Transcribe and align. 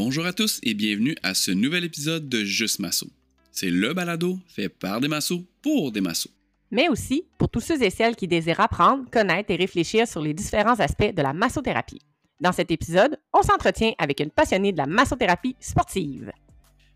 Bonjour 0.00 0.26
à 0.26 0.32
tous 0.32 0.60
et 0.62 0.74
bienvenue 0.74 1.16
à 1.24 1.34
ce 1.34 1.50
nouvel 1.50 1.82
épisode 1.82 2.28
de 2.28 2.44
Juste 2.44 2.78
Masso. 2.78 3.08
C'est 3.50 3.68
le 3.68 3.94
balado 3.94 4.38
fait 4.46 4.68
par 4.68 5.00
des 5.00 5.08
massos 5.08 5.42
pour 5.60 5.90
des 5.90 6.00
massos. 6.00 6.30
mais 6.70 6.88
aussi 6.88 7.24
pour 7.36 7.48
tous 7.48 7.58
ceux 7.58 7.82
et 7.82 7.90
celles 7.90 8.14
qui 8.14 8.28
désirent 8.28 8.60
apprendre, 8.60 9.10
connaître 9.10 9.50
et 9.50 9.56
réfléchir 9.56 10.06
sur 10.06 10.22
les 10.22 10.34
différents 10.34 10.78
aspects 10.78 11.12
de 11.12 11.20
la 11.20 11.32
massothérapie. 11.32 12.00
Dans 12.40 12.52
cet 12.52 12.70
épisode, 12.70 13.18
on 13.32 13.42
s'entretient 13.42 13.90
avec 13.98 14.20
une 14.20 14.30
passionnée 14.30 14.70
de 14.70 14.78
la 14.78 14.86
massothérapie 14.86 15.56
sportive. 15.58 16.30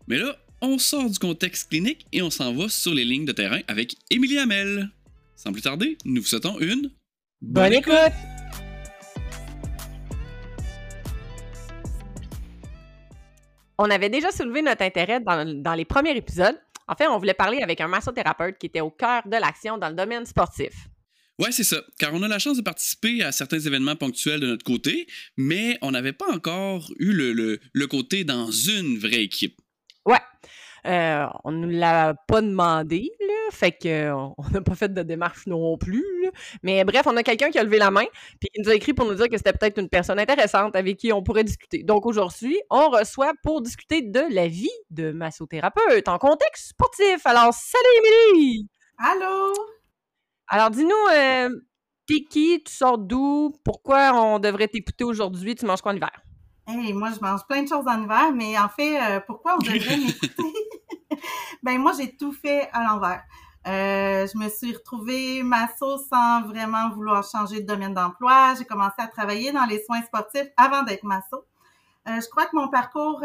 Mais 0.07 0.19
là, 0.19 0.37
on 0.61 0.77
sort 0.77 1.09
du 1.09 1.19
contexte 1.19 1.71
clinique 1.71 2.05
et 2.13 2.21
on 2.21 2.29
s'en 2.29 2.53
va 2.53 2.69
sur 2.69 2.93
les 2.93 3.03
lignes 3.03 3.25
de 3.25 3.33
terrain 3.33 3.59
avec 3.67 3.97
Émilie 4.11 4.37
Hamel. 4.37 4.89
Sans 5.35 5.51
plus 5.51 5.61
tarder, 5.61 5.97
nous 6.05 6.21
vous 6.21 6.27
souhaitons 6.27 6.57
une 6.61 6.89
Bonne 7.41 7.73
écoute! 7.73 8.13
On 13.77 13.89
avait 13.89 14.09
déjà 14.09 14.31
soulevé 14.31 14.61
notre 14.61 14.83
intérêt 14.83 15.19
dans, 15.19 15.61
dans 15.61 15.73
les 15.73 15.85
premiers 15.85 16.15
épisodes. 16.15 16.59
En 16.87 16.95
fait, 16.95 17.07
on 17.07 17.17
voulait 17.17 17.33
parler 17.33 17.59
avec 17.61 17.79
un 17.81 17.87
massothérapeute 17.87 18.57
qui 18.57 18.67
était 18.67 18.81
au 18.81 18.91
cœur 18.91 19.23
de 19.25 19.37
l'action 19.37 19.77
dans 19.77 19.89
le 19.89 19.95
domaine 19.95 20.25
sportif. 20.25 20.73
Ouais, 21.39 21.51
c'est 21.51 21.63
ça. 21.63 21.81
Car 21.97 22.13
on 22.13 22.21
a 22.21 22.27
la 22.27 22.37
chance 22.39 22.57
de 22.57 22.61
participer 22.61 23.23
à 23.23 23.31
certains 23.31 23.59
événements 23.59 23.95
ponctuels 23.95 24.39
de 24.39 24.47
notre 24.47 24.63
côté, 24.63 25.07
mais 25.37 25.77
on 25.81 25.91
n'avait 25.91 26.13
pas 26.13 26.31
encore 26.31 26.91
eu 26.99 27.11
le, 27.11 27.33
le- 27.33 27.59
le 27.71 27.87
côté 27.87 28.23
dans 28.23 28.51
une 28.51 28.99
vraie 28.99 29.23
équipe. 29.23 29.57
Ouais. 30.05 30.19
Euh, 30.85 31.25
on 31.43 31.51
ne 31.51 31.65
nous 31.65 31.79
l'a 31.79 32.13
pas 32.27 32.41
demandé, 32.41 33.09
là, 33.21 33.51
fait 33.51 33.71
que 33.71 33.87
euh, 33.87 34.15
on 34.37 34.49
n'a 34.51 34.61
pas 34.61 34.75
fait 34.75 34.93
de 34.93 35.01
démarche 35.01 35.47
non 35.47 35.77
plus. 35.77 36.05
là. 36.23 36.31
Mais 36.61 36.83
bref, 36.83 37.03
on 37.05 37.15
a 37.15 37.23
quelqu'un 37.23 37.51
qui 37.51 37.59
a 37.59 37.63
levé 37.63 37.77
la 37.77 37.91
main, 37.91 38.05
puis 38.39 38.49
qui 38.53 38.61
nous 38.61 38.69
a 38.69 38.75
écrit 38.75 38.93
pour 38.93 39.05
nous 39.05 39.15
dire 39.15 39.29
que 39.29 39.37
c'était 39.37 39.53
peut-être 39.53 39.79
une 39.79 39.89
personne 39.89 40.19
intéressante 40.19 40.75
avec 40.75 40.97
qui 40.97 41.13
on 41.13 41.23
pourrait 41.23 41.45
discuter. 41.45 41.83
Donc 41.83 42.05
aujourd'hui, 42.05 42.59
on 42.69 42.89
reçoit 42.89 43.33
pour 43.43 43.61
discuter 43.61 44.01
de 44.01 44.23
la 44.29 44.47
vie 44.47 44.71
de 44.89 45.11
massothérapeute 45.11 46.07
en 46.07 46.17
contexte 46.17 46.69
sportif. 46.69 47.25
Alors, 47.25 47.53
salut 47.53 48.33
Émilie! 48.33 48.67
Allô? 48.97 49.53
Alors, 50.47 50.69
dis-nous, 50.69 50.91
euh, 51.13 51.49
t'es 52.07 52.23
qui, 52.29 52.61
tu 52.63 52.73
sors 52.73 52.97
d'où, 52.97 53.53
pourquoi 53.63 54.13
on 54.13 54.39
devrait 54.39 54.67
t'écouter 54.67 55.03
aujourd'hui, 55.03 55.55
tu 55.55 55.65
manges 55.65 55.81
quoi 55.81 55.93
en 55.93 55.95
hiver? 55.95 56.11
Hey, 56.65 56.93
moi, 56.93 57.09
je 57.11 57.19
mange 57.19 57.45
plein 57.45 57.63
de 57.63 57.67
choses 57.67 57.85
en 57.87 58.01
hiver, 58.01 58.31
mais 58.33 58.57
en 58.57 58.69
fait, 58.69 58.97
euh, 58.97 59.19
pourquoi 59.19 59.55
on 59.55 59.57
devrait 59.57 59.97
m'écouter? 59.97 60.53
ben, 61.63 61.77
moi, 61.77 61.91
j'ai 61.97 62.15
tout 62.15 62.31
fait 62.31 62.69
à 62.71 62.83
l'envers. 62.83 63.21
Euh, 63.67 64.25
je 64.27 64.37
me 64.37 64.47
suis 64.47 64.73
retrouvée 64.73 65.43
masso 65.43 65.97
sans 66.09 66.43
vraiment 66.43 66.89
vouloir 66.89 67.23
changer 67.29 67.61
de 67.61 67.67
domaine 67.67 67.93
d'emploi. 67.93 68.55
J'ai 68.57 68.63
commencé 68.63 68.95
à 68.97 69.07
travailler 69.07 69.51
dans 69.51 69.65
les 69.65 69.83
soins 69.83 70.01
sportifs 70.03 70.47
avant 70.55 70.83
d'être 70.83 71.03
masso. 71.03 71.45
Euh, 72.07 72.19
je 72.21 72.29
crois 72.29 72.45
que 72.45 72.55
mon 72.55 72.69
parcours 72.69 73.21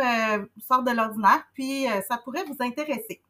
sort 0.66 0.82
de 0.82 0.90
l'ordinaire, 0.90 1.44
puis 1.54 1.86
ça 2.08 2.18
pourrait 2.18 2.44
vous 2.44 2.56
intéresser. 2.60 3.22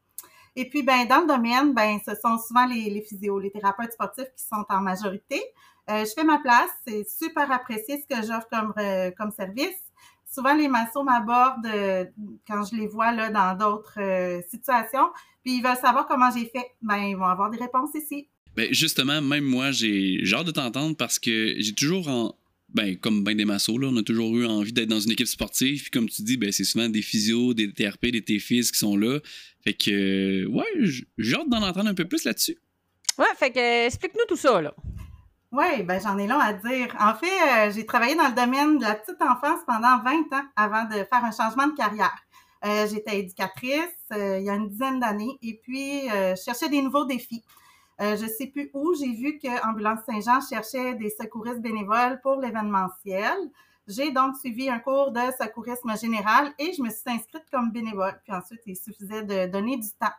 Et 0.56 0.68
puis, 0.68 0.82
ben, 0.82 1.06
dans 1.06 1.20
le 1.20 1.26
domaine, 1.26 1.74
ben, 1.74 1.98
ce 2.04 2.14
sont 2.14 2.38
souvent 2.38 2.66
les, 2.66 2.88
les 2.88 3.02
physios, 3.02 3.38
les 3.38 3.50
thérapeutes 3.50 3.92
sportifs 3.92 4.30
qui 4.36 4.44
sont 4.44 4.64
en 4.70 4.80
majorité. 4.80 5.42
Je 5.86 6.10
fais 6.14 6.24
ma 6.24 6.38
place, 6.38 6.70
c'est 6.86 7.06
super 7.08 7.50
apprécié 7.52 8.02
ce 8.02 8.14
que 8.14 8.26
j'offre 8.26 8.48
comme, 8.50 8.74
comme 9.16 9.30
service. 9.32 9.87
Souvent, 10.30 10.54
les 10.54 10.68
massos 10.68 11.02
m'abordent 11.02 11.66
euh, 11.66 12.04
quand 12.46 12.64
je 12.64 12.76
les 12.76 12.86
vois 12.86 13.12
là, 13.12 13.30
dans 13.30 13.56
d'autres 13.56 13.98
euh, 13.98 14.42
situations, 14.50 15.08
puis 15.42 15.56
ils 15.56 15.62
veulent 15.62 15.76
savoir 15.76 16.06
comment 16.06 16.30
j'ai 16.30 16.46
fait. 16.46 16.66
Ben, 16.82 16.98
ils 16.98 17.16
vont 17.16 17.24
avoir 17.24 17.50
des 17.50 17.58
réponses 17.58 17.90
ici. 17.94 18.28
Ben 18.54 18.72
justement, 18.72 19.22
même 19.22 19.44
moi, 19.44 19.70
j'ai 19.70 20.18
j'ai 20.22 20.36
hâte 20.36 20.46
de 20.46 20.50
t'entendre 20.50 20.96
parce 20.96 21.18
que 21.18 21.54
j'ai 21.58 21.74
toujours 21.74 22.08
en. 22.08 22.34
Ben, 22.74 22.98
comme 22.98 23.24
ben 23.24 23.34
des 23.34 23.46
massos, 23.46 23.78
là, 23.78 23.88
on 23.90 23.96
a 23.96 24.02
toujours 24.02 24.36
eu 24.36 24.44
envie 24.44 24.74
d'être 24.74 24.90
dans 24.90 25.00
une 25.00 25.12
équipe 25.12 25.26
sportive. 25.26 25.80
Puis 25.80 25.90
comme 25.90 26.08
tu 26.08 26.22
dis, 26.22 26.36
ben, 26.36 26.52
c'est 26.52 26.64
souvent 26.64 26.90
des 26.90 27.00
physios, 27.00 27.54
des 27.54 27.72
TRP, 27.72 28.08
des 28.08 28.22
TFIS 28.22 28.70
qui 28.70 28.78
sont 28.78 28.96
là. 28.96 29.20
Fait 29.64 29.72
que, 29.72 29.90
euh, 29.90 30.46
ouais, 30.48 30.66
j'ai 31.16 31.34
hâte 31.34 31.48
d'en 31.48 31.62
entendre 31.62 31.88
un 31.88 31.94
peu 31.94 32.06
plus 32.06 32.24
là-dessus. 32.24 32.58
Ouais, 33.16 33.26
fait 33.36 33.50
que 33.50 33.86
explique-nous 33.86 34.26
tout 34.28 34.36
ça, 34.36 34.60
là. 34.60 34.74
Oui, 35.50 35.82
ben 35.82 35.98
j'en 36.00 36.18
ai 36.18 36.26
long 36.26 36.38
à 36.38 36.52
dire. 36.52 36.94
En 37.00 37.14
fait, 37.14 37.26
euh, 37.26 37.72
j'ai 37.72 37.86
travaillé 37.86 38.14
dans 38.14 38.28
le 38.28 38.34
domaine 38.34 38.78
de 38.78 38.84
la 38.84 38.94
petite 38.94 39.20
enfance 39.22 39.60
pendant 39.66 40.02
20 40.02 40.32
ans 40.34 40.46
avant 40.56 40.84
de 40.84 41.04
faire 41.04 41.24
un 41.24 41.32
changement 41.32 41.66
de 41.68 41.74
carrière. 41.74 42.16
Euh, 42.66 42.86
J'étais 42.86 43.20
éducatrice 43.20 43.94
euh, 44.12 44.38
il 44.38 44.44
y 44.44 44.50
a 44.50 44.54
une 44.54 44.68
dizaine 44.68 45.00
d'années 45.00 45.38
et 45.42 45.58
puis 45.62 46.08
je 46.08 46.42
cherchais 46.44 46.68
des 46.68 46.82
nouveaux 46.82 47.04
défis. 47.04 47.44
Je 48.00 48.26
sais 48.26 48.46
plus 48.46 48.70
où, 48.74 48.94
j'ai 48.94 49.12
vu 49.12 49.38
que 49.38 49.68
Ambulance 49.68 50.00
Saint-Jean 50.06 50.40
cherchait 50.40 50.94
des 50.94 51.10
secouristes 51.10 51.60
bénévoles 51.60 52.20
pour 52.22 52.40
l'événementiel. 52.40 53.36
J'ai 53.88 54.12
donc 54.12 54.36
suivi 54.36 54.68
un 54.68 54.78
cours 54.78 55.10
de 55.10 55.20
secourisme 55.40 55.98
général 55.98 56.52
et 56.58 56.72
je 56.74 56.82
me 56.82 56.90
suis 56.90 57.00
inscrite 57.06 57.44
comme 57.50 57.72
bénévole. 57.72 58.20
Puis 58.22 58.32
ensuite, 58.32 58.60
il 58.66 58.76
suffisait 58.76 59.24
de 59.24 59.50
donner 59.50 59.78
du 59.78 59.88
temps. 59.98 60.14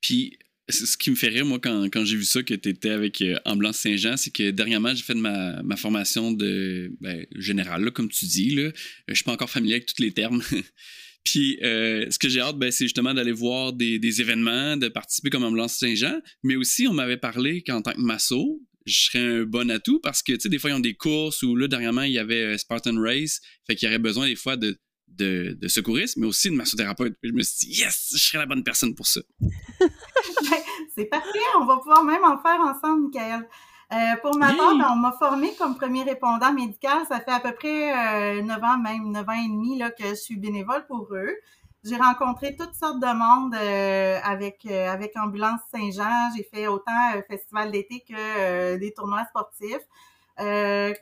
Puis, 0.00 0.38
ce 0.70 0.96
qui 0.96 1.10
me 1.10 1.16
fait 1.16 1.28
rire, 1.28 1.44
moi, 1.44 1.58
quand, 1.58 2.04
j'ai 2.04 2.16
vu 2.16 2.24
ça, 2.24 2.42
que 2.42 2.54
tu 2.54 2.68
étais 2.68 2.90
avec 2.90 3.20
euh, 3.22 3.36
Ambulance 3.44 3.78
Saint-Jean, 3.78 4.16
c'est 4.16 4.30
que 4.30 4.50
dernièrement, 4.50 4.94
j'ai 4.94 5.02
fait 5.02 5.14
de 5.14 5.20
ma, 5.20 5.62
ma 5.62 5.76
formation 5.76 6.32
de 6.32 6.92
ben, 7.00 7.26
générale, 7.36 7.90
comme 7.92 8.08
tu 8.08 8.26
dis. 8.26 8.50
Là. 8.54 8.62
Euh, 8.62 8.72
Je 9.08 9.14
suis 9.14 9.24
pas 9.24 9.32
encore 9.32 9.50
familier 9.50 9.74
avec 9.74 9.86
tous 9.86 10.02
les 10.02 10.12
termes. 10.12 10.42
Puis, 11.24 11.58
euh, 11.62 12.06
ce 12.10 12.18
que 12.18 12.28
j'ai 12.28 12.40
hâte, 12.40 12.58
ben, 12.58 12.70
c'est 12.70 12.84
justement 12.84 13.12
d'aller 13.12 13.32
voir 13.32 13.72
des, 13.72 13.98
des 13.98 14.20
événements, 14.20 14.76
de 14.76 14.88
participer 14.88 15.30
comme 15.30 15.44
Ambulance 15.44 15.74
Saint-Jean. 15.74 16.20
Mais 16.42 16.56
aussi, 16.56 16.86
on 16.88 16.94
m'avait 16.94 17.18
parlé 17.18 17.62
qu'en 17.62 17.82
tant 17.82 17.92
que 17.92 18.00
masso, 18.00 18.60
je 18.86 18.98
serais 18.98 19.18
un 19.18 19.42
bon 19.44 19.70
atout 19.70 20.00
parce 20.00 20.22
que, 20.22 20.32
tu 20.32 20.40
sais, 20.40 20.48
des 20.48 20.58
fois, 20.58 20.70
ils 20.70 20.74
ont 20.74 20.80
des 20.80 20.94
courses 20.94 21.42
où, 21.42 21.54
là, 21.56 21.68
dernièrement, 21.68 22.02
il 22.02 22.12
y 22.12 22.18
avait 22.18 22.54
euh, 22.54 22.58
Spartan 22.58 22.98
Race. 23.00 23.40
Fait 23.66 23.76
qu'il 23.76 23.86
y 23.86 23.88
aurait 23.88 23.98
besoin, 23.98 24.26
des 24.26 24.36
fois, 24.36 24.56
de, 24.56 24.78
de, 25.10 25.56
de 25.60 25.68
secouristes, 25.68 26.16
mais 26.16 26.26
aussi 26.26 26.50
de 26.50 26.54
massothérapeute. 26.54 27.16
Puis 27.20 27.30
je 27.30 27.34
me 27.34 27.42
suis 27.42 27.66
dit, 27.66 27.80
yes, 27.80 28.10
je 28.12 28.18
serais 28.18 28.38
la 28.38 28.46
bonne 28.46 28.64
personne 28.64 28.94
pour 28.94 29.06
ça. 29.06 29.20
C'est 30.94 31.04
parfait, 31.04 31.38
on 31.58 31.64
va 31.64 31.76
pouvoir 31.76 32.04
même 32.04 32.24
en 32.24 32.38
faire 32.38 32.60
ensemble, 32.60 33.10
Michael. 33.12 33.48
Euh, 33.92 34.16
pour 34.22 34.36
ma 34.36 34.54
part, 34.54 34.76
ben, 34.76 34.86
on 34.92 34.96
m'a 34.96 35.12
formé 35.18 35.52
comme 35.58 35.74
premier 35.76 36.04
répondant 36.04 36.52
médical. 36.52 36.98
Ça 37.08 37.18
fait 37.20 37.32
à 37.32 37.40
peu 37.40 37.52
près 37.52 38.38
euh, 38.38 38.42
9 38.42 38.62
ans, 38.62 38.78
même 38.78 39.10
9 39.10 39.28
ans 39.28 39.32
et 39.32 39.48
demi 39.48 39.78
là, 39.78 39.90
que 39.90 40.10
je 40.10 40.14
suis 40.14 40.36
bénévole 40.36 40.86
pour 40.86 41.08
eux. 41.12 41.34
J'ai 41.82 41.96
rencontré 41.96 42.54
toutes 42.54 42.74
sortes 42.74 43.00
de 43.00 43.06
monde 43.06 43.54
euh, 43.54 44.18
avec, 44.22 44.66
euh, 44.66 44.92
avec 44.92 45.16
Ambulance 45.16 45.60
Saint-Jean. 45.72 46.30
J'ai 46.36 46.44
fait 46.44 46.68
autant 46.68 46.92
festival 47.28 47.72
d'été 47.72 48.04
que 48.08 48.76
des 48.76 48.92
tournois 48.92 49.24
sportifs. 49.24 49.86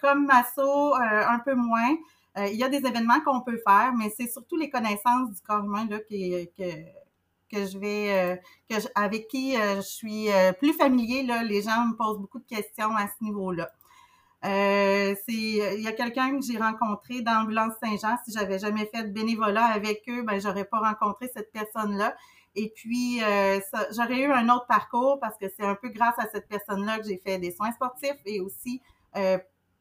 Comme 0.01 0.27
Masso, 0.27 0.95
un 0.95 1.39
peu 1.41 1.55
moins. 1.55 1.95
Euh, 2.39 2.47
il 2.47 2.57
y 2.57 2.65
a 2.65 2.69
des 2.69 2.79
événements 2.87 3.21
qu'on 3.25 3.41
peut 3.41 3.61
faire, 3.67 3.93
mais 3.97 4.11
c'est 4.17 4.29
surtout 4.29 4.57
les 4.57 4.71
connaissances 4.71 5.31
du 5.33 5.41
corps 5.43 5.65
humain 5.65 5.87
là, 5.91 5.99
qui- 6.01 6.49
que, 6.57 6.65
que 7.51 7.67
je 7.67 7.79
vais 7.79 8.13
euh, 8.13 8.37
que 8.69 8.77
avec 8.95 9.29
qui 9.29 9.57
euh, 9.57 9.77
je 9.77 9.81
suis 9.83 10.31
euh, 10.31 10.53
plus 10.53 10.73
familier. 10.75 11.23
Là, 11.25 11.43
les 11.43 11.63
gens 11.63 11.87
me 11.87 11.97
posent 11.97 12.19
beaucoup 12.19 12.39
de 12.39 12.47
questions 12.47 12.95
à 12.97 13.07
ce 13.09 13.25
niveau-là. 13.25 13.71
Euh, 14.45 15.15
il 15.27 15.81
y 15.83 15.89
a 15.89 15.93
quelqu'un 15.93 16.39
que 16.39 16.45
j'ai 16.45 16.59
rencontré 16.59 17.23
dans 17.23 17.41
l'ambulance 17.41 17.75
Saint-Jean. 17.83 18.17
Si 18.25 18.33
j'avais 18.33 18.59
jamais 18.59 18.87
fait 18.87 19.03
de 19.05 19.11
bénévolat 19.11 19.65
avec 19.67 20.03
eux, 20.09 20.23
ben 20.23 20.41
j'aurais 20.41 20.65
pas 20.65 20.79
rencontré 20.79 21.29
cette 21.35 21.51
personne-là. 21.53 22.15
Et 22.55 22.73
puis, 22.75 23.23
euh, 23.23 23.61
j'aurais 23.97 24.21
eu 24.21 24.31
un 24.33 24.49
autre 24.49 24.67
parcours 24.67 25.19
parce 25.21 25.37
que 25.39 25.47
c'est 25.49 25.65
un 25.67 25.75
peu 25.75 25.89
grâce 25.89 26.19
à 26.19 26.29
cette 26.33 26.49
personne-là 26.49 26.99
que 26.99 27.07
j'ai 27.09 27.19
fait 27.19 27.39
des 27.39 27.51
soins 27.53 27.73
sportifs 27.73 28.21
et 28.27 28.41
aussi 28.41 28.81
euh, 29.17 29.39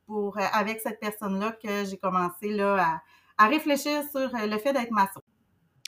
pour 0.08 0.38
euh, 0.38 0.42
avec 0.54 0.80
cette 0.80 1.00
personne-là 1.00 1.56
que 1.64 1.86
j'ai 1.86 1.98
commencé 1.98 2.50
là 2.50 3.02
à, 3.38 3.46
à 3.46 3.48
réfléchir 3.48 4.02
sur 4.10 4.34
euh, 4.34 4.48
le 4.48 4.58
fait 4.58 4.74
d'être 4.74 4.92
maçon. 4.92 5.22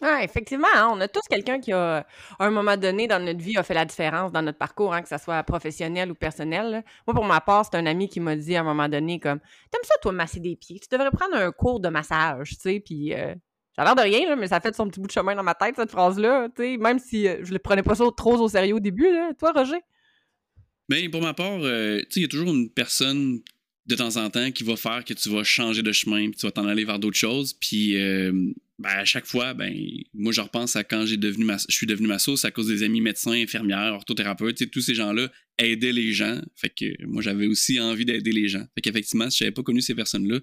Ouais, 0.01 0.23
effectivement, 0.23 0.67
hein, 0.75 0.89
on 0.93 1.01
a 1.01 1.09
tous 1.09 1.27
quelqu'un 1.29 1.59
qui 1.59 1.73
a, 1.73 1.97
à 1.97 2.05
un 2.45 2.51
moment 2.51 2.77
donné 2.77 3.07
dans 3.07 3.21
notre 3.21 3.41
vie, 3.41 3.57
a 3.57 3.63
fait 3.63 3.73
la 3.73 3.83
différence 3.83 4.31
dans 4.31 4.41
notre 4.41 4.57
parcours, 4.57 4.93
hein, 4.93 5.01
que 5.01 5.09
ça 5.09 5.17
soit 5.17 5.43
professionnel 5.43 6.09
ou 6.09 6.15
personnel. 6.15 6.71
là. 6.71 6.83
Moi, 7.05 7.13
pour 7.13 7.25
ma 7.25 7.41
part, 7.41 7.65
c'est 7.65 7.77
un 7.77 7.85
ami 7.85 8.07
qui 8.07 8.21
m'a 8.21 8.37
dit 8.37 8.55
à 8.55 8.61
un 8.61 8.63
moment 8.63 8.87
donné, 8.87 9.19
comme, 9.19 9.39
t'aimes 9.71 9.81
ça, 9.83 9.95
toi, 10.01 10.13
masser 10.13 10.39
des 10.39 10.55
pieds? 10.55 10.79
Tu 10.79 10.87
devrais 10.89 11.11
prendre 11.11 11.35
un 11.35 11.51
cours 11.51 11.81
de 11.81 11.89
massage, 11.89 12.51
tu 12.51 12.55
sais, 12.61 12.79
puis 12.79 13.13
euh, 13.13 13.35
ça 13.75 13.81
a 13.81 13.85
l'air 13.85 13.95
de 13.95 14.01
rien, 14.01 14.29
là, 14.29 14.37
mais 14.37 14.47
ça 14.47 14.61
fait 14.61 14.73
son 14.73 14.87
petit 14.87 15.01
bout 15.01 15.07
de 15.07 15.11
chemin 15.11 15.35
dans 15.35 15.43
ma 15.43 15.53
tête, 15.53 15.75
cette 15.75 15.91
phrase-là, 15.91 16.47
tu 16.55 16.63
sais, 16.63 16.77
même 16.77 16.99
si 16.99 17.27
euh, 17.27 17.43
je 17.43 17.51
le 17.51 17.59
prenais 17.59 17.83
pas 17.83 17.95
ça 17.95 18.05
trop 18.15 18.37
au 18.37 18.47
sérieux 18.47 18.75
au 18.75 18.79
début, 18.79 19.11
là. 19.11 19.31
Toi, 19.37 19.51
Roger? 19.51 19.81
Ben, 20.87 21.11
pour 21.11 21.21
ma 21.21 21.33
part, 21.33 21.59
euh, 21.59 21.99
tu 22.03 22.05
sais, 22.09 22.19
il 22.21 22.23
y 22.23 22.25
a 22.25 22.29
toujours 22.29 22.53
une 22.53 22.69
personne 22.69 23.41
de 23.89 23.95
temps 23.95 24.17
en 24.17 24.29
temps 24.29 24.51
qui 24.51 24.63
va 24.63 24.75
faire 24.75 25.03
que 25.03 25.13
tu 25.13 25.29
vas 25.29 25.43
changer 25.43 25.81
de 25.81 25.91
chemin, 25.91 26.29
puis 26.29 26.39
tu 26.39 26.45
vas 26.45 26.51
t'en 26.51 26.67
aller 26.67 26.85
vers 26.85 26.99
d'autres 26.99 27.17
choses. 27.17 27.53
Puis, 27.53 27.97
euh, 27.97 28.31
ben, 28.77 28.89
à 28.89 29.03
chaque 29.03 29.25
fois, 29.25 29.53
ben, 29.55 29.75
moi, 30.13 30.31
je 30.31 30.41
repense 30.41 30.75
à 30.75 30.83
quand 30.83 31.05
j'ai 31.07 31.17
devenu 31.17 31.43
ma, 31.43 31.57
je 31.57 31.75
suis 31.75 31.87
devenu 31.87 32.07
ma 32.07 32.19
sauce 32.19 32.45
à 32.45 32.51
cause 32.51 32.67
des 32.67 32.83
amis 32.83 33.01
médecins, 33.01 33.31
infirmières, 33.31 33.93
orthothérapeutes, 33.93 34.69
tous 34.69 34.81
ces 34.81 34.93
gens-là 34.93 35.31
aidaient 35.57 35.91
les 35.91 36.13
gens. 36.13 36.39
Fait 36.55 36.69
que 36.69 36.85
moi, 37.05 37.23
j'avais 37.23 37.47
aussi 37.47 37.79
envie 37.79 38.05
d'aider 38.05 38.31
les 38.31 38.47
gens. 38.47 38.63
Fait 38.75 38.81
qu'effectivement, 38.81 39.29
si 39.29 39.39
je 39.39 39.43
n'avais 39.45 39.53
pas 39.53 39.63
connu 39.63 39.81
ces 39.81 39.95
personnes-là, 39.95 40.39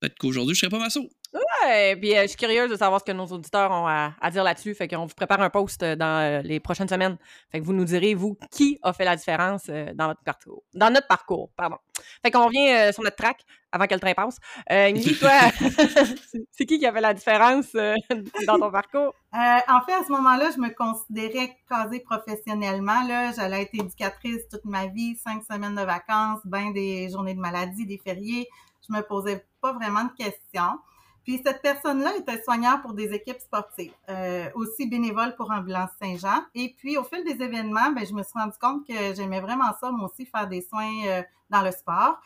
peut-être 0.00 0.16
qu'aujourd'hui, 0.18 0.54
je 0.54 0.60
serais 0.60 0.70
pas 0.70 0.78
masso. 0.78 1.10
Ouais, 1.32 1.96
puis 1.96 2.16
euh, 2.16 2.22
je 2.22 2.28
suis 2.28 2.36
curieuse 2.36 2.70
de 2.70 2.76
savoir 2.76 3.00
ce 3.00 3.04
que 3.04 3.12
nos 3.12 3.26
auditeurs 3.26 3.70
ont 3.70 3.86
à, 3.86 4.14
à 4.20 4.30
dire 4.30 4.42
là-dessus. 4.42 4.74
Fait 4.74 4.88
qu'on 4.88 5.06
vous 5.06 5.14
prépare 5.14 5.40
un 5.40 5.50
post 5.50 5.80
euh, 5.82 5.94
dans 5.94 6.20
euh, 6.20 6.42
les 6.42 6.58
prochaines 6.58 6.88
semaines. 6.88 7.16
Fait 7.52 7.60
que 7.60 7.64
vous 7.64 7.72
nous 7.72 7.84
direz, 7.84 8.14
vous, 8.14 8.36
qui 8.50 8.78
a 8.82 8.92
fait 8.92 9.04
la 9.04 9.14
différence 9.14 9.66
euh, 9.68 9.92
dans 9.94 10.08
votre 10.08 10.22
parcours. 10.22 10.64
Dans 10.74 10.92
notre 10.92 11.06
parcours, 11.06 11.50
pardon. 11.56 11.76
Fait 12.24 12.32
qu'on 12.32 12.46
revient 12.46 12.92
sur 12.92 13.04
notre 13.04 13.16
track 13.16 13.44
avant 13.70 13.86
que 13.86 13.94
le 13.94 14.00
train 14.00 14.14
passe. 14.14 14.38
Euh, 14.72 14.92
toi, 15.20 15.30
c'est 16.50 16.66
qui 16.66 16.78
qui 16.80 16.86
avait 16.86 17.00
la 17.00 17.14
différence 17.14 17.72
dans 18.46 18.58
ton 18.58 18.70
parcours? 18.72 19.14
en 19.32 19.80
fait, 19.86 19.92
à 19.92 20.04
ce 20.04 20.10
moment-là, 20.10 20.50
je 20.52 20.58
me 20.60 20.74
considérais 20.74 21.56
casée 21.68 22.00
professionnellement. 22.00 23.04
Là. 23.06 23.32
J'allais 23.32 23.62
être 23.62 23.74
éducatrice 23.74 24.48
toute 24.50 24.64
ma 24.64 24.86
vie, 24.86 25.14
cinq 25.16 25.44
semaines 25.44 25.76
de 25.76 25.82
vacances, 25.82 26.40
ben 26.44 26.72
des 26.72 27.08
journées 27.10 27.34
de 27.34 27.40
maladie, 27.40 27.86
des 27.86 27.98
fériés. 27.98 28.48
Je 28.88 28.92
me 28.92 29.02
posais 29.02 29.46
pas 29.60 29.72
vraiment 29.72 30.04
de 30.04 30.12
questions. 30.12 30.78
Puis 31.24 31.40
cette 31.44 31.60
personne-là 31.60 32.16
était 32.16 32.42
soigneur 32.42 32.80
pour 32.80 32.94
des 32.94 33.12
équipes 33.12 33.40
sportives, 33.40 33.92
euh, 34.08 34.48
aussi 34.54 34.86
bénévole 34.86 35.34
pour 35.36 35.50
Ambulance 35.50 35.90
Saint-Jean. 36.00 36.44
Et 36.54 36.74
puis 36.78 36.96
au 36.96 37.04
fil 37.04 37.22
des 37.24 37.44
événements, 37.44 37.90
ben, 37.94 38.06
je 38.06 38.14
me 38.14 38.22
suis 38.22 38.38
rendu 38.38 38.56
compte 38.60 38.86
que 38.86 39.14
j'aimais 39.14 39.40
vraiment 39.40 39.70
ça, 39.80 39.90
moi 39.90 40.10
aussi, 40.10 40.24
faire 40.24 40.48
des 40.48 40.62
soins 40.62 41.06
euh, 41.06 41.22
dans 41.50 41.62
le 41.62 41.70
sport. 41.72 42.18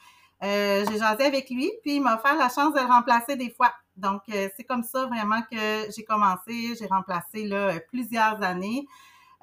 Euh, 0.42 0.84
j'ai 0.88 0.98
jasé 0.98 1.24
avec 1.24 1.50
lui, 1.50 1.72
puis 1.82 1.96
il 1.96 2.02
m'a 2.02 2.16
offert 2.16 2.36
la 2.36 2.48
chance 2.48 2.72
de 2.74 2.80
le 2.80 2.86
remplacer 2.86 3.36
des 3.36 3.50
fois. 3.50 3.72
Donc, 3.96 4.22
c'est 4.26 4.64
comme 4.64 4.82
ça 4.82 5.06
vraiment 5.06 5.40
que 5.42 5.90
j'ai 5.96 6.02
commencé. 6.02 6.74
J'ai 6.76 6.86
remplacé 6.86 7.44
là, 7.46 7.78
plusieurs 7.88 8.42
années. 8.42 8.86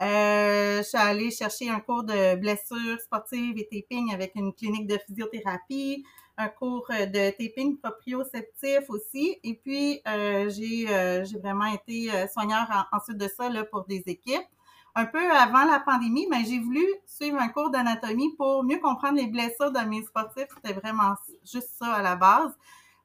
je 0.02 0.84
suis 0.84 0.98
allée 0.98 1.32
chercher 1.32 1.70
un 1.70 1.80
cours 1.80 2.04
de 2.04 2.36
blessures 2.36 3.00
sportives 3.00 3.58
et 3.58 3.68
taping 3.72 4.14
avec 4.14 4.34
une 4.36 4.54
clinique 4.54 4.88
de 4.88 5.00
physiothérapie 5.08 6.04
un 6.42 6.50
cours 6.50 6.88
euh, 6.90 7.06
de 7.06 7.30
taping 7.32 7.78
proprioceptif 7.78 8.90
aussi. 8.90 9.38
Et 9.44 9.54
puis, 9.56 10.02
euh, 10.08 10.50
euh, 10.50 11.26
j'ai 11.26 11.40
vraiment 11.40 11.66
été 11.66 12.10
soigneur 12.32 12.68
ensuite 12.92 13.18
de 13.18 13.28
ça 13.28 13.50
là, 13.50 13.64
pour 13.64 13.86
des 13.86 14.04
équipes. 14.08 14.48
Un 14.94 15.06
peu 15.06 15.32
avant 15.32 15.64
la 15.64 15.80
pandémie, 15.80 16.28
mais 16.30 16.44
j'ai 16.44 16.60
voulu 16.60 16.84
suivre 17.06 17.40
un 17.40 17.48
cours 17.48 17.70
d'anatomie 17.70 18.36
pour 18.36 18.64
mieux 18.64 18.80
comprendre 18.80 19.16
les 19.16 19.28
blessures 19.28 19.72
de 19.72 19.80
mes 19.88 20.04
sportifs. 20.04 20.48
C'était 20.56 20.74
vraiment 20.78 21.16
juste 21.46 21.70
ça 21.80 21.94
à 21.94 22.02
la 22.02 22.18
base. 22.18 22.52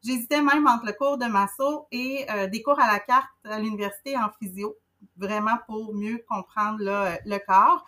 J'hésitais 0.03 0.43
même 0.43 0.67
entre 0.67 0.87
le 0.87 0.93
cours 0.93 1.17
de 1.17 1.27
masso 1.27 1.87
et 1.93 2.27
des 2.50 2.62
cours 2.62 2.81
à 2.81 2.91
la 2.91 2.99
carte 2.99 3.31
à 3.44 3.61
l'université 3.61 4.17
en 4.17 4.31
physio, 4.41 4.75
vraiment 5.17 5.59
pour 5.69 5.94
mieux 5.94 6.25
comprendre 6.29 6.79
le 6.81 7.38
corps. 7.47 7.85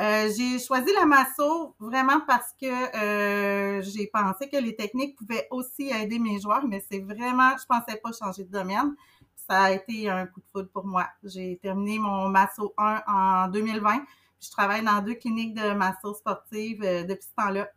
Euh, 0.00 0.30
j'ai 0.34 0.58
choisi 0.58 0.90
la 0.94 1.04
masso 1.04 1.76
vraiment 1.78 2.20
parce 2.26 2.54
que 2.58 2.66
euh, 2.66 3.82
j'ai 3.82 4.06
pensé 4.06 4.48
que 4.48 4.56
les 4.56 4.74
techniques 4.74 5.14
pouvaient 5.16 5.46
aussi 5.50 5.90
aider 5.90 6.18
mes 6.18 6.40
joueurs, 6.40 6.66
mais 6.66 6.82
c'est 6.90 7.00
vraiment, 7.00 7.50
je 7.58 7.66
pensais 7.68 8.00
pas 8.02 8.10
changer 8.18 8.44
de 8.44 8.50
domaine. 8.50 8.94
Ça 9.36 9.64
a 9.64 9.72
été 9.72 10.08
un 10.08 10.26
coup 10.26 10.40
de 10.40 10.46
foudre 10.52 10.70
pour 10.72 10.86
moi. 10.86 11.06
J'ai 11.22 11.58
terminé 11.60 11.98
mon 11.98 12.30
masso 12.30 12.72
1 12.78 13.02
en 13.06 13.48
2020. 13.48 14.02
Je 14.42 14.48
travaille 14.48 14.82
dans 14.82 15.04
deux 15.04 15.16
cliniques 15.16 15.52
de 15.52 15.74
masso 15.74 16.14
sportive 16.14 16.82
euh, 16.82 17.02
depuis 17.02 17.26
ce 17.28 17.42
temps-là, 17.42 17.70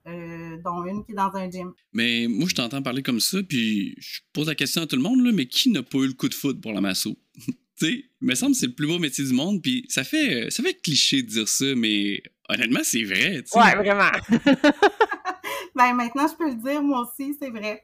dont 0.63 0.85
une 0.85 1.03
qui 1.03 1.11
est 1.11 1.15
dans 1.15 1.35
un 1.35 1.51
gym. 1.51 1.73
Mais 1.91 2.27
moi, 2.29 2.47
je 2.47 2.55
t'entends 2.55 2.81
parler 2.81 3.03
comme 3.03 3.19
ça, 3.19 3.39
puis 3.43 3.95
je 3.99 4.21
pose 4.31 4.47
la 4.47 4.55
question 4.55 4.83
à 4.83 4.87
tout 4.87 4.95
le 4.95 5.01
monde, 5.01 5.21
là, 5.25 5.33
mais 5.33 5.47
qui 5.47 5.71
n'a 5.71 5.83
pas 5.83 5.97
eu 5.97 6.07
le 6.07 6.13
coup 6.13 6.29
de 6.29 6.33
foudre 6.33 6.61
pour 6.61 6.71
la 6.71 6.79
masso? 6.79 7.17
tu 7.77 7.85
sais, 7.85 8.05
me 8.21 8.35
semble 8.35 8.53
que 8.53 8.59
c'est 8.59 8.67
le 8.67 8.73
plus 8.73 8.87
beau 8.87 8.99
métier 8.99 9.25
du 9.25 9.33
monde, 9.33 9.61
puis 9.61 9.85
ça 9.89 10.03
fait, 10.03 10.49
ça 10.51 10.63
fait 10.63 10.75
cliché 10.75 11.23
de 11.23 11.27
dire 11.27 11.47
ça, 11.47 11.65
mais 11.75 12.21
honnêtement, 12.49 12.81
c'est 12.83 13.03
vrai. 13.03 13.43
sais. 13.45 13.59
Ouais, 13.59 13.75
vraiment. 13.75 14.11
ben, 15.75 15.93
maintenant, 15.93 16.27
je 16.27 16.35
peux 16.35 16.49
le 16.49 16.55
dire, 16.55 16.81
moi 16.81 17.01
aussi, 17.01 17.35
c'est 17.39 17.49
vrai. 17.49 17.83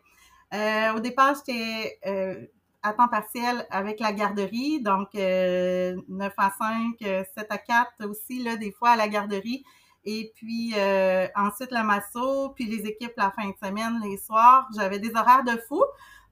Euh, 0.54 0.94
au 0.96 1.00
départ, 1.00 1.36
j'étais 1.36 2.00
euh, 2.08 2.46
à 2.82 2.94
temps 2.94 3.08
partiel 3.08 3.66
avec 3.70 4.00
la 4.00 4.12
garderie, 4.12 4.82
donc 4.82 5.14
9 5.14 5.20
euh, 5.22 5.96
à 6.38 6.52
5, 6.58 6.96
7 7.00 7.28
à 7.50 7.58
4 7.58 8.06
aussi, 8.06 8.44
là, 8.44 8.56
des 8.56 8.72
fois 8.72 8.92
à 8.92 8.96
la 8.96 9.08
garderie. 9.08 9.64
Et 10.06 10.32
puis 10.34 10.74
ensuite 11.36 11.72
la 11.72 11.84
masso, 11.84 12.50
puis 12.56 12.66
les 12.66 12.88
équipes 12.88 13.12
la 13.18 13.32
fin 13.32 13.48
de 13.48 13.54
semaine, 13.62 14.00
les 14.04 14.18
soirs. 14.18 14.68
J'avais 14.76 14.98
des 14.98 15.12
horaires 15.12 15.44
de 15.44 15.60
fou. 15.68 15.84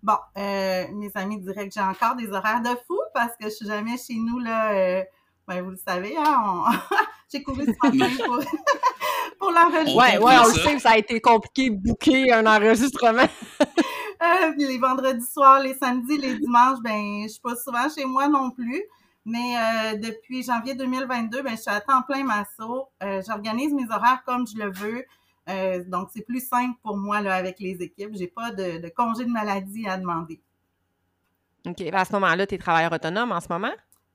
Bon, 0.03 0.17
euh, 0.37 0.85
mes 0.93 1.11
amis 1.15 1.39
diraient 1.39 1.67
que 1.67 1.73
j'ai 1.73 1.81
encore 1.81 2.15
des 2.15 2.31
horaires 2.31 2.61
de 2.61 2.69
fou 2.87 2.99
parce 3.13 3.35
que 3.37 3.45
je 3.45 3.49
suis 3.49 3.67
jamais 3.67 3.97
chez 3.97 4.15
nous, 4.15 4.39
là. 4.39 4.71
Euh, 4.71 5.03
ben, 5.47 5.61
vous 5.61 5.71
le 5.71 5.77
savez, 5.77 6.13
hein, 6.17 6.65
j'ai 7.31 7.41
couru 7.41 7.63
ce 7.63 7.69
matin 7.69 8.13
pour, 8.25 8.39
pour 9.39 9.51
l'enregistrement. 9.51 9.97
Ouais, 9.97 10.17
ouais, 10.17 10.35
on 10.43 10.47
le 10.47 10.53
sait, 10.53 10.79
ça 10.79 10.91
a 10.91 10.97
été 10.97 11.21
compliqué 11.21 11.69
de 11.69 11.77
booker 11.77 12.33
un 12.33 12.45
enregistrement. 12.45 13.27
euh, 13.61 14.53
les 14.57 14.77
vendredis 14.77 15.25
soirs, 15.25 15.61
les 15.61 15.73
samedis, 15.73 16.17
les 16.17 16.37
dimanches, 16.37 16.79
ben, 16.83 17.23
je 17.23 17.29
suis 17.29 17.41
pas 17.41 17.55
souvent 17.55 17.87
chez 17.89 18.03
moi 18.03 18.27
non 18.27 18.51
plus. 18.51 18.83
Mais 19.23 19.57
euh, 19.57 19.97
depuis 19.97 20.43
janvier 20.43 20.73
2022, 20.75 21.41
ben, 21.41 21.51
je 21.51 21.61
suis 21.61 21.71
à 21.71 21.81
temps 21.81 22.01
plein 22.01 22.23
masso. 22.23 22.87
Euh, 23.03 23.21
J'organise 23.25 23.73
mes 23.73 23.85
horaires 23.89 24.23
comme 24.25 24.45
je 24.47 24.57
le 24.57 24.71
veux. 24.71 25.03
Euh, 25.49 25.83
donc, 25.87 26.09
c'est 26.13 26.25
plus 26.25 26.45
simple 26.45 26.77
pour 26.83 26.97
moi 26.97 27.21
là, 27.21 27.35
avec 27.35 27.59
les 27.59 27.81
équipes. 27.81 28.11
Je 28.13 28.19
n'ai 28.19 28.27
pas 28.27 28.51
de, 28.51 28.89
congé 28.89 29.25
de 29.25 29.31
maladie 29.31 29.87
à 29.87 29.97
demander. 29.97 30.41
OK. 31.65 31.81
À 31.93 32.05
ce 32.05 32.13
moment-là, 32.13 32.45
tu 32.47 32.55
es 32.55 32.57
travailleur 32.57 32.91
autonome 32.91 33.31
en 33.31 33.39
ce 33.39 33.47
moment? 33.49 33.71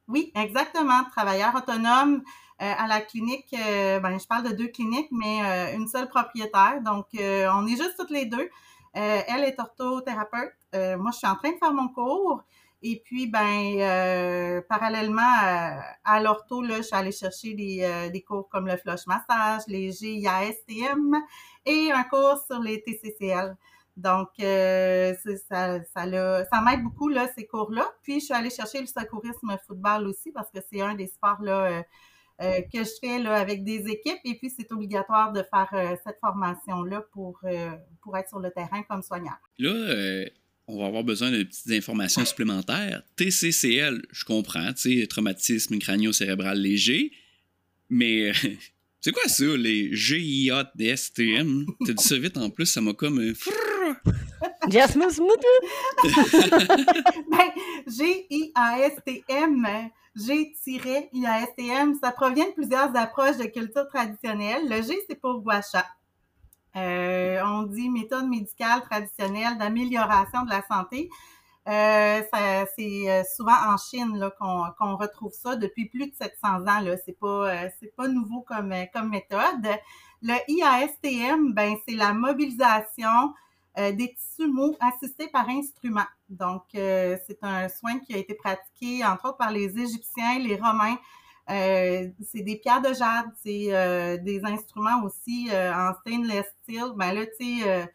Oui, 0.08 0.32
exactement. 0.34 1.04
Travailleur 1.10 1.54
autonome 1.54 2.22
euh, 2.60 2.72
à 2.78 2.86
la 2.86 3.00
clinique. 3.00 3.54
Euh, 3.54 4.00
ben, 4.00 4.18
je 4.18 4.26
parle 4.26 4.50
de 4.50 4.54
deux 4.54 4.68
cliniques, 4.68 5.08
mais 5.10 5.74
une 5.74 5.86
seule 5.86 6.08
propriétaire. 6.08 6.80
Donc, 6.82 7.06
on 7.14 7.66
est 7.66 7.76
juste 7.76 7.94
toutes 7.98 8.10
les 8.10 8.26
deux. 8.26 8.48
elle 8.94 9.44
est 9.44 9.58
orthothérapeute. 9.58 10.54
moi, 10.98 11.10
je 11.12 11.18
suis 11.18 11.26
en 11.26 11.36
train 11.36 11.52
de 11.52 11.58
faire 11.58 11.72
mon 11.72 11.88
cours. 11.88 12.42
Et 12.84 13.00
puis, 13.04 13.28
ben, 13.28 13.78
euh, 13.78 14.60
parallèlement 14.68 15.22
à, 16.04 16.20
l'ortho, 16.20 16.62
là, 16.62 16.78
je 16.78 16.82
suis 16.82 16.96
allée 16.96 17.12
chercher 17.12 17.54
des, 17.54 17.82
euh, 17.82 18.10
des, 18.10 18.22
cours 18.22 18.48
comme 18.48 18.66
le 18.66 18.76
flush 18.76 19.06
massage, 19.06 19.62
les 19.68 19.92
GIASTM 19.92 21.16
et 21.64 21.92
un 21.92 22.02
cours 22.02 22.42
sur 22.44 22.58
les 22.60 22.82
TCCL. 22.82 23.56
Donc, 23.96 24.30
euh, 24.40 25.14
ça, 25.48 25.80
ça, 25.94 26.44
ça 26.44 26.60
m'aide 26.60 26.82
beaucoup, 26.82 27.08
là, 27.08 27.28
ces 27.36 27.46
cours-là. 27.46 27.86
Puis, 28.02 28.18
je 28.18 28.24
suis 28.24 28.34
allée 28.34 28.50
chercher 28.50 28.80
le 28.80 28.86
secourisme 28.86 29.56
football 29.64 30.08
aussi 30.08 30.32
parce 30.32 30.50
que 30.50 30.58
c'est 30.68 30.80
un 30.80 30.94
des 30.96 31.06
sports, 31.06 31.42
là, 31.42 31.84
que 32.40 32.82
je 32.82 32.98
fais 33.00 33.20
là, 33.20 33.34
avec 33.34 33.62
des 33.62 33.86
équipes 33.88 34.18
et 34.24 34.34
puis 34.34 34.50
c'est 34.50 34.72
obligatoire 34.72 35.32
de 35.32 35.44
faire 35.44 35.98
cette 36.02 36.18
formation-là 36.18 37.02
pour, 37.12 37.38
pour 38.00 38.16
être 38.16 38.28
sur 38.28 38.40
le 38.40 38.50
terrain 38.50 38.82
comme 38.82 39.02
soignant. 39.02 39.36
Là, 39.58 40.24
on 40.72 40.78
va 40.78 40.86
avoir 40.86 41.04
besoin 41.04 41.30
de 41.30 41.42
petites 41.42 41.70
informations 41.70 42.24
supplémentaires. 42.24 43.02
TCCL, 43.16 44.02
je 44.10 44.24
comprends, 44.24 44.72
tu 44.72 45.00
sais, 45.00 45.06
traumatisme 45.06 45.78
crânio-cérébral 45.78 46.58
léger, 46.58 47.12
mais 47.90 48.32
c'est 49.00 49.12
quoi 49.12 49.28
ça, 49.28 49.44
les 49.44 49.94
GIADSTM? 49.94 51.66
T'as 51.86 51.92
dit 51.92 52.04
ça 52.04 52.18
vite 52.18 52.36
en 52.38 52.50
plus, 52.50 52.66
ça 52.66 52.80
m'a 52.80 52.94
comme. 52.94 53.20
Euh, 53.20 53.34
Jasmine 54.68 55.08
ben, 57.30 57.50
G-I-A-S-T-M, 57.86 59.68
G-I-A-S-T-M, 60.16 61.94
ça 62.02 62.12
provient 62.12 62.46
de 62.46 62.52
plusieurs 62.52 62.96
approches 62.96 63.36
de 63.38 63.44
culture 63.44 63.86
traditionnelle. 63.88 64.62
Le 64.68 64.82
G, 64.82 64.98
c'est 65.08 65.20
pour 65.20 65.42
guacha. 65.42 65.84
Euh, 66.76 67.42
on 67.44 67.64
dit 67.64 67.90
méthode 67.90 68.28
médicale 68.28 68.82
traditionnelle 68.82 69.58
d'amélioration 69.58 70.44
de 70.44 70.50
la 70.50 70.62
santé. 70.62 71.10
Euh, 71.68 72.22
c'est 72.76 73.10
euh, 73.10 73.22
souvent 73.36 73.56
en 73.68 73.76
Chine 73.76 74.30
qu'on, 74.38 74.96
retrouve 74.96 75.32
ça 75.32 75.54
depuis 75.54 75.86
plus 75.86 76.08
de 76.08 76.14
700 76.14 76.66
ans. 76.66 76.80
Là. 76.80 76.96
C'est 77.04 77.18
pas 77.18 77.68
pas 77.96 78.08
nouveau 78.08 78.40
comme 78.40 78.74
comme 78.92 79.10
méthode. 79.10 79.68
Le 80.22 80.34
IASTM, 80.48 81.52
ben 81.52 81.76
c'est 81.86 81.94
la 81.94 82.12
mobilisation 82.12 83.34
des 83.76 84.14
tissus 84.14 84.48
mous 84.48 84.76
assistés 84.80 85.28
par 85.28 85.48
instrument. 85.48 86.06
Donc 86.28 86.62
c'est 86.72 87.38
un 87.42 87.68
soin 87.68 87.98
qui 88.00 88.14
a 88.14 88.18
été 88.18 88.34
pratiqué 88.34 89.04
entre 89.04 89.28
autres 89.28 89.38
par 89.38 89.50
les 89.50 89.78
Égyptiens, 89.78 90.38
les 90.38 90.56
Romains 90.56 90.98
euh, 91.50 92.08
c'est 92.24 92.42
des 92.42 92.56
pierres 92.56 92.82
de 92.82 92.94
jade, 92.94 93.26
c'est 93.42 93.74
euh, 93.74 94.16
des 94.16 94.44
instruments 94.44 95.02
aussi 95.04 95.48
euh, 95.50 95.74
en 95.74 95.92
stainless 96.00 96.46
steel. 96.62 96.92
Ben 96.96 97.12
là, 97.12 97.26
tu 97.26 97.62
sais, 97.62 97.88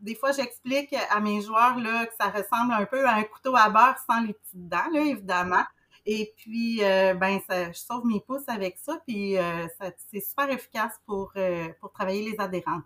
des 0.00 0.14
fois, 0.14 0.32
j'explique 0.32 0.94
à 1.10 1.20
mes 1.20 1.42
joueurs 1.42 1.78
là, 1.78 2.06
que 2.06 2.14
ça 2.18 2.30
ressemble 2.30 2.72
un 2.72 2.86
peu 2.86 3.06
à 3.06 3.14
un 3.14 3.24
couteau 3.24 3.56
à 3.56 3.68
beurre 3.68 3.96
sans 4.08 4.20
les 4.20 4.32
petites 4.32 4.68
dents, 4.68 4.90
là, 4.92 5.00
évidemment. 5.00 5.64
Et 6.06 6.32
puis, 6.36 6.78
ben, 6.78 7.40
ça, 7.46 7.70
je 7.70 7.78
sauve 7.78 8.06
mes 8.06 8.20
pouces 8.20 8.48
avec 8.48 8.78
ça, 8.78 9.02
puis 9.06 9.34
c'est 10.10 10.20
super 10.20 10.48
efficace 10.50 10.94
pour, 11.04 11.32
pour 11.80 11.92
travailler 11.92 12.30
les 12.30 12.38
adhérences. 12.38 12.84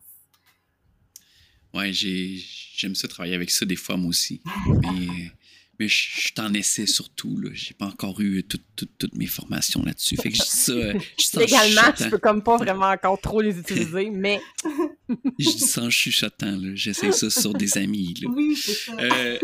Ouais, 1.75 1.92
j'aime 1.92 2.95
ça 2.95 3.09
travailler 3.09 3.35
avec 3.35 3.50
ça 3.50 3.64
des 3.64 3.76
fois, 3.76 3.97
moi 3.97 4.09
aussi. 4.09 4.42
Mais 4.66 5.31
mais 5.82 5.88
je, 5.88 6.32
t'en 6.32 6.54
essaie 6.54 6.86
surtout. 6.86 7.36
Là. 7.38 7.50
J'ai 7.52 7.74
pas 7.74 7.86
encore 7.86 8.20
eu 8.20 8.44
toutes 8.44 9.14
mes 9.14 9.26
formations 9.26 9.82
là-dessus. 9.82 10.16
Fait 10.16 10.30
que 10.30 10.36
je 10.36 10.42
ça. 10.42 10.72
Légalement, 11.40 11.92
tu 11.96 12.08
peux 12.08 12.18
comme 12.18 12.42
pas 12.42 12.56
vraiment 12.56 12.86
encore 12.86 13.20
trop 13.20 13.40
les 13.40 13.58
utiliser, 13.58 14.10
mais 14.10 14.40
Je 15.38 15.50
dis 15.50 15.58
sans 15.58 15.90
chuchotant, 15.90 16.56
là. 16.56 16.70
J'essaie 16.74 17.10
ça 17.10 17.30
sur 17.30 17.52
des 17.54 17.78
amis, 17.78 18.14
là. 18.22 18.30
Oui, 18.32 18.56
c'est 18.56 18.74
ça. 18.74 18.92
Euh, 18.98 19.38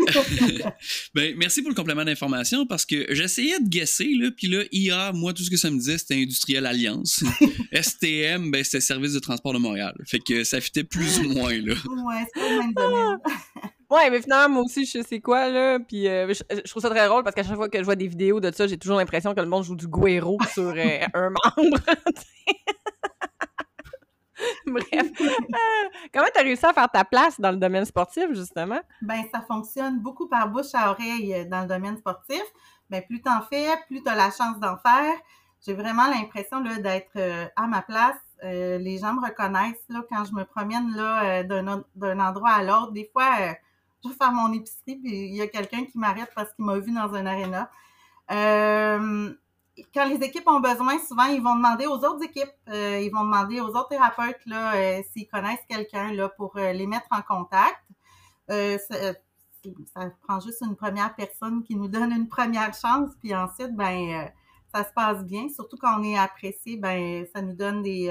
ben, 1.13 1.35
merci 1.37 1.61
pour 1.61 1.69
le 1.69 1.75
complément 1.75 2.05
d'information 2.05 2.65
parce 2.65 2.85
que 2.85 3.13
j'essayais 3.13 3.59
de 3.59 3.67
guesser, 3.67 4.09
là, 4.15 4.31
puis 4.31 4.47
là, 4.47 4.63
IA, 4.71 5.11
moi, 5.11 5.33
tout 5.33 5.43
ce 5.43 5.49
que 5.49 5.57
ça 5.57 5.69
me 5.69 5.77
disait, 5.77 5.97
c'était 5.97 6.15
Industriel 6.15 6.65
Alliance. 6.65 7.23
STM, 7.73 8.51
ben, 8.51 8.63
c'était 8.63 8.81
Service 8.81 9.13
de 9.13 9.19
transport 9.19 9.53
de 9.53 9.59
Montréal. 9.59 9.93
Fait 10.05 10.19
que 10.19 10.43
ça 10.43 10.61
fitait 10.61 10.85
plus 10.85 11.19
ou 11.19 11.33
moins, 11.33 11.53
là. 11.53 11.73
Ouais, 11.73 12.25
c'est 12.33 12.39
pas 12.39 12.49
le 12.49 12.59
même 12.59 12.73
domaine. 12.73 13.17
Ouais, 13.89 14.09
mais 14.11 14.21
finalement, 14.21 14.55
moi 14.55 14.63
aussi, 14.63 14.85
je 14.85 15.01
sais 15.01 15.19
quoi, 15.19 15.49
là. 15.49 15.79
Puis 15.79 16.07
euh, 16.07 16.31
je, 16.31 16.69
trouve 16.69 16.81
ça 16.81 16.89
très 16.91 17.07
drôle 17.07 17.23
parce 17.23 17.35
qu'à 17.35 17.43
chaque 17.43 17.55
fois 17.55 17.69
que 17.69 17.79
je 17.79 17.83
vois 17.83 17.95
des 17.95 18.07
vidéos 18.07 18.39
de 18.39 18.51
ça, 18.51 18.67
j'ai 18.67 18.77
toujours 18.77 18.97
l'impression 18.97 19.33
que 19.33 19.41
le 19.41 19.47
monde 19.47 19.63
joue 19.63 19.75
du 19.75 19.87
guéro 19.87 20.37
sur 20.53 20.73
euh, 20.75 20.99
un 21.13 21.29
membre. 21.29 21.55
Bref. 24.67 25.11
Euh, 25.21 25.27
comment 26.13 26.27
t'as 26.33 26.43
réussi 26.43 26.65
à 26.65 26.71
faire 26.71 26.89
ta 26.89 27.03
place 27.03 27.39
dans 27.39 27.51
le 27.51 27.57
domaine 27.57 27.83
sportif, 27.83 28.25
justement? 28.31 28.79
Ben, 29.01 29.23
ça 29.33 29.41
fonctionne 29.41 29.99
beaucoup 29.99 30.27
par 30.27 30.47
bouche 30.49 30.73
à 30.73 30.91
oreille 30.91 31.47
dans 31.47 31.61
le 31.61 31.67
domaine 31.67 31.97
sportif. 31.97 32.43
Ben, 32.89 33.03
plus 33.05 33.21
t'en 33.21 33.41
fais, 33.41 33.67
plus 33.87 34.03
t'as 34.03 34.15
la 34.15 34.29
chance 34.29 34.59
d'en 34.59 34.77
faire. 34.77 35.13
J'ai 35.65 35.73
vraiment 35.73 36.07
l'impression 36.07 36.61
d'être 36.61 37.51
à 37.57 37.67
ma 37.67 37.81
place. 37.81 38.15
Les 38.43 38.97
gens 38.97 39.13
me 39.13 39.25
reconnaissent 39.27 39.83
là, 39.89 40.03
quand 40.09 40.23
je 40.23 40.31
me 40.31 40.45
promène 40.45 40.95
là, 40.95 41.43
d'un, 41.43 42.19
endroit 42.19 42.51
à 42.51 42.63
l'autre. 42.63 42.93
Des 42.93 43.09
fois, 43.11 43.55
je 44.03 44.09
vais 44.09 44.15
faire 44.15 44.31
mon 44.31 44.51
épicerie, 44.53 44.95
puis 44.95 45.11
il 45.11 45.35
y 45.35 45.41
a 45.41 45.47
quelqu'un 45.47 45.85
qui 45.85 45.97
m'arrête 45.97 46.31
parce 46.35 46.53
qu'il 46.53 46.65
m'a 46.65 46.77
vu 46.79 46.91
dans 46.91 47.13
un 47.13 47.25
aréna. 47.25 47.69
Euh, 48.31 49.33
quand 49.93 50.05
les 50.05 50.23
équipes 50.25 50.47
ont 50.47 50.59
besoin, 50.59 50.97
souvent, 50.99 51.25
ils 51.25 51.41
vont 51.41 51.55
demander 51.55 51.85
aux 51.85 51.97
autres 51.97 52.23
équipes, 52.23 52.51
euh, 52.69 52.99
ils 52.99 53.11
vont 53.11 53.23
demander 53.23 53.61
aux 53.61 53.69
autres 53.69 53.89
thérapeutes 53.89 54.39
euh, 54.51 55.01
s'ils 55.11 55.27
connaissent 55.27 55.65
quelqu'un 55.67 56.11
pour 56.37 56.55
euh, 56.57 56.73
les 56.73 56.87
mettre 56.87 57.07
en 57.11 57.21
contact. 57.21 57.79
Ça, 58.47 59.13
ça 59.93 60.09
prend 60.27 60.39
juste 60.39 60.61
une 60.61 60.75
première 60.75 61.13
personne 61.15 61.63
qui 61.63 61.75
nous 61.75 61.87
donne 61.87 62.11
une 62.11 62.27
première 62.27 62.73
chance, 62.73 63.11
puis 63.19 63.35
ensuite, 63.35 63.75
ben, 63.75 64.31
ça 64.73 64.83
se 64.83 64.91
passe 64.93 65.23
bien. 65.23 65.49
Surtout 65.49 65.77
quand 65.77 65.99
on 65.99 66.03
est 66.03 66.17
apprécié, 66.17 66.77
ben, 66.77 67.27
ça 67.33 67.41
nous 67.41 67.53
donne 67.53 67.83
des, 67.83 68.09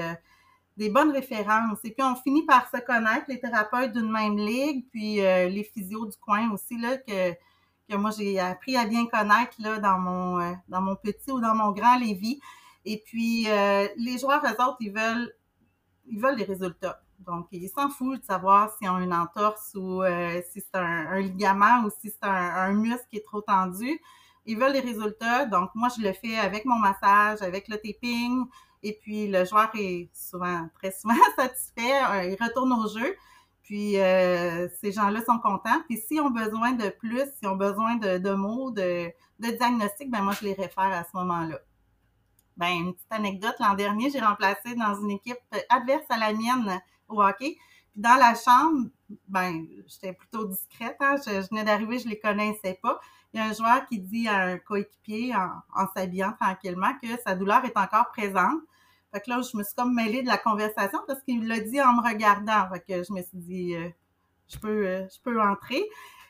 des 0.79 0.89
bonnes 0.89 1.11
références. 1.11 1.79
Et 1.83 1.91
puis, 1.91 2.01
on 2.01 2.15
finit 2.15 2.45
par 2.45 2.69
se 2.71 2.77
connaître, 2.77 3.25
les 3.27 3.39
thérapeutes 3.39 3.91
d'une 3.91 4.09
même 4.09 4.37
ligue, 4.37 4.85
puis 4.91 5.19
euh, 5.19 5.49
les 5.49 5.65
physios 5.65 6.05
du 6.05 6.17
coin 6.17 6.49
aussi, 6.51 6.77
là, 6.79 6.97
que, 6.97 7.33
que 7.89 7.97
moi, 7.97 8.11
j'ai 8.17 8.39
appris 8.39 8.77
à 8.77 8.85
bien 8.85 9.05
connaître 9.05 9.55
là, 9.59 9.77
dans, 9.79 9.99
mon, 9.99 10.39
euh, 10.39 10.53
dans 10.69 10.81
mon 10.81 10.95
petit 10.95 11.31
ou 11.31 11.41
dans 11.41 11.53
mon 11.53 11.73
grand 11.73 11.97
Lévis. 11.97 12.39
Et 12.85 13.03
puis, 13.05 13.49
euh, 13.49 13.89
les 13.97 14.17
joueurs, 14.17 14.41
eux 14.45 14.63
autres, 14.63 14.77
ils 14.79 14.93
veulent, 14.93 15.33
ils 16.07 16.19
veulent 16.19 16.37
des 16.37 16.45
résultats. 16.45 17.01
Donc, 17.19 17.47
ils 17.51 17.67
s'en 17.67 17.89
foutent 17.89 18.21
de 18.21 18.25
savoir 18.25 18.71
s'ils 18.77 18.89
ont 18.89 18.99
une 18.99 19.13
entorse 19.13 19.75
ou 19.75 20.01
si 20.49 20.61
c'est 20.61 20.79
un, 20.79 21.19
ligament 21.19 21.83
ou 21.83 21.89
si 21.89 22.09
c'est 22.09 22.23
un, 22.23 22.55
un 22.55 22.71
muscle 22.71 23.05
qui 23.09 23.17
est 23.17 23.25
trop 23.25 23.41
tendu. 23.41 23.99
Ils 24.45 24.57
veulent 24.57 24.71
des 24.71 24.79
résultats. 24.79 25.45
Donc, 25.45 25.71
moi, 25.75 25.89
je 25.89 26.01
le 26.01 26.13
fais 26.13 26.37
avec 26.37 26.63
mon 26.63 26.79
massage, 26.79 27.41
avec 27.41 27.67
le 27.67 27.75
taping. 27.75 28.45
Et 28.83 28.93
puis, 29.01 29.27
le 29.27 29.45
joueur 29.45 29.69
est 29.75 30.09
souvent, 30.13 30.69
très 30.75 30.91
souvent 30.91 31.15
satisfait. 31.35 32.03
Euh, 32.11 32.25
Il 32.25 32.43
retourne 32.43 32.71
au 32.73 32.87
jeu. 32.87 33.15
Puis, 33.63 33.99
euh, 33.99 34.67
ces 34.81 34.91
gens-là 34.91 35.23
sont 35.25 35.39
contents. 35.39 35.81
Puis, 35.87 35.97
s'ils 35.97 36.21
ont 36.21 36.31
besoin 36.31 36.71
de 36.71 36.89
plus, 36.89 37.23
s'ils 37.37 37.47
ont 37.47 37.55
besoin 37.55 37.95
de, 37.97 38.33
mots, 38.33 38.71
de, 38.71 39.11
de 39.39 39.57
diagnostic, 39.57 40.09
ben 40.09 40.21
moi, 40.21 40.33
je 40.39 40.45
les 40.45 40.53
réfère 40.53 40.91
à 40.91 41.03
ce 41.03 41.15
moment-là. 41.17 41.59
Ben, 42.57 42.71
une 42.71 42.93
petite 42.93 43.11
anecdote. 43.11 43.55
L'an 43.59 43.73
dernier, 43.75 44.09
j'ai 44.09 44.19
remplacé 44.19 44.75
dans 44.75 44.95
une 45.01 45.11
équipe 45.11 45.37
adverse 45.69 46.05
à 46.09 46.17
la 46.17 46.33
mienne 46.33 46.81
au 47.07 47.21
hockey. 47.21 47.57
Puis 47.91 48.01
dans 48.01 48.15
la 48.15 48.33
chambre, 48.35 48.87
ben, 49.27 49.65
j'étais 49.87 50.13
plutôt 50.13 50.45
discrète. 50.45 50.97
Hein? 50.99 51.15
Je, 51.25 51.41
je 51.41 51.47
venais 51.49 51.63
d'arriver, 51.63 51.99
je 51.99 52.07
les 52.07 52.19
connaissais 52.19 52.79
pas. 52.81 52.99
Il 53.33 53.39
y 53.39 53.43
a 53.43 53.45
un 53.45 53.53
joueur 53.53 53.85
qui 53.85 53.99
dit 53.99 54.27
à 54.27 54.39
un 54.39 54.57
coéquipier 54.57 55.35
en, 55.35 55.87
s'habillant 55.95 56.33
tranquillement 56.39 56.93
que 57.01 57.07
sa 57.23 57.35
douleur 57.35 57.63
est 57.63 57.77
encore 57.77 58.09
présente. 58.09 58.59
Fait 59.13 59.21
que 59.21 59.29
là, 59.29 59.41
je 59.41 59.55
me 59.55 59.63
suis 59.63 59.75
comme 59.75 59.93
mêlée 59.93 60.23
de 60.23 60.27
la 60.27 60.37
conversation 60.37 60.99
parce 61.07 61.21
qu'il 61.23 61.47
l'a 61.47 61.59
dit 61.59 61.81
en 61.81 61.93
me 61.93 62.07
regardant. 62.07 62.67
Fait 62.71 62.79
que 62.79 63.03
je 63.03 63.13
me 63.13 63.21
suis 63.21 63.37
dit, 63.37 63.75
euh, 63.75 63.89
je 64.47 64.57
peux, 64.57 64.87
euh, 64.87 65.07
je 65.07 65.19
peux 65.23 65.39
entrer. 65.41 65.83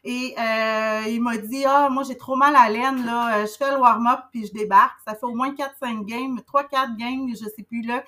Et 0.03 0.33
euh, 0.37 1.03
il 1.07 1.21
m'a 1.21 1.37
dit, 1.37 1.63
ah, 1.65 1.89
moi, 1.89 2.03
j'ai 2.03 2.17
trop 2.17 2.35
mal 2.35 2.55
à 2.55 2.69
l'aine, 2.69 3.05
là. 3.05 3.45
Je 3.45 3.51
fais 3.51 3.71
le 3.71 3.79
warm-up 3.79 4.21
puis 4.31 4.45
je 4.47 4.53
débarque. 4.53 4.97
Ça 5.05 5.15
fait 5.15 5.25
au 5.25 5.35
moins 5.35 5.53
4-5 5.53 6.05
games, 6.05 6.39
3-4 6.47 6.95
games, 6.97 7.29
je 7.29 7.45
sais 7.49 7.63
plus, 7.63 7.81
là, 7.83 8.03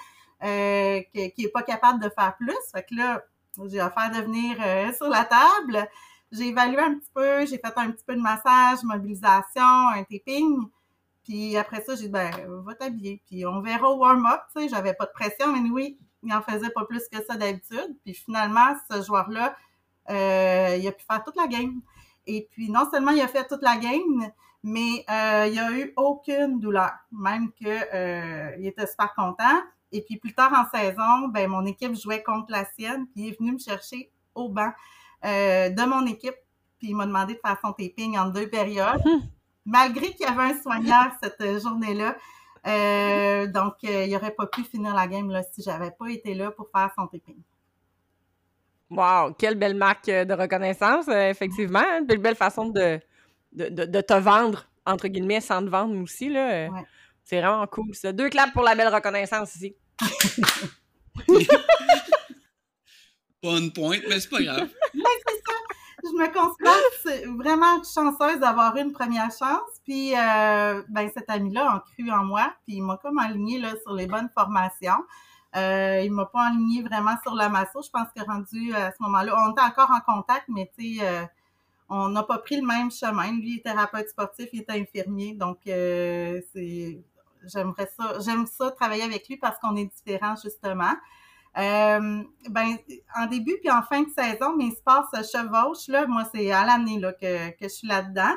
qui 1.13 1.33
n'est 1.37 1.49
pas 1.49 1.63
capable 1.63 2.01
de 2.01 2.09
faire 2.09 2.35
plus. 2.37 2.55
Fait 2.73 2.83
que 2.83 2.95
là, 2.95 3.21
j'ai 3.67 3.81
offert 3.81 4.09
de 4.11 4.21
venir 4.21 4.55
sur 4.95 5.09
la 5.09 5.25
table. 5.25 5.89
J'ai 6.31 6.47
évalué 6.47 6.79
un 6.79 6.95
petit 6.95 7.11
peu, 7.13 7.45
j'ai 7.45 7.57
fait 7.57 7.73
un 7.75 7.91
petit 7.91 8.05
peu 8.05 8.15
de 8.15 8.21
massage, 8.21 8.83
mobilisation, 8.83 9.89
un 9.89 10.03
taping. 10.03 10.69
Puis 11.23 11.57
après 11.57 11.83
ça, 11.83 11.95
j'ai 11.95 12.03
dit, 12.03 12.09
ben, 12.09 12.31
va 12.65 12.73
t'habiller. 12.73 13.21
Puis 13.27 13.45
on 13.45 13.61
verra 13.61 13.89
au 13.89 13.97
warm-up, 13.97 14.41
tu 14.55 14.61
sais, 14.61 14.69
j'avais 14.69 14.93
pas 14.93 15.05
de 15.05 15.11
pression, 15.11 15.51
mais 15.53 15.69
oui, 15.69 15.99
il 16.23 16.33
en 16.33 16.41
faisait 16.41 16.69
pas 16.69 16.85
plus 16.85 17.07
que 17.11 17.23
ça 17.23 17.35
d'habitude. 17.35 17.97
Puis 18.03 18.13
finalement, 18.13 18.75
ce 18.89 19.01
joueur-là, 19.01 19.55
euh, 20.09 20.77
il 20.79 20.87
a 20.87 20.91
pu 20.91 21.03
faire 21.05 21.23
toute 21.23 21.35
la 21.35 21.47
game. 21.47 21.81
Et 22.27 22.47
puis 22.51 22.69
non 22.69 22.89
seulement 22.89 23.11
il 23.11 23.21
a 23.21 23.27
fait 23.27 23.47
toute 23.47 23.61
la 23.61 23.77
game, 23.77 24.31
mais 24.63 25.03
euh, 25.09 25.47
il 25.51 25.59
a 25.59 25.71
eu 25.71 25.93
aucune 25.97 26.59
douleur, 26.59 26.91
même 27.11 27.51
que 27.51 27.65
euh, 27.65 28.55
il 28.59 28.67
était 28.67 28.87
super 28.87 29.13
content. 29.15 29.59
Et 29.91 30.01
puis 30.01 30.17
plus 30.17 30.33
tard 30.33 30.53
en 30.53 30.77
saison, 30.77 31.27
ben 31.29 31.49
mon 31.49 31.65
équipe 31.65 31.95
jouait 31.95 32.23
contre 32.23 32.51
la 32.51 32.65
sienne, 32.65 33.07
puis 33.07 33.23
il 33.23 33.27
est 33.29 33.39
venu 33.39 33.53
me 33.53 33.59
chercher 33.59 34.11
au 34.35 34.49
banc 34.49 34.71
euh, 35.25 35.69
de 35.69 35.81
mon 35.83 36.05
équipe, 36.05 36.35
puis 36.79 36.89
il 36.89 36.95
m'a 36.95 37.05
demandé 37.05 37.35
de 37.35 37.39
faire 37.39 37.57
son 37.63 37.73
taping 37.73 38.17
en 38.17 38.27
deux 38.27 38.47
périodes, 38.47 39.01
malgré 39.65 40.11
qu'il 40.13 40.25
y 40.25 40.29
avait 40.29 40.53
un 40.53 40.61
soigneur 40.61 41.11
cette 41.21 41.39
euh, 41.41 41.59
journée-là. 41.59 42.15
Euh, 42.67 43.47
donc, 43.47 43.75
euh, 43.83 44.05
il 44.05 44.11
n'aurait 44.11 44.31
pas 44.31 44.47
pu 44.47 44.63
finir 44.63 44.93
la 44.93 45.07
game 45.07 45.29
là, 45.29 45.43
si 45.43 45.61
j'avais 45.63 45.91
pas 45.91 46.09
été 46.09 46.33
là 46.33 46.51
pour 46.51 46.69
faire 46.73 46.91
son 46.97 47.07
taping. 47.07 47.37
Wow, 48.89 49.33
quelle 49.33 49.55
belle 49.55 49.75
marque 49.75 50.07
de 50.07 50.33
reconnaissance, 50.33 51.07
effectivement. 51.07 51.83
Une 51.99 52.05
belle, 52.05 52.17
belle 52.17 52.35
façon 52.35 52.69
de, 52.69 52.99
de, 53.53 53.69
de, 53.69 53.85
de 53.85 54.01
te 54.01 54.13
vendre, 54.13 54.65
entre 54.85 55.07
guillemets, 55.07 55.39
sans 55.39 55.63
te 55.63 55.69
vendre 55.69 55.97
aussi. 56.01 56.27
Là. 56.29 56.67
Ouais. 56.67 56.85
C'est 57.23 57.39
vraiment 57.39 57.65
cool. 57.67 57.95
Ça. 57.95 58.11
Deux 58.11 58.29
claps 58.29 58.51
pour 58.51 58.63
la 58.63 58.75
belle 58.75 58.93
reconnaissance 58.93 59.55
ici. 59.55 59.75
Pas 63.41 63.57
une 63.57 63.71
pointe, 63.73 64.01
mais 64.07 64.19
c'est 64.19 64.29
pas 64.29 64.41
grave. 64.41 64.69
je 66.03 66.09
me 66.09 66.33
considère 66.33 67.35
vraiment 67.37 67.81
chanceuse 67.83 68.39
d'avoir 68.39 68.75
eu 68.75 68.81
une 68.81 68.91
première 68.91 69.31
chance. 69.31 69.79
Puis, 69.83 70.15
euh, 70.15 70.81
ben, 70.89 71.09
cet 71.15 71.29
ami-là 71.29 71.71
a 71.71 71.83
cru 71.93 72.11
en 72.11 72.23
moi, 72.23 72.53
puis 72.65 72.77
il 72.77 72.83
m'a 72.83 72.97
comme 72.97 73.17
aligné 73.17 73.59
là, 73.59 73.73
sur 73.83 73.93
les 73.93 74.07
bonnes 74.07 74.29
formations. 74.33 75.03
Euh, 75.55 76.01
il 76.03 76.11
m'a 76.11 76.25
pas 76.25 76.47
aligné 76.47 76.81
vraiment 76.81 77.15
sur 77.23 77.35
la 77.35 77.49
masso. 77.49 77.81
Je 77.83 77.89
pense 77.89 78.07
que 78.15 78.23
rendu 78.23 78.73
à 78.73 78.91
ce 78.91 78.97
moment-là, 79.01 79.35
on 79.45 79.51
était 79.51 79.61
encore 79.61 79.91
en 79.91 79.99
contact, 79.99 80.45
mais 80.47 80.71
tu 80.77 80.97
sais, 80.97 81.05
euh, 81.05 81.25
on 81.89 82.07
n'a 82.09 82.23
pas 82.23 82.37
pris 82.37 82.55
le 82.55 82.65
même 82.65 82.89
chemin. 82.89 83.31
Lui, 83.31 83.53
il 83.53 83.57
est 83.57 83.63
thérapeute 83.63 84.07
sportif, 84.09 84.47
il 84.53 84.61
est 84.61 84.69
infirmier, 84.69 85.33
donc 85.33 85.59
euh, 85.67 86.39
c'est, 86.53 87.01
j'aimerais 87.45 87.89
ça, 87.97 88.19
j'aime 88.21 88.45
ça 88.45 88.71
travailler 88.71 89.03
avec 89.03 89.27
lui 89.27 89.35
parce 89.37 89.59
qu'on 89.59 89.75
est 89.75 89.91
différents 89.93 90.35
justement. 90.41 90.93
Euh, 91.57 92.23
ben, 92.49 92.77
en 93.15 93.25
début 93.25 93.57
puis 93.59 93.69
en 93.69 93.81
fin 93.81 94.03
de 94.03 94.09
saison, 94.09 94.55
mes 94.55 94.71
sports 94.71 95.09
se 95.13 95.21
chevauchent. 95.23 95.87
Là. 95.87 96.07
Moi, 96.07 96.23
c'est 96.33 96.51
à 96.51 96.65
l'année 96.65 96.99
là, 96.99 97.13
que, 97.13 97.49
que 97.51 97.63
je 97.63 97.67
suis 97.69 97.87
là-dedans. 97.87 98.33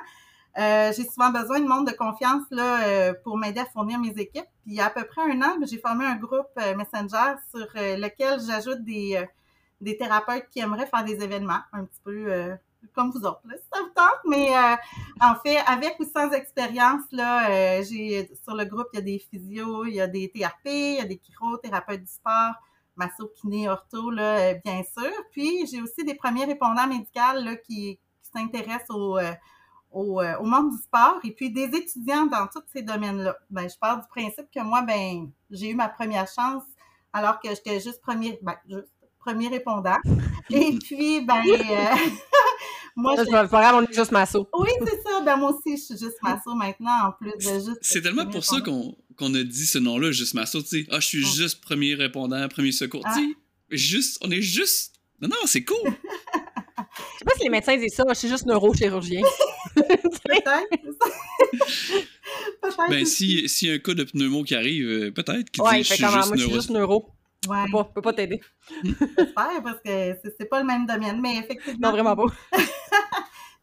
Euh, 0.56 0.92
j'ai 0.96 1.04
souvent 1.04 1.30
besoin 1.30 1.58
de 1.60 1.66
monde 1.66 1.86
de 1.86 1.92
confiance 1.92 2.44
là, 2.50 2.86
euh, 2.86 3.14
pour 3.24 3.36
m'aider 3.36 3.60
à 3.60 3.66
fournir 3.66 3.98
mes 3.98 4.10
équipes. 4.10 4.46
Puis 4.62 4.72
il 4.72 4.74
y 4.74 4.80
a 4.80 4.86
à 4.86 4.90
peu 4.90 5.04
près 5.04 5.22
un 5.22 5.42
an, 5.42 5.56
ben, 5.58 5.66
j'ai 5.66 5.78
formé 5.78 6.04
un 6.06 6.16
groupe 6.16 6.50
euh, 6.58 6.76
Messenger 6.76 7.34
sur 7.50 7.66
euh, 7.76 7.96
lequel 7.96 8.40
j'ajoute 8.40 8.84
des, 8.84 9.16
euh, 9.16 9.26
des 9.80 9.96
thérapeutes 9.96 10.48
qui 10.50 10.60
aimeraient 10.60 10.86
faire 10.86 11.04
des 11.04 11.22
événements, 11.22 11.60
un 11.72 11.84
petit 11.84 12.00
peu 12.04 12.32
euh, 12.32 12.54
comme 12.94 13.10
vous 13.10 13.24
autres, 13.24 13.40
là, 13.46 13.56
si 13.56 13.64
ça 13.72 13.80
vous 13.80 13.90
tente. 13.94 14.20
Mais 14.26 14.56
euh, 14.56 14.76
en 15.20 15.34
fait, 15.36 15.56
avec 15.66 15.98
ou 15.98 16.04
sans 16.04 16.30
expérience, 16.30 17.02
là, 17.10 17.50
euh, 17.50 17.82
j'ai 17.82 18.30
sur 18.44 18.54
le 18.54 18.64
groupe, 18.64 18.86
il 18.92 18.96
y 18.96 19.02
a 19.02 19.04
des 19.04 19.18
physios, 19.18 19.86
il 19.86 19.94
y 19.94 20.00
a 20.00 20.06
des 20.06 20.30
TRP, 20.30 20.66
il 20.66 20.96
y 20.96 21.00
a 21.00 21.04
des 21.04 21.20
chiro, 21.24 21.56
thérapeutes 21.56 22.02
du 22.02 22.12
sport, 22.12 22.54
masso, 22.96 23.30
kiné, 23.40 23.68
ortho, 23.68 24.10
là, 24.10 24.36
euh, 24.38 24.54
bien 24.64 24.82
sûr. 24.82 25.10
Puis 25.32 25.66
j'ai 25.66 25.80
aussi 25.82 26.04
des 26.04 26.14
premiers 26.14 26.44
répondants 26.44 26.86
médicaux 26.86 27.34
là, 27.42 27.56
qui, 27.56 27.98
qui 28.22 28.30
s'intéressent 28.32 28.90
au, 28.90 29.18
euh, 29.18 29.32
au, 29.90 30.20
euh, 30.20 30.36
au 30.38 30.44
monde 30.44 30.70
du 30.70 30.76
sport 30.78 31.18
et 31.24 31.32
puis 31.32 31.50
des 31.52 31.64
étudiants 31.76 32.26
dans 32.26 32.46
tous 32.46 32.62
ces 32.72 32.82
domaines-là. 32.82 33.36
Ben, 33.50 33.68
je 33.68 33.76
pars 33.78 34.00
du 34.00 34.08
principe 34.08 34.46
que 34.54 34.60
moi, 34.60 34.82
ben, 34.82 35.30
j'ai 35.50 35.70
eu 35.70 35.74
ma 35.74 35.88
première 35.88 36.26
chance 36.28 36.62
alors 37.12 37.38
que 37.40 37.48
j'étais 37.50 37.80
juste 37.80 38.00
premier, 38.00 38.38
ben, 38.42 38.56
juste 38.68 38.92
premier 39.18 39.48
répondant. 39.48 39.96
Et 40.50 40.78
puis, 40.78 41.20
ben, 41.22 41.42
euh, 41.48 41.96
moi, 42.96 43.14
je- 43.16 43.24
c'est 43.24 43.48
pas 43.48 43.74
on 43.74 43.82
est 43.82 43.92
juste 43.94 44.12
masso. 44.12 44.46
oui, 44.58 44.68
c'est 44.86 45.02
ça. 45.02 45.20
Ben, 45.22 45.36
moi 45.36 45.52
aussi, 45.52 45.76
je 45.76 45.82
suis 45.82 45.98
juste 45.98 46.22
masso 46.22 46.54
maintenant, 46.54 47.06
en 47.08 47.12
plus 47.12 47.32
de 47.32 47.38
juste. 47.40 47.78
C'est 47.80 48.02
tellement 48.02 48.26
pour 48.26 48.44
ça 48.44 48.60
qu'on 48.60 48.94
qu'on 49.16 49.34
a 49.34 49.42
dit 49.42 49.66
ce 49.66 49.78
nom-là, 49.78 50.10
juste 50.12 50.34
Masso, 50.34 50.62
tu 50.62 50.68
sais. 50.68 50.86
Ah, 50.90 51.00
je 51.00 51.06
suis 51.06 51.24
Ouais. 51.24 51.30
juste 51.30 51.60
premier 51.60 51.94
répondant, 51.94 52.46
premier 52.48 52.72
secours. 52.72 53.02
Ah. 53.04 53.14
Tu 53.16 53.24
sais, 53.24 53.34
Juste, 53.70 54.18
on 54.22 54.30
est 54.30 54.42
juste. 54.42 54.94
Non, 55.20 55.28
non, 55.28 55.36
c'est 55.46 55.64
cool. 55.64 55.78
Je 56.96 57.18
sais 57.18 57.24
pas 57.24 57.32
si 57.36 57.42
les 57.44 57.48
médecins 57.50 57.76
disent 57.76 57.94
ça, 57.94 58.04
je 58.08 58.14
suis 58.14 58.28
juste 58.28 58.46
neurochirurgien. 58.46 59.22
Peut-être. 59.74 60.44
Peut-être. 62.62 62.88
Ben, 62.88 63.02
aussi. 63.02 63.40
si, 63.40 63.48
si 63.48 63.66
y 63.66 63.70
a 63.70 63.74
un 63.74 63.78
cas 63.78 63.94
de 63.94 64.04
pneumo 64.04 64.44
qui 64.44 64.54
arrive, 64.54 64.86
euh, 64.86 65.10
peut-être 65.10 65.50
qu'il 65.50 65.62
ouais, 65.64 65.78
dit 65.78 65.84
je 65.84 65.94
suis 65.94 66.04
comment? 66.04 66.16
juste 66.22 66.28
Moi, 66.28 66.36
je 66.36 66.40
suis 66.42 66.48
neuro. 66.50 66.60
juste 66.60 66.70
neuro. 66.70 67.08
Ouais, 67.48 67.56
Je 67.66 67.72
peux 67.72 67.72
pas, 67.72 67.86
je 67.88 67.94
peux 67.94 68.02
pas 68.02 68.12
t'aider. 68.12 68.40
j'espère, 68.82 69.62
parce 69.62 69.78
que 69.84 70.16
c'est 70.22 70.34
c'est 70.38 70.48
pas 70.48 70.60
le 70.60 70.66
même 70.66 70.86
domaine. 70.86 71.20
Mais 71.20 71.38
effectivement. 71.38 71.78
Non, 71.88 71.90
vraiment 71.92 72.16
pas. 72.16 72.24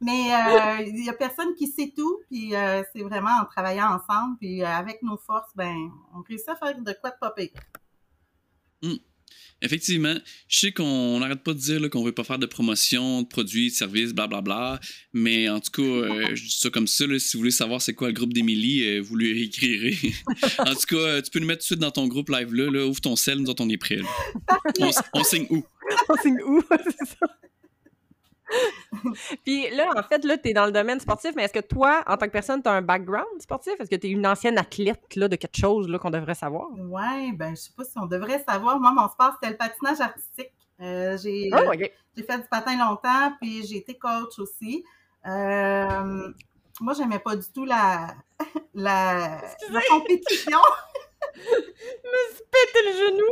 Mais 0.02 0.34
euh, 0.34 0.84
il 0.88 1.06
y 1.06 1.10
a 1.10 1.14
personne 1.14 1.54
qui 1.56 1.68
sait 1.68 1.94
tout, 1.96 2.20
puis 2.30 2.56
euh, 2.56 2.84
c'est 2.94 3.04
vraiment 3.04 3.42
en 3.42 3.46
travaillant 3.46 3.96
ensemble, 3.96 4.38
puis 4.40 4.62
euh, 4.62 4.68
avec 4.68 5.02
nos 5.04 5.18
forces, 5.18 5.52
ben, 5.56 5.76
on 6.16 6.22
réussit 6.22 6.50
à 6.50 6.56
faire 6.56 6.78
de 6.78 6.94
quoi 7.00 7.12
de 7.12 7.16
pas 7.20 7.32
pire. 7.32 7.52
Effectivement, 9.64 10.16
je 10.48 10.60
sais 10.60 10.72
qu'on 10.72 11.20
n'arrête 11.20 11.44
pas 11.44 11.54
de 11.54 11.60
dire 11.60 11.88
qu'on 11.92 12.04
veut 12.04 12.12
pas 12.12 12.24
faire 12.24 12.40
de 12.40 12.48
promotion, 12.48 13.22
de 13.22 13.28
produits, 13.28 13.70
de 13.70 13.76
services, 13.76 14.12
blablabla. 14.12 14.80
Mais 15.14 15.50
en 15.50 15.60
tout 15.60 15.72
cas, 15.72 15.82
euh, 15.84 16.28
je 16.36 16.44
dis 16.44 16.58
ça 16.60 16.72
comme 16.72 16.88
ça. 16.88 17.06
là, 17.06 17.20
si 17.20 17.38
vous 17.38 17.42
voulez 17.42 17.52
savoir 17.52 17.80
c'est 17.80 17.94
quoi 17.94 18.08
le 18.08 18.14
groupe 18.14 18.34
d'Émilie, 18.34 18.84
euh, 18.84 19.02
vous 19.02 19.16
lui 19.16 19.44
écrirez. 19.44 19.98
en 20.60 20.74
tout 20.74 20.88
cas, 20.88 20.96
euh, 20.96 21.22
tu 21.22 21.30
peux 21.30 21.40
nous 21.40 21.46
mettre 21.46 21.60
tout 21.60 21.76
de 21.76 21.76
suite 21.76 21.80
dans 21.80 21.92
ton 21.92 22.08
groupe 22.08 22.30
live 22.30 22.54
là. 22.56 22.72
là 22.72 22.88
ouvre 22.88 23.02
ton 23.02 23.16
sel, 23.16 23.38
nous 23.38 23.50
autres, 23.50 23.64
on 23.64 23.70
est 23.70 23.78
prêts. 23.78 24.02
On, 24.80 24.90
on 25.14 25.24
signe 25.24 25.46
où? 25.52 25.64
On 26.10 26.16
signe 26.22 26.42
où? 26.44 26.64
c'est 26.70 27.06
ça. 27.06 27.28
Puis 29.46 29.70
là, 29.72 29.90
en 29.96 30.04
fait, 30.04 30.24
là, 30.26 30.38
tu 30.38 30.50
es 30.50 30.54
dans 30.54 30.66
le 30.66 30.72
domaine 30.72 31.00
sportif, 31.00 31.32
mais 31.36 31.44
est-ce 31.44 31.54
que 31.54 31.60
toi, 31.60 32.04
en 32.08 32.18
tant 32.18 32.26
que 32.26 32.32
personne, 32.32 32.62
tu 32.62 32.70
as 32.70 32.74
un 32.74 32.82
background 32.82 33.42
sportif? 33.42 33.74
Est-ce 33.80 33.90
que 33.90 33.96
tu 33.96 34.08
es 34.08 34.10
une 34.10 34.26
ancienne 34.28 34.58
athlète 34.58 35.16
là, 35.16 35.28
de 35.28 35.36
quelque 35.36 35.58
chose 35.58 35.88
là, 35.88 35.98
qu'on 36.00 36.10
devrait 36.10 36.36
savoir? 36.36 36.68
Ouais, 36.78 37.32
ben, 37.34 37.56
je 37.56 37.62
sais 37.62 37.72
pas 37.76 37.84
si 37.84 37.98
on 37.98 38.06
devrait 38.06 38.44
savoir. 38.48 38.80
Moi, 38.80 38.92
mon 38.92 39.08
sport, 39.10 39.34
c'était 39.40 39.52
le 39.52 39.58
patinage 39.58 40.02
artistique. 40.02 40.52
Euh, 40.82 41.18
j'ai 41.18 41.50
Oh, 41.54 41.72
OK. 41.72 41.92
j'ai 42.18 42.24
fait 42.24 42.38
du 42.38 42.48
patin 42.50 42.78
longtemps, 42.78 43.34
puis 43.40 43.66
j'ai 43.66 43.78
été 43.78 43.98
coach 43.98 44.40
aussi. 44.40 44.84
Euh, 45.28 46.28
moi, 46.80 46.94
j'aimais 46.98 47.20
pas 47.20 47.36
du 47.36 47.46
tout 47.54 47.66
la, 47.66 48.16
la, 48.74 49.42
la 49.70 49.82
compétition. 49.90 50.58
Péter 52.52 52.82
le 52.86 52.92
genou! 52.94 53.32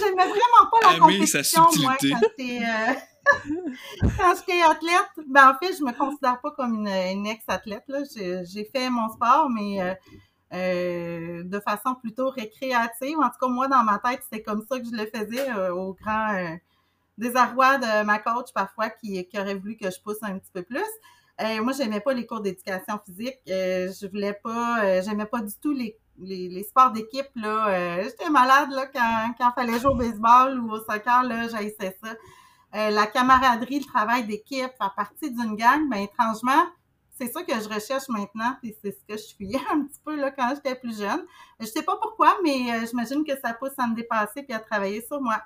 J'aimais 0.00 0.26
vraiment 0.26 0.70
pas 0.70 0.92
la 0.92 0.98
compétition, 0.98 1.62
moi, 1.82 1.96
quand 2.00 2.20
euh, 2.40 2.94
quand 4.18 4.34
j'étais 4.36 4.62
athlète. 4.62 5.26
Ben, 5.26 5.50
en 5.50 5.58
fait, 5.58 5.76
je 5.76 5.84
me 5.84 5.92
considère 5.92 6.40
pas 6.40 6.50
comme 6.52 6.74
une, 6.74 7.26
ex-athlète. 7.26 7.84
J'ai 8.16 8.64
fait 8.64 8.90
mon 8.90 9.08
sport, 9.10 9.48
mais 9.50 9.80
euh, 9.80 9.94
euh, 10.54 11.42
de 11.44 11.60
façon 11.60 11.94
plutôt 11.94 12.30
récréative. 12.30 13.18
En 13.18 13.28
tout 13.28 13.38
cas, 13.40 13.48
moi, 13.48 13.68
dans 13.68 13.82
ma 13.82 13.98
tête, 13.98 14.20
c'était 14.24 14.42
comme 14.42 14.64
ça 14.68 14.78
que 14.78 14.86
je 14.86 14.92
le 14.92 15.06
faisais, 15.06 15.50
euh, 15.50 15.74
au 15.74 15.94
grand 15.94 16.56
désarroi 17.16 17.78
de 17.78 18.04
ma 18.04 18.18
coach 18.20 18.52
parfois 18.54 18.90
qui, 18.90 19.26
qui 19.26 19.40
aurait 19.40 19.56
voulu 19.56 19.76
que 19.76 19.90
je 19.90 20.00
pousse 20.00 20.22
un 20.22 20.38
petit 20.38 20.52
peu 20.52 20.62
plus. 20.62 20.86
Moi, 21.62 21.72
j'aimais 21.72 22.00
pas 22.00 22.14
les 22.14 22.26
cours 22.26 22.40
d'éducation 22.40 22.98
physique. 23.04 23.38
Je 23.46 24.08
voulais 24.08 24.34
pas, 24.34 25.00
j'aimais 25.02 25.26
pas 25.26 25.40
du 25.40 25.52
tout 25.62 25.72
les, 25.72 25.96
les, 26.18 26.62
sports 26.64 26.90
d'équipe. 26.90 27.28
J'étais 27.36 28.30
malade 28.30 28.70
là 28.70 28.86
quand 28.86 29.34
quand 29.38 29.52
fallait 29.52 29.78
jouer 29.78 29.92
au 29.92 29.94
baseball 29.94 30.58
ou 30.60 30.72
au 30.72 30.78
soccer. 30.78 31.22
Là, 31.22 31.46
j'haïssais 31.48 31.96
ça. 32.02 32.14
Euh, 32.78 32.90
la 32.90 33.06
camaraderie, 33.06 33.80
le 33.80 33.84
travail 33.86 34.24
d'équipe, 34.24 34.70
faire 34.78 34.94
partie 34.94 35.32
d'une 35.32 35.56
gang, 35.56 35.88
ben 35.90 35.98
étrangement, 35.98 36.64
c'est 37.18 37.26
ça 37.26 37.42
que 37.42 37.52
je 37.52 37.68
recherche 37.68 38.08
maintenant, 38.08 38.54
puis 38.62 38.72
c'est 38.80 38.92
ce 38.92 39.04
que 39.08 39.16
je 39.16 39.26
suis 39.34 39.56
un 39.72 39.82
petit 39.82 40.00
peu 40.04 40.14
là 40.14 40.30
quand 40.30 40.52
j'étais 40.54 40.76
plus 40.76 40.96
jeune. 40.96 41.24
Je 41.58 41.66
sais 41.66 41.82
pas 41.82 41.96
pourquoi, 42.00 42.36
mais 42.44 42.72
euh, 42.72 42.86
j'imagine 42.88 43.24
que 43.24 43.32
ça 43.42 43.52
pousse 43.54 43.72
à 43.78 43.88
me 43.88 43.96
dépasser 43.96 44.44
puis 44.44 44.52
à 44.52 44.60
travailler 44.60 45.04
sur 45.04 45.20
moi. 45.20 45.42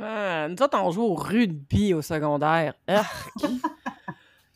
Ah, 0.00 0.48
nous 0.48 0.62
autres, 0.62 0.78
on 0.78 0.90
joue 0.90 1.02
au 1.02 1.14
rugby 1.14 1.92
au 1.92 2.00
secondaire. 2.00 2.74
Arc. 2.86 3.32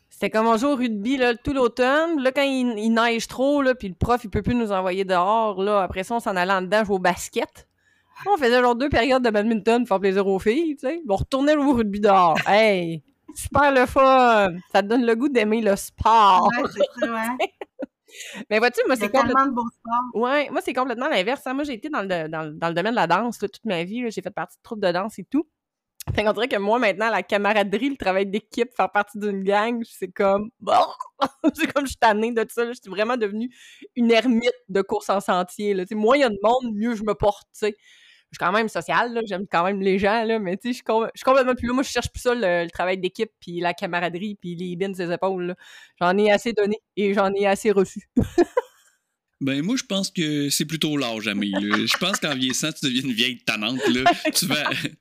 C'était 0.08 0.30
comme 0.30 0.46
on 0.46 0.56
joue 0.56 0.68
au 0.68 0.76
rugby 0.76 1.18
là, 1.18 1.34
tout 1.34 1.52
l'automne. 1.52 2.22
Là, 2.22 2.32
quand 2.32 2.42
il, 2.42 2.78
il 2.78 2.90
neige 2.90 3.28
trop, 3.28 3.60
là, 3.60 3.74
puis 3.74 3.88
le 3.88 3.94
prof, 3.94 4.24
il 4.24 4.30
peut 4.30 4.42
plus 4.42 4.54
nous 4.54 4.72
envoyer 4.72 5.04
dehors. 5.04 5.60
Là, 5.60 5.82
après 5.82 6.04
ça, 6.04 6.14
on 6.14 6.20
s'en 6.20 6.36
allait 6.36 6.52
en 6.52 6.62
dedans 6.62 6.84
jouer 6.84 6.94
au 6.94 7.00
basket. 7.00 7.68
On 8.26 8.36
faisait 8.36 8.60
genre 8.60 8.74
deux 8.76 8.88
périodes 8.88 9.22
de 9.22 9.30
badminton 9.30 9.82
pour 9.82 9.88
faire 9.88 10.00
plaisir 10.00 10.26
aux 10.26 10.38
filles, 10.38 10.76
tu 10.76 10.86
sais. 10.86 11.02
On 11.08 11.16
retournait 11.16 11.56
au 11.56 11.72
rugby 11.72 12.00
dehors. 12.00 12.38
Hey! 12.48 13.02
Super 13.34 13.72
le 13.72 13.86
fun! 13.86 14.54
Ça 14.72 14.82
te 14.82 14.86
donne 14.86 15.04
le 15.04 15.16
goût 15.16 15.28
d'aimer 15.28 15.60
le 15.60 15.74
sport. 15.76 16.48
Ouais, 16.56 16.68
c'est 16.72 17.00
ça, 17.06 17.12
ouais. 17.12 17.48
Mais 18.50 18.60
vois-tu, 18.60 18.80
moi, 18.86 18.94
c'est 18.94 19.10
complètement... 19.10 19.46
sports. 19.46 20.22
Ouais, 20.22 20.48
moi, 20.50 20.60
c'est 20.64 20.72
complètement 20.72 21.08
l'inverse. 21.08 21.42
hein. 21.46 21.54
Moi, 21.54 21.64
j'ai 21.64 21.72
été 21.74 21.88
dans 21.88 22.02
le, 22.02 22.28
dans, 22.28 22.56
dans 22.56 22.68
le 22.68 22.74
domaine 22.74 22.92
de 22.92 22.96
la 22.96 23.08
danse 23.08 23.42
là, 23.42 23.48
toute 23.48 23.64
ma 23.64 23.82
vie. 23.82 24.08
J'ai 24.10 24.22
fait 24.22 24.30
partie 24.30 24.56
de 24.56 24.62
troupes 24.62 24.80
de 24.80 24.92
danse 24.92 25.18
et 25.18 25.24
tout. 25.24 25.48
Fait 26.14 26.22
qu'on 26.22 26.32
dirait 26.32 26.46
que 26.48 26.56
moi, 26.58 26.78
maintenant, 26.78 27.10
la 27.10 27.22
camaraderie, 27.24 27.88
le 27.90 27.96
travail 27.96 28.26
d'équipe, 28.26 28.68
faire 28.76 28.92
partie 28.92 29.18
d'une 29.18 29.42
gang, 29.42 29.82
c'est 29.84 30.12
comme... 30.12 30.50
Bon! 30.60 30.74
c'est 31.54 31.72
comme 31.72 31.86
je 31.86 31.90
suis 31.92 31.96
tannée 31.98 32.30
de 32.30 32.44
ça. 32.48 32.64
là. 32.64 32.72
Je 32.72 32.78
suis 32.80 32.90
vraiment 32.90 33.16
devenue 33.16 33.50
une 33.96 34.12
ermite 34.12 34.52
de 34.68 34.82
course 34.82 35.10
en 35.10 35.20
sentier. 35.20 35.74
Là. 35.74 35.84
Tu 35.84 35.88
sais, 35.88 35.94
moins 35.96 36.16
il 36.16 36.20
y 36.20 36.24
a 36.24 36.28
de 36.28 36.38
monde, 36.42 36.72
mieux 36.76 36.94
je 36.94 37.02
me 37.02 37.14
porte. 37.14 37.48
tu 37.52 37.66
sais. 37.66 37.76
Je 38.34 38.44
suis 38.44 38.50
quand 38.50 38.52
même 38.52 38.68
sociale, 38.68 39.20
j'aime 39.28 39.46
quand 39.50 39.64
même 39.64 39.80
les 39.80 39.98
gens, 39.98 40.24
là, 40.24 40.38
mais 40.40 40.56
tu 40.56 40.62
sais, 40.62 40.68
je 40.70 40.74
suis 40.74 40.82
com- 40.82 41.08
complètement 41.24 41.54
plus 41.54 41.68
là. 41.68 41.72
Moi, 41.74 41.82
je 41.84 41.90
cherche 41.90 42.10
plus 42.10 42.20
ça, 42.20 42.34
le, 42.34 42.64
le 42.64 42.70
travail 42.70 42.98
d'équipe, 42.98 43.30
puis 43.40 43.60
la 43.60 43.74
camaraderie, 43.74 44.36
puis 44.40 44.56
les 44.56 44.74
bines 44.74 44.94
ses 44.94 45.12
épaules. 45.12 45.54
J'en 46.00 46.18
ai 46.18 46.32
assez 46.32 46.52
donné 46.52 46.76
et 46.96 47.14
j'en 47.14 47.32
ai 47.32 47.46
assez 47.46 47.70
reçu. 47.70 48.08
Ben, 49.40 49.60
moi, 49.62 49.76
je 49.76 49.82
pense 49.82 50.10
que 50.10 50.48
c'est 50.48 50.64
plutôt 50.64 50.96
l'âge, 50.96 51.26
là. 51.26 51.34
Je 51.34 51.96
pense 51.98 52.18
qu'en 52.18 52.34
vieillissant, 52.34 52.72
tu 52.72 52.86
deviens 52.86 53.02
une 53.02 53.12
vieille 53.12 53.42
tannante. 53.44 53.80
Là. 53.88 54.10
Tu, 54.32 54.46
veux, 54.46 54.54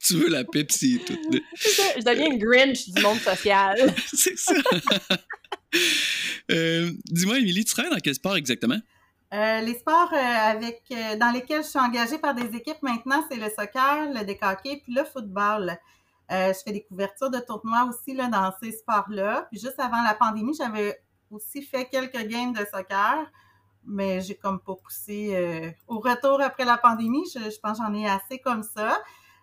tu 0.06 0.14
veux 0.16 0.28
la 0.28 0.44
Pepsi 0.44 0.96
et 0.96 1.00
tout. 1.06 1.18
ça, 1.56 1.84
je 1.96 2.04
deviens 2.04 2.26
une 2.26 2.40
Grinch 2.40 2.90
du 2.90 3.02
monde 3.02 3.20
social. 3.20 3.78
C'est 4.14 4.38
ça. 4.38 4.54
Euh, 6.52 6.92
Dis-moi, 7.06 7.40
Émilie, 7.40 7.64
tu 7.64 7.74
travailles 7.74 7.92
dans 7.94 8.00
quel 8.00 8.16
sport 8.16 8.36
exactement? 8.36 8.80
Euh, 9.34 9.62
les 9.62 9.74
sports 9.80 10.14
euh, 10.14 10.16
avec 10.18 10.84
euh, 10.92 11.16
dans 11.18 11.32
lesquels 11.32 11.64
je 11.64 11.70
suis 11.70 11.80
engagée 11.80 12.20
par 12.20 12.36
des 12.36 12.56
équipes 12.56 12.84
maintenant, 12.84 13.24
c'est 13.32 13.38
le 13.38 13.50
soccer, 13.50 14.12
le 14.14 14.24
décaqué, 14.24 14.82
puis 14.84 14.94
le 14.94 15.04
football. 15.04 15.78
Je 16.30 16.58
fais 16.66 16.72
des 16.72 16.84
couvertures 16.84 17.30
de 17.30 17.38
tournois 17.40 17.84
aussi 17.88 18.16
là, 18.16 18.28
dans 18.28 18.52
ces 18.60 18.72
sports-là. 18.72 19.48
Puis 19.52 19.60
juste 19.60 19.80
avant 19.80 20.02
la 20.02 20.16
pandémie, 20.16 20.56
j'avais 20.56 21.00
aussi 21.30 21.62
fait 21.62 21.86
quelques 21.86 22.26
games 22.28 22.54
de 22.54 22.66
soccer, 22.74 23.28
mais 23.86 24.20
j'ai 24.22 24.34
comme 24.34 24.60
pas 24.60 24.74
poussé 24.74 25.76
au 25.88 26.00
retour 26.00 26.42
après 26.42 26.66
la 26.66 26.78
pandémie. 26.78 27.24
Je, 27.36 27.52
je 27.52 27.60
pense 27.60 27.78
que 27.78 27.84
j'en 27.86 27.94
ai 27.94 28.10
assez 28.10 28.40
comme 28.40 28.64
ça. 28.64 28.98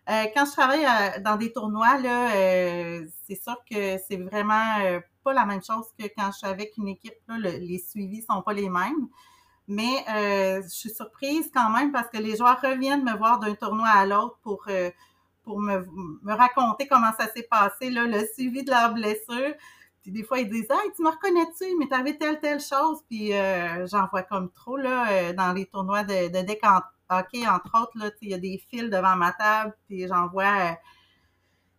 Quand 0.08 0.44
je 0.46 0.50
travaille 0.52 0.84
dans 1.22 1.36
des 1.36 1.52
tournois, 1.52 1.96
là, 1.98 2.30
c'est 3.24 3.40
sûr 3.40 3.56
que 3.70 3.96
c'est 4.08 4.16
vraiment 4.16 4.74
pas 5.22 5.32
la 5.32 5.46
même 5.46 5.62
chose 5.62 5.86
que 5.96 6.06
quand 6.16 6.32
je 6.32 6.38
suis 6.38 6.46
avec 6.48 6.76
une 6.76 6.88
équipe. 6.88 7.14
Là, 7.28 7.38
Le- 7.38 7.58
les 7.58 7.78
suivis 7.78 8.22
sont 8.22 8.42
pas 8.42 8.52
les 8.52 8.68
mêmes. 8.68 9.06
Mais 9.70 10.04
euh, 10.08 10.62
je 10.62 10.68
suis 10.68 10.90
surprise 10.90 11.50
quand 11.54 11.70
même 11.70 11.92
parce 11.92 12.08
que 12.10 12.18
les 12.18 12.36
joueurs 12.36 12.60
reviennent 12.60 13.04
me 13.04 13.16
voir 13.16 13.38
d'un 13.38 13.54
tournoi 13.54 13.88
à 13.88 14.04
l'autre 14.06 14.38
pour, 14.42 14.64
euh, 14.68 14.90
pour 15.44 15.60
me, 15.60 15.86
me 16.22 16.34
raconter 16.34 16.86
comment 16.88 17.12
ça 17.18 17.28
s'est 17.28 17.46
passé, 17.50 17.90
là, 17.90 18.04
le 18.04 18.26
suivi 18.34 18.64
de 18.64 18.70
leur 18.70 18.92
blessure. 18.94 19.54
Puis 20.02 20.12
des 20.12 20.24
fois, 20.24 20.38
ils 20.40 20.48
disent 20.50 20.66
Hey, 20.70 20.90
tu 20.96 21.02
me 21.02 21.10
reconnais-tu, 21.10 21.76
mais 21.78 21.86
t'avais 21.88 22.16
telle, 22.16 22.40
telle 22.40 22.60
chose. 22.60 22.98
Puis 23.08 23.32
euh, 23.34 23.86
j'en 23.86 24.06
vois 24.08 24.22
comme 24.22 24.50
trop 24.52 24.76
là, 24.76 25.32
dans 25.34 25.52
les 25.52 25.66
tournois 25.66 26.04
de, 26.04 26.28
de 26.28 26.46
deck 26.46 26.60
hockey, 27.08 27.46
entre 27.46 27.80
autres. 27.82 27.92
là, 27.96 28.10
Il 28.22 28.30
y 28.30 28.34
a 28.34 28.38
des 28.38 28.62
fils 28.70 28.90
devant 28.90 29.16
ma 29.16 29.32
table, 29.32 29.74
puis 29.86 30.06
j'en 30.08 30.28
vois. 30.28 30.70
euh, 30.70 30.74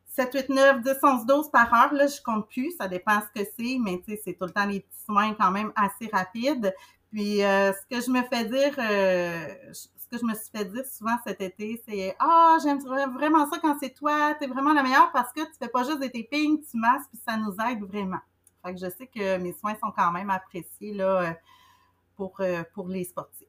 7, 0.07 0.33
8, 0.33 0.49
9, 0.49 0.81
10, 0.81 0.97
11, 1.03 1.25
12 1.25 1.51
par 1.51 1.73
heure, 1.73 1.93
là, 1.93 2.05
je 2.05 2.21
compte 2.21 2.47
plus, 2.49 2.71
ça 2.77 2.87
dépend 2.89 3.21
ce 3.21 3.41
que 3.41 3.47
c'est, 3.57 3.77
mais 3.79 4.01
c'est 4.05 4.33
tout 4.33 4.45
le 4.45 4.51
temps 4.51 4.67
des 4.67 4.81
petits 4.81 5.05
soins 5.05 5.33
quand 5.35 5.51
même 5.51 5.71
assez 5.75 6.09
rapides. 6.11 6.73
Puis 7.11 7.43
euh, 7.43 7.73
ce 7.73 7.85
que 7.95 8.01
je 8.05 8.09
me 8.09 8.21
fais 8.23 8.45
dire, 8.45 8.73
euh, 8.79 9.47
ce 9.73 10.07
que 10.09 10.17
je 10.17 10.25
me 10.25 10.33
suis 10.33 10.49
fait 10.49 10.65
dire 10.65 10.85
souvent 10.85 11.17
cet 11.25 11.41
été, 11.41 11.81
c'est 11.87 12.15
Ah, 12.19 12.57
j'aime 12.63 12.79
vraiment 12.79 13.49
ça 13.51 13.59
quand 13.61 13.75
c'est 13.81 13.93
toi, 13.93 14.33
t'es 14.39 14.47
vraiment 14.47 14.73
la 14.73 14.81
meilleure 14.83 15.11
parce 15.11 15.31
que 15.33 15.41
tu 15.41 15.51
fais 15.59 15.67
pas 15.67 15.83
juste 15.83 15.99
des 15.99 16.09
tapings, 16.11 16.61
tu 16.69 16.77
masses, 16.77 17.03
puis 17.11 17.19
ça 17.27 17.35
nous 17.37 17.53
aide 17.69 17.83
vraiment. 17.83 18.19
Fait 18.65 18.73
que 18.73 18.79
je 18.79 18.89
sais 18.89 19.07
que 19.07 19.37
mes 19.37 19.53
soins 19.53 19.75
sont 19.83 19.91
quand 19.95 20.11
même 20.11 20.29
appréciés 20.29 20.93
là, 20.93 21.21
euh, 21.21 21.31
pour, 22.15 22.39
pour 22.73 22.87
les 22.87 23.03
sportifs. 23.03 23.47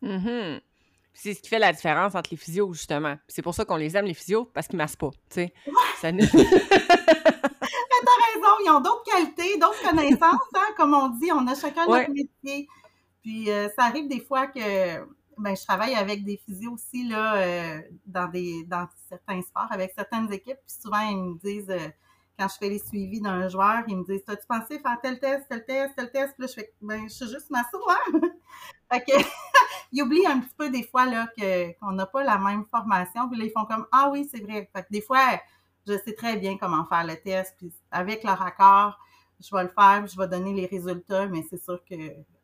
Puis 0.00 0.60
C'est 1.14 1.34
ce 1.34 1.40
qui 1.40 1.48
fait 1.48 1.58
la 1.58 1.72
différence 1.72 2.14
entre 2.14 2.30
les 2.30 2.36
physios, 2.36 2.72
justement. 2.72 3.14
Puis 3.16 3.24
C'est 3.36 3.42
pour 3.42 3.54
ça 3.54 3.64
qu'on 3.64 3.76
les 3.76 3.96
aime, 3.96 4.04
les 4.04 4.14
physios, 4.14 4.44
parce 4.44 4.68
qu'ils 4.68 4.76
massent 4.76 4.96
pas. 4.96 5.10
tu 5.10 5.18
sais. 5.30 5.52
Ça 6.00 6.12
nous- 6.12 6.20
raison, 6.20 6.44
ils 8.64 8.70
ont 8.70 8.80
d'autres 8.80 9.04
qualités, 9.04 9.58
d'autres 9.58 9.82
connaissances, 9.82 10.40
hein, 10.54 10.74
comme 10.76 10.94
on 10.94 11.08
dit, 11.08 11.30
on 11.32 11.46
a 11.46 11.54
chacun 11.54 11.86
Ouais. 11.86 12.00
notre 12.00 12.10
métier. 12.10 12.68
Puis 13.22 13.50
euh, 13.50 13.68
ça 13.76 13.84
arrive 13.84 14.08
des 14.08 14.20
fois 14.20 14.46
que 14.46 15.04
ben, 15.38 15.56
je 15.56 15.64
travaille 15.64 15.94
avec 15.94 16.24
des 16.24 16.36
physios 16.44 16.72
aussi 16.72 17.06
là, 17.08 17.36
euh, 17.36 17.80
dans 18.06 18.28
des 18.28 18.64
dans 18.64 18.88
certains 19.08 19.42
sports, 19.42 19.68
avec 19.70 19.92
certaines 19.96 20.32
équipes. 20.32 20.58
Puis 20.66 20.76
souvent, 20.82 21.00
ils 21.00 21.16
me 21.16 21.38
disent, 21.38 21.70
euh, 21.70 21.88
quand 22.38 22.48
je 22.48 22.56
fais 22.58 22.68
les 22.68 22.78
suivis 22.78 23.20
d'un 23.20 23.48
joueur, 23.48 23.82
ils 23.88 23.96
me 23.96 24.04
disent 24.04 24.24
T'as-tu 24.24 24.46
pensé 24.46 24.78
faire 24.78 24.98
tel 25.02 25.18
test, 25.18 25.46
tel 25.48 25.64
test, 25.64 25.94
tel 25.96 26.10
test? 26.10 26.34
Puis 26.34 26.42
là, 26.42 26.46
je 26.46 26.52
fais 26.54 26.72
ben, 26.80 27.02
je 27.04 27.14
suis 27.14 27.28
juste 27.28 27.50
ma 27.50 27.60
hein? 27.60 28.20
Fait 28.92 29.00
que, 29.00 29.12
ils 29.92 30.02
oublient 30.02 30.26
un 30.26 30.40
petit 30.40 30.54
peu 30.56 30.70
des 30.70 30.82
fois 30.82 31.06
là 31.06 31.28
que 31.36 31.78
qu'on 31.78 31.92
n'a 31.92 32.06
pas 32.06 32.24
la 32.24 32.38
même 32.38 32.64
formation. 32.70 33.28
Puis 33.28 33.38
là, 33.38 33.44
ils 33.44 33.52
font 33.52 33.64
comme 33.64 33.86
Ah 33.92 34.10
oui, 34.12 34.28
c'est 34.32 34.40
vrai. 34.42 34.68
Fait 34.74 34.82
que 34.82 34.88
des 34.90 35.02
fois, 35.02 35.40
je 35.88 35.98
sais 35.98 36.14
très 36.14 36.36
bien 36.36 36.56
comment 36.58 36.84
faire 36.84 37.06
le 37.06 37.16
test. 37.16 37.54
Puis 37.58 37.72
avec 37.90 38.22
leur 38.22 38.40
accord, 38.42 38.98
je 39.40 39.54
vais 39.54 39.62
le 39.62 39.68
faire, 39.68 40.06
je 40.06 40.16
vais 40.16 40.28
donner 40.28 40.52
les 40.52 40.66
résultats, 40.66 41.26
mais 41.26 41.44
c'est 41.48 41.62
sûr 41.62 41.82
que 41.84 41.94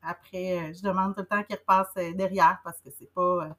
après, 0.02 0.72
je 0.74 0.83
demande 0.83 1.14
tout 1.14 1.20
le 1.22 1.26
temps 1.26 1.42
qu'ils 1.42 1.57
repassent 1.57 1.94
derrière 2.14 2.59
parce 2.64 2.80
que 2.80 2.90
c'est 2.98 3.12
pas 3.12 3.57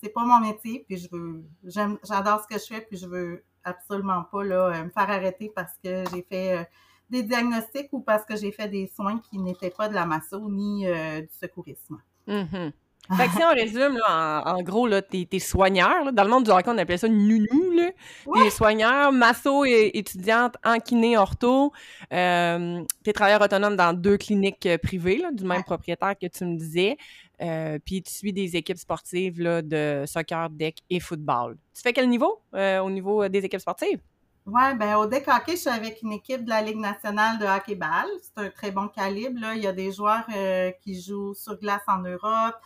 c'est 0.00 0.08
pas 0.08 0.24
mon 0.24 0.40
métier, 0.40 0.84
puis 0.86 0.96
je 0.96 1.08
veux 1.10 1.44
j'adore 1.64 2.40
ce 2.42 2.46
que 2.46 2.60
je 2.60 2.66
fais, 2.74 2.80
puis 2.80 2.96
je 2.96 3.06
veux 3.06 3.44
absolument 3.64 4.24
pas 4.24 4.44
là, 4.44 4.84
me 4.84 4.90
faire 4.90 5.10
arrêter 5.10 5.52
parce 5.54 5.74
que 5.84 6.04
j'ai 6.10 6.22
fait 6.22 6.68
des 7.10 7.22
diagnostics 7.22 7.88
ou 7.92 8.00
parce 8.00 8.24
que 8.24 8.36
j'ai 8.36 8.52
fait 8.52 8.68
des 8.68 8.86
soins 8.86 9.18
qui 9.18 9.38
n'étaient 9.38 9.70
pas 9.70 9.88
de 9.88 9.94
la 9.94 10.06
masso 10.06 10.48
ni 10.48 10.86
du 10.86 11.28
secourisme. 11.38 12.00
Mm 12.26 12.70
Fait 13.16 13.26
que 13.26 13.32
si 13.32 13.42
on 13.42 13.54
résume, 13.54 13.96
là, 13.96 14.42
en, 14.46 14.62
gros, 14.62 14.88
t'es, 15.00 15.38
soigneur. 15.38 16.12
Dans 16.12 16.24
le 16.24 16.30
monde 16.30 16.44
du 16.44 16.50
hockey, 16.50 16.70
on 16.70 16.78
appelait 16.78 16.96
ça 16.96 17.08
nounou. 17.08 17.72
Là. 17.74 17.90
T'es 18.34 18.50
soigneur, 18.50 19.12
masso 19.12 19.64
et 19.64 19.90
étudiante 19.94 20.56
en 20.64 20.78
kiné 20.78 21.16
ortho. 21.16 21.72
Euh, 22.12 22.82
t'es 23.02 23.12
travailleur 23.12 23.40
autonome 23.40 23.76
dans 23.76 23.92
deux 23.92 24.16
cliniques 24.16 24.66
euh, 24.66 24.78
privées 24.78 25.18
là, 25.18 25.30
du 25.32 25.44
même 25.44 25.64
propriétaire 25.64 26.14
que 26.20 26.26
tu 26.26 26.44
me 26.44 26.56
disais. 26.56 26.96
Euh, 27.42 27.78
puis 27.84 28.02
tu 28.02 28.12
suis 28.12 28.32
des 28.32 28.56
équipes 28.56 28.78
sportives 28.78 29.40
là, 29.40 29.62
de 29.62 30.04
soccer, 30.06 30.50
deck 30.50 30.78
et 30.90 31.00
football. 31.00 31.56
Tu 31.74 31.82
fais 31.82 31.92
quel 31.92 32.08
niveau 32.08 32.42
euh, 32.54 32.80
au 32.80 32.90
niveau 32.90 33.26
des 33.28 33.44
équipes 33.44 33.60
sportives? 33.60 34.00
Oui, 34.46 34.74
ben 34.78 34.96
au 34.96 35.06
deck 35.06 35.28
hockey, 35.28 35.52
je 35.52 35.60
suis 35.60 35.70
avec 35.70 36.02
une 36.02 36.12
équipe 36.12 36.44
de 36.44 36.50
la 36.50 36.62
Ligue 36.62 36.78
nationale 36.78 37.38
de 37.38 37.44
hockey-ball. 37.44 38.08
C'est 38.22 38.44
un 38.44 38.50
très 38.50 38.70
bon 38.70 38.88
calibre. 38.88 39.40
Là. 39.40 39.54
Il 39.54 39.62
y 39.62 39.66
a 39.66 39.72
des 39.72 39.92
joueurs 39.92 40.24
euh, 40.34 40.70
qui 40.82 41.00
jouent 41.00 41.34
sur 41.34 41.58
glace 41.58 41.82
en 41.86 41.98
Europe, 41.98 42.56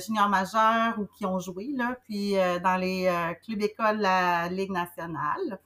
juniors 0.00 0.28
majeurs 0.28 0.98
ou 0.98 1.06
qui 1.16 1.26
ont 1.26 1.38
joué, 1.38 1.72
là, 1.74 1.96
puis 2.04 2.38
euh, 2.38 2.58
dans 2.58 2.76
les 2.76 3.06
euh, 3.06 3.34
clubs 3.44 3.62
écoles 3.62 3.98
de 3.98 4.02
la 4.02 4.48
Ligue 4.48 4.70
nationale. 4.70 5.60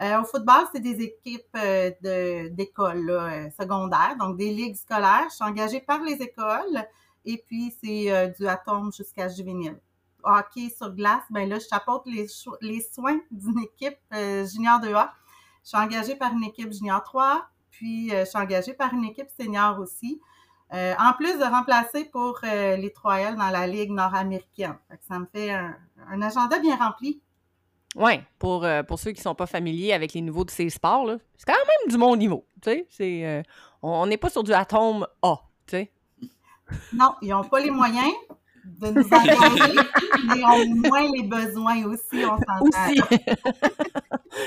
au 0.00 0.24
football, 0.24 0.64
c'est 0.72 0.80
des 0.80 1.00
équipes 1.00 1.54
de, 1.54 2.48
d'écoles 2.48 3.50
secondaires, 3.58 4.16
donc 4.18 4.36
des 4.36 4.52
ligues 4.52 4.76
scolaires. 4.76 5.26
Je 5.30 5.36
suis 5.36 5.44
engagée 5.44 5.80
par 5.80 6.02
les 6.02 6.14
écoles 6.14 6.84
et 7.24 7.42
puis 7.46 7.72
c'est 7.80 8.34
du 8.36 8.46
atome 8.48 8.92
jusqu'à 8.92 9.28
juvénile 9.28 9.78
hockey 10.24 10.70
sur 10.70 10.90
glace, 10.94 11.24
ben 11.30 11.48
là, 11.48 11.58
je 11.58 11.66
chapeaute 11.66 12.02
les, 12.06 12.26
les 12.60 12.80
soins 12.80 13.18
d'une 13.30 13.60
équipe 13.60 13.98
euh, 14.14 14.46
junior 14.46 14.80
2A. 14.80 15.10
Je 15.62 15.68
suis 15.68 15.78
engagée 15.78 16.16
par 16.16 16.32
une 16.32 16.44
équipe 16.44 16.72
junior 16.72 17.02
3, 17.02 17.46
puis 17.70 18.12
euh, 18.12 18.24
je 18.24 18.30
suis 18.30 18.38
engagée 18.38 18.74
par 18.74 18.92
une 18.94 19.04
équipe 19.04 19.28
senior 19.30 19.78
aussi. 19.78 20.20
Euh, 20.72 20.94
en 20.98 21.12
plus 21.12 21.38
de 21.38 21.44
remplacer 21.44 22.06
pour 22.06 22.38
les 22.42 22.88
3L 22.88 23.36
dans 23.36 23.50
la 23.50 23.66
Ligue 23.66 23.90
nord-américaine. 23.90 24.76
Ça 25.06 25.18
me 25.18 25.26
fait 25.26 25.50
un, 25.50 26.22
agenda 26.22 26.58
bien 26.58 26.76
rempli. 26.76 27.20
Oui, 27.94 28.20
pour, 28.38 28.66
pour 28.88 28.98
ceux 28.98 29.10
qui 29.10 29.18
ne 29.18 29.24
sont 29.24 29.34
pas 29.34 29.46
familiers 29.46 29.92
avec 29.92 30.14
les 30.14 30.22
nouveaux 30.22 30.44
de 30.44 30.50
ces 30.50 30.70
sports, 30.70 31.10
c'est 31.36 31.44
quand 31.44 31.52
même 31.52 31.90
du 31.90 31.98
bon 31.98 32.16
niveau. 32.16 32.46
on 33.82 34.06
n'est 34.06 34.16
pas 34.16 34.30
sur 34.30 34.42
du 34.42 34.54
atome 34.54 35.06
A. 35.20 35.36
Non, 36.92 37.14
ils 37.20 37.28
n'ont 37.28 37.44
pas 37.44 37.60
les 37.60 37.70
moyens, 37.70 38.12
de 38.64 38.88
nous 38.88 39.04
engager, 39.04 39.78
mais 40.28 40.44
ont 40.44 40.88
moins 40.88 41.10
les 41.12 41.22
besoins 41.22 41.84
aussi, 41.84 42.24
on 42.24 42.38
s'entend. 42.38 42.60
Aussi. 42.60 43.00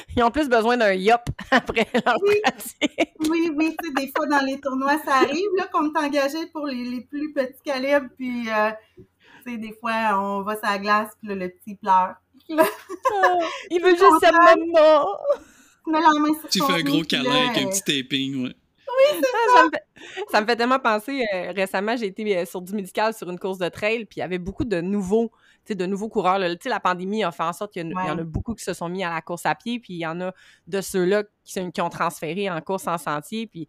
Ils 0.16 0.24
ont 0.24 0.32
plus 0.32 0.50
besoin 0.50 0.78
d'un 0.78 0.94
yop 0.94 1.22
après 1.52 1.88
leur 1.94 2.16
oui. 2.24 2.36
pratique. 2.44 3.14
Oui, 3.30 3.52
oui, 3.56 3.76
tu 3.82 3.88
sais, 3.88 3.94
des 3.94 4.12
fois 4.16 4.26
dans 4.28 4.46
les 4.46 4.60
tournois, 4.60 4.98
ça 5.06 5.16
arrive 5.16 5.50
là 5.58 5.68
qu'on 5.72 5.92
est 5.92 5.98
engagé 5.98 6.48
pour 6.48 6.66
les, 6.66 6.84
les, 6.84 7.02
plus 7.02 7.34
petits 7.34 7.62
calibres, 7.64 8.08
puis 8.18 8.50
euh, 8.50 8.72
tu 8.98 9.52
sais, 9.52 9.58
des 9.58 9.74
fois, 9.80 10.20
on 10.20 10.42
va 10.42 10.56
sur 10.56 10.70
la 10.70 10.78
glace, 10.80 11.10
puis 11.20 11.30
là, 11.30 11.36
le 11.36 11.50
petit 11.50 11.76
pleure. 11.76 12.16
oh, 12.50 13.44
il 13.70 13.82
veut 13.82 13.92
juste 13.92 14.20
sa 14.22 14.32
maman! 14.32 15.06
Tu 16.50 16.64
fais 16.64 16.74
un 16.74 16.82
gros 16.82 17.04
câlin 17.04 17.50
avec 17.50 17.64
un 17.64 17.70
petit 17.70 17.84
taping, 17.84 18.44
ouais. 18.44 18.56
Oui, 18.88 19.20
c'est 19.20 19.22
ça. 19.22 19.70
Ça 20.30 20.42
me, 20.42 20.46
fait, 20.46 20.56
tellement 20.56 20.80
penser. 20.80 21.26
Euh, 21.34 21.52
récemment, 21.56 21.96
j'ai 21.96 22.08
été 22.08 22.38
euh, 22.38 22.46
sur 22.46 22.62
du 22.62 22.74
médical 22.74 23.14
sur 23.14 23.30
une 23.30 23.40
course 23.40 23.58
de 23.58 23.70
trail, 23.70 24.06
puis 24.06 24.18
il 24.18 24.20
y 24.20 24.24
avait 24.24 24.38
beaucoup 24.38 24.66
de 24.66 24.82
nouveaux, 24.82 25.32
de 25.70 25.86
nouveaux 25.86 26.10
coureurs. 26.10 26.40
La 26.40 26.80
pandémie 26.80 27.24
a 27.24 27.32
fait 27.32 27.44
en 27.44 27.54
sorte 27.54 27.74
qu'il 27.74 27.90
y, 27.90 27.94
en 27.94 28.18
a 28.18 28.24
beaucoup 28.24 28.54
qui 28.54 28.64
se 28.64 28.74
sont 28.74 28.90
mis 28.90 29.04
à 29.04 29.14
la 29.14 29.22
course 29.22 29.46
à 29.46 29.56
pied, 29.56 29.80
puis 29.80 29.94
il 29.94 30.00
y 30.00 30.08
en 30.08 30.22
a 30.22 30.34
de 30.68 30.82
ceux-là 30.82 31.24
qui, 31.44 31.72
qui, 31.72 31.82
ont 31.82 31.90
transféré 31.90 32.50
en 32.50 32.62
course 32.62 32.88
en 32.88 32.98
sentier. 32.98 33.48
Puis 33.48 33.68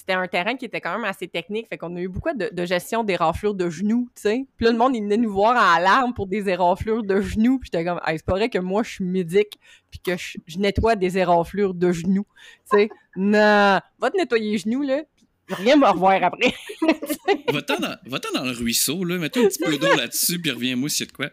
c'était 0.00 0.14
un 0.14 0.26
terrain 0.26 0.56
qui 0.56 0.64
était 0.64 0.80
quand 0.80 0.92
même 0.92 1.04
assez 1.04 1.28
technique. 1.28 1.68
Fait 1.68 1.78
qu'on 1.78 1.94
a 1.96 2.00
eu 2.00 2.08
beaucoup 2.08 2.30
de, 2.34 2.64
gestion 2.64 3.04
des 3.04 3.16
raflures 3.16 3.54
de 3.54 3.68
genoux, 3.68 4.08
tu 4.14 4.22
sais. 4.22 4.46
Puis 4.56 4.66
là, 4.66 4.72
le 4.72 4.78
monde, 4.78 4.96
il 4.96 5.02
venait 5.02 5.16
nous 5.16 5.32
voir 5.32 5.56
en 5.56 5.76
alarme 5.76 6.14
pour 6.14 6.26
des 6.26 6.48
éraflures 6.48 7.02
de 7.02 7.20
genoux. 7.20 7.58
Puis 7.58 7.70
j'étais 7.72 7.84
comme, 7.84 8.00
c'est 8.06 8.24
pas 8.24 8.32
vrai 8.32 8.48
que 8.48 8.58
moi, 8.58 8.82
je 8.82 8.90
suis 8.92 9.04
médic 9.04 9.58
puis 9.90 10.00
que 10.00 10.16
je, 10.16 10.58
nettoie 10.58 10.96
des 10.96 11.18
éraflures 11.18 11.74
de 11.74 11.92
genoux, 11.92 12.26
tu 12.70 12.78
sais. 12.78 12.88
non, 13.16 13.80
va 13.98 14.10
te 14.10 14.16
nettoyer 14.16 14.52
les 14.52 14.58
genoux, 14.58 14.82
là. 14.82 15.02
Rien 15.48 15.76
me 15.76 15.86
revoir 15.86 16.22
après. 16.22 16.54
Va-t'en 17.52 17.78
dans, 17.80 17.96
dans, 18.34 18.44
le 18.44 18.52
ruisseau, 18.52 19.04
là. 19.04 19.18
Mets-toi 19.18 19.44
un 19.44 19.48
petit 19.48 19.64
peu 19.64 19.76
d'eau 19.78 19.96
là-dessus, 19.96 20.40
puis 20.40 20.52
reviens-moi 20.52 20.88
a 20.88 21.04
de 21.04 21.12
quoi. 21.12 21.26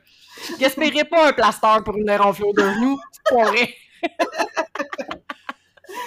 J'espérais 0.60 1.06
pas 1.06 1.30
un 1.30 1.34
plaster 1.34 1.84
pour 1.86 1.97
une 1.97 2.10
éraflure 2.10 2.53
de 2.53 2.63
genoux. 2.63 2.99
C'est 3.12 3.36
pas 3.36 3.51
vrai. 3.51 3.73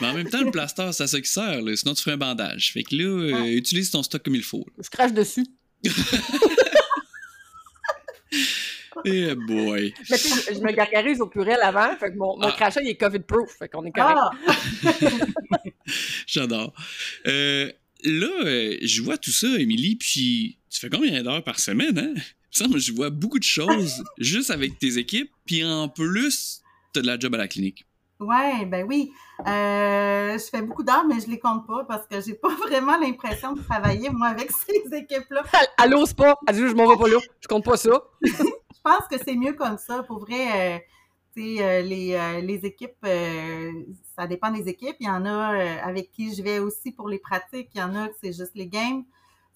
Mais 0.01 0.07
en 0.09 0.15
même 0.15 0.29
temps, 0.29 0.43
le 0.43 0.51
plaster, 0.51 0.91
c'est 0.93 1.05
à 1.05 1.07
ça 1.07 1.21
qui 1.21 1.31
sert, 1.31 1.63
là. 1.63 1.77
sinon 1.77 1.95
tu 1.95 2.03
ferais 2.03 2.15
un 2.15 2.19
bandage. 2.19 2.73
Fait 2.73 2.83
que 2.83 2.95
là, 2.95 3.05
euh, 3.05 3.57
utilise 3.57 3.91
ton 3.91 4.03
stock 4.03 4.23
comme 4.23 4.35
il 4.35 4.43
faut. 4.43 4.67
Je 4.83 4.89
crache 4.89 5.13
dessus. 5.13 5.47
Eh 9.05 9.35
boy. 9.35 9.95
Mais 10.11 10.19
tu 10.19 10.29
sais, 10.29 10.55
je, 10.55 10.61
me 10.61 10.73
gargarise 10.73 11.21
au 11.21 11.27
pluriel 11.27 11.61
avant, 11.63 11.97
fait 11.97 12.13
que 12.13 12.17
mon, 12.17 12.37
mon 12.37 12.49
ah. 12.49 12.53
crachat, 12.53 12.83
il 12.83 12.89
est 12.89 12.97
COVID-proof, 12.97 13.57
fait 13.59 13.69
qu'on 13.69 13.85
est 13.85 13.93
correct. 13.93 14.19
Ah. 14.47 14.53
J'adore. 16.27 16.75
Euh, 17.27 17.71
là, 18.05 18.31
euh, 18.45 18.77
je 18.83 19.03
vois 19.03 19.19
tout 19.19 19.31
ça, 19.31 19.49
Émilie, 19.59 19.97
puis 19.97 20.59
tu 20.71 20.81
fais 20.81 20.91
combien 20.91 21.23
d'heures 21.23 21.45
par 21.45 21.59
semaine, 21.59 21.99
hein? 21.99 22.15
Ça, 22.51 22.67
moi, 22.67 22.79
je 22.79 22.93
vois 22.93 23.11
beaucoup 23.11 23.39
de 23.39 23.45
choses 23.45 24.03
juste 24.19 24.51
avec 24.51 24.79
tes 24.79 24.99
équipes, 24.99 25.31
puis 25.47 25.65
en 25.65 25.89
plus, 25.89 26.63
t'as 26.93 27.01
de 27.01 27.07
la 27.07 27.19
job 27.19 27.35
à 27.35 27.39
la 27.39 27.49
clinique. 27.49 27.87
Ouais, 28.21 28.67
ben 28.67 28.87
oui. 28.87 29.13
Euh, 29.47 30.35
je 30.35 30.45
fais 30.51 30.61
beaucoup 30.61 30.83
d'heures, 30.83 31.07
mais 31.07 31.21
je 31.21 31.29
les 31.29 31.39
compte 31.39 31.67
pas 31.67 31.85
parce 31.85 32.07
que 32.07 32.21
j'ai 32.21 32.35
pas 32.35 32.49
vraiment 32.69 32.99
l'impression 32.99 33.55
de 33.55 33.63
travailler, 33.63 34.11
moi, 34.11 34.29
avec 34.29 34.51
ces 34.67 34.95
équipes-là. 34.95 35.43
Elle, 35.83 35.91
n'ose 35.91 36.13
pas. 36.13 36.37
Elle 36.47 36.55
dit, 36.55 36.69
je 36.69 36.75
m'en 36.75 36.87
vais 36.87 36.99
pas 36.99 37.09
là. 37.09 37.19
Je 37.41 37.49
compte 37.49 37.65
pas 37.65 37.79
ça. 37.79 37.91
je 38.23 38.83
pense 38.85 39.09
que 39.11 39.17
c'est 39.25 39.37
mieux 39.37 39.55
comme 39.55 39.79
ça. 39.79 40.03
Pour 40.03 40.19
vrai, 40.19 40.77
euh, 40.77 40.79
euh 41.39 41.81
les, 41.81 42.15
euh, 42.15 42.41
les 42.43 42.67
équipes, 42.67 43.07
ça 44.19 44.27
dépend 44.27 44.51
des 44.51 44.69
équipes. 44.69 44.97
Il 45.01 45.07
y 45.07 45.11
en 45.11 45.25
a 45.25 45.81
avec 45.83 46.11
qui 46.11 46.35
je 46.35 46.43
vais 46.43 46.59
aussi 46.59 46.93
pour 46.93 47.09
les 47.09 47.19
pratiques. 47.19 47.71
Il 47.75 47.81
y 47.81 47.83
en 47.83 47.95
a 47.95 48.09
que 48.09 48.15
c'est 48.21 48.35
juste 48.35 48.53
les 48.55 48.67
games. 48.67 49.05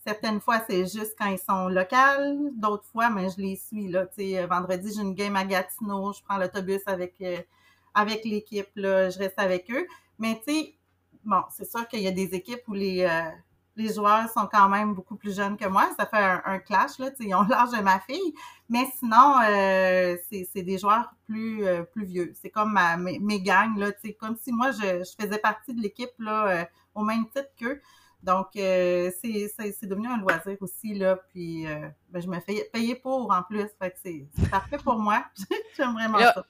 Certaines 0.07 0.41
fois, 0.41 0.63
c'est 0.69 0.85
juste 0.87 1.15
quand 1.19 1.27
ils 1.27 1.39
sont 1.39 1.69
locaux. 1.69 2.51
D'autres 2.57 2.87
fois, 2.93 3.11
mais 3.11 3.29
je 3.29 3.43
les 3.43 3.57
suis. 3.57 3.89
Là, 3.89 4.07
vendredi, 4.47 4.91
j'ai 4.95 5.03
une 5.03 5.15
game 5.15 5.37
à 5.37 5.45
Gatineau. 5.45 6.15
Je 6.15 6.23
prends 6.23 6.39
l'autobus 6.39 6.81
avec 6.87 7.21
avec 7.95 8.25
l'équipe, 8.25 8.71
là, 8.77 9.11
je 9.11 9.19
reste 9.19 9.39
avec 9.39 9.71
eux. 9.71 9.87
Mais 10.19 10.41
tu 10.47 10.53
sais, 10.53 10.75
bon, 11.25 11.43
c'est 11.51 11.69
sûr 11.69 11.87
qu'il 11.89 12.01
y 12.01 12.09
a 12.09 12.13
des 12.13 12.35
équipes 12.35 12.63
où 12.69 12.75
les, 12.75 13.03
euh, 13.03 13.31
les 13.77 13.93
joueurs 13.93 14.29
sont 14.29 14.47
quand 14.51 14.69
même 14.69 14.95
beaucoup 14.95 15.17
plus 15.17 15.35
jeunes 15.35 15.57
que 15.57 15.67
moi. 15.67 15.89
Ça 15.99 16.07
fait 16.07 16.41
un, 16.45 16.59
clash, 16.59 16.99
là, 16.99 17.11
ils 17.21 17.35
ont 17.35 17.43
l'âge 17.49 17.71
de 17.71 17.83
ma 17.83 18.01
fille. 18.01 18.35
Mais 18.69 18.87
sinon, 18.99 19.37
euh, 19.49 20.17
c'est 20.31 20.63
des 20.63 20.79
joueurs 20.79 21.13
plus, 21.27 21.67
euh, 21.67 21.83
plus 21.83 22.05
vieux. 22.05 22.33
C'est 22.41 22.51
comme 22.51 22.73
ma, 22.73 22.97
mes, 22.97 23.19
mes 23.19 23.41
gangs, 23.41 23.77
là, 23.79 23.91
comme 24.19 24.37
si 24.37 24.53
moi, 24.53 24.71
je, 24.73 25.05
je 25.05 25.25
faisais 25.25 25.39
partie 25.39 25.75
de 25.75 25.81
l'équipe 25.81 26.15
là, 26.19 26.69
au 26.95 27.03
même 27.03 27.27
titre 27.27 27.51
qu'eux. 27.59 27.81
Donc, 28.23 28.49
c'est 28.55 29.83
devenu 29.83 30.09
un 30.09 30.17
loisir 30.17 30.57
aussi, 30.63 30.95
là. 30.95 31.17
Puis, 31.29 31.67
ben, 32.09 32.23
je 32.23 32.27
me 32.27 32.41
fais 32.41 32.71
payer 32.73 32.95
pour 32.95 33.31
en 33.31 33.43
plus. 33.43 33.69
Fait 33.79 33.91
que 33.91 33.97
c'est 34.03 34.27
parfait 34.51 34.79
pour 34.79 34.99
moi. 34.99 35.27
J'aime 35.77 35.93
vraiment 35.93 36.21
ça. 36.21 36.47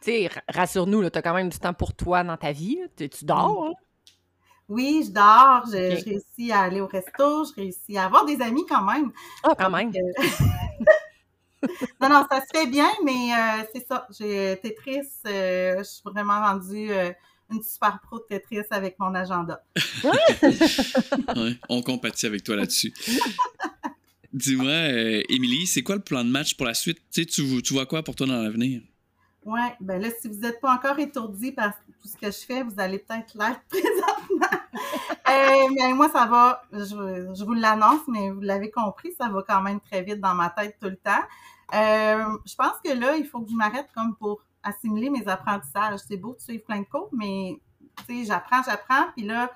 Tu 0.00 0.10
sais, 0.12 0.30
rassure-nous, 0.48 1.10
tu 1.10 1.18
as 1.18 1.22
quand 1.22 1.34
même 1.34 1.48
du 1.48 1.58
temps 1.58 1.74
pour 1.74 1.94
toi 1.94 2.22
dans 2.22 2.36
ta 2.36 2.52
vie. 2.52 2.78
Tu, 2.96 3.08
dors, 3.24 3.66
hein? 3.66 3.72
Oui, 4.68 5.02
je 5.06 5.10
dors. 5.10 5.64
Je, 5.66 6.04
réussis 6.04 6.52
à 6.52 6.62
aller 6.62 6.80
au 6.80 6.86
resto. 6.86 7.44
Je 7.44 7.54
réussis 7.54 7.96
à 7.96 8.04
avoir 8.04 8.24
des 8.26 8.40
amis 8.40 8.64
quand 8.68 8.84
même. 8.84 9.10
Ah, 9.42 9.54
quand 9.58 9.70
même. 9.70 9.90
Euh, 9.96 11.66
non, 12.00 12.10
non, 12.10 12.26
ça 12.30 12.40
se 12.42 12.46
fait 12.58 12.66
bien, 12.66 12.90
mais 13.04 13.32
euh, 13.32 13.64
c'est 13.72 13.86
ça. 13.86 14.06
J'ai 14.16 14.58
Tetris. 14.62 15.08
Euh, 15.26 15.78
je 15.78 15.84
suis 15.84 16.02
vraiment 16.04 16.40
rendue 16.40 16.90
une 17.50 17.62
super 17.62 17.98
pro 18.02 18.18
de 18.18 18.24
Tetris 18.28 18.66
avec 18.70 18.98
mon 18.98 19.14
agenda. 19.14 19.64
ouais, 20.04 21.58
on 21.70 21.82
compatit 21.82 22.26
avec 22.26 22.44
toi 22.44 22.56
là-dessus. 22.56 22.92
Dis-moi, 24.34 24.70
Émilie, 25.30 25.66
c'est 25.66 25.82
quoi 25.82 25.96
le 25.96 26.02
plan 26.02 26.22
de 26.22 26.30
match 26.30 26.54
pour 26.54 26.66
la 26.66 26.74
suite? 26.74 26.98
Tu, 27.10 27.22
sais, 27.22 27.62
tu 27.62 27.72
vois 27.72 27.86
quoi 27.86 28.02
pour 28.02 28.14
toi 28.14 28.26
dans 28.26 28.42
l'avenir? 28.42 28.82
Oui, 29.48 29.60
ben 29.80 29.98
là, 29.98 30.10
si 30.20 30.28
vous 30.28 30.40
n'êtes 30.40 30.60
pas 30.60 30.74
encore 30.74 30.98
étourdi 30.98 31.52
par 31.52 31.72
tout 32.02 32.06
ce 32.06 32.18
que 32.18 32.30
je 32.30 32.44
fais, 32.44 32.62
vous 32.62 32.74
allez 32.76 32.98
peut-être 32.98 33.32
l'être 33.34 33.62
présentement. 33.70 34.60
Euh, 35.26 35.68
mais 35.74 35.94
moi, 35.94 36.10
ça 36.10 36.26
va, 36.26 36.60
je, 36.70 37.44
vous 37.44 37.54
l'annonce, 37.54 38.06
mais 38.08 38.28
vous 38.28 38.42
l'avez 38.42 38.70
compris, 38.70 39.14
ça 39.18 39.30
va 39.30 39.42
quand 39.42 39.62
même 39.62 39.80
très 39.80 40.02
vite 40.02 40.20
dans 40.20 40.34
ma 40.34 40.50
tête 40.50 40.76
tout 40.78 40.90
le 40.90 40.98
temps. 40.98 41.22
Euh, 41.72 42.36
je 42.44 42.54
pense 42.56 42.74
que 42.84 42.92
là, 42.92 43.16
il 43.16 43.24
faut 43.24 43.40
que 43.40 43.50
je 43.50 43.54
m'arrête 43.54 43.88
comme 43.94 44.16
pour 44.16 44.42
assimiler 44.62 45.08
mes 45.08 45.26
apprentissages. 45.26 46.00
C'est 46.06 46.18
beau 46.18 46.34
de 46.34 46.40
suivre 46.40 46.64
plein 46.64 46.80
de 46.80 46.86
cours, 46.86 47.08
mais 47.12 47.58
tu 48.06 48.18
sais, 48.18 48.24
j'apprends, 48.26 48.62
j'apprends, 48.62 49.06
puis 49.16 49.24
là, 49.24 49.50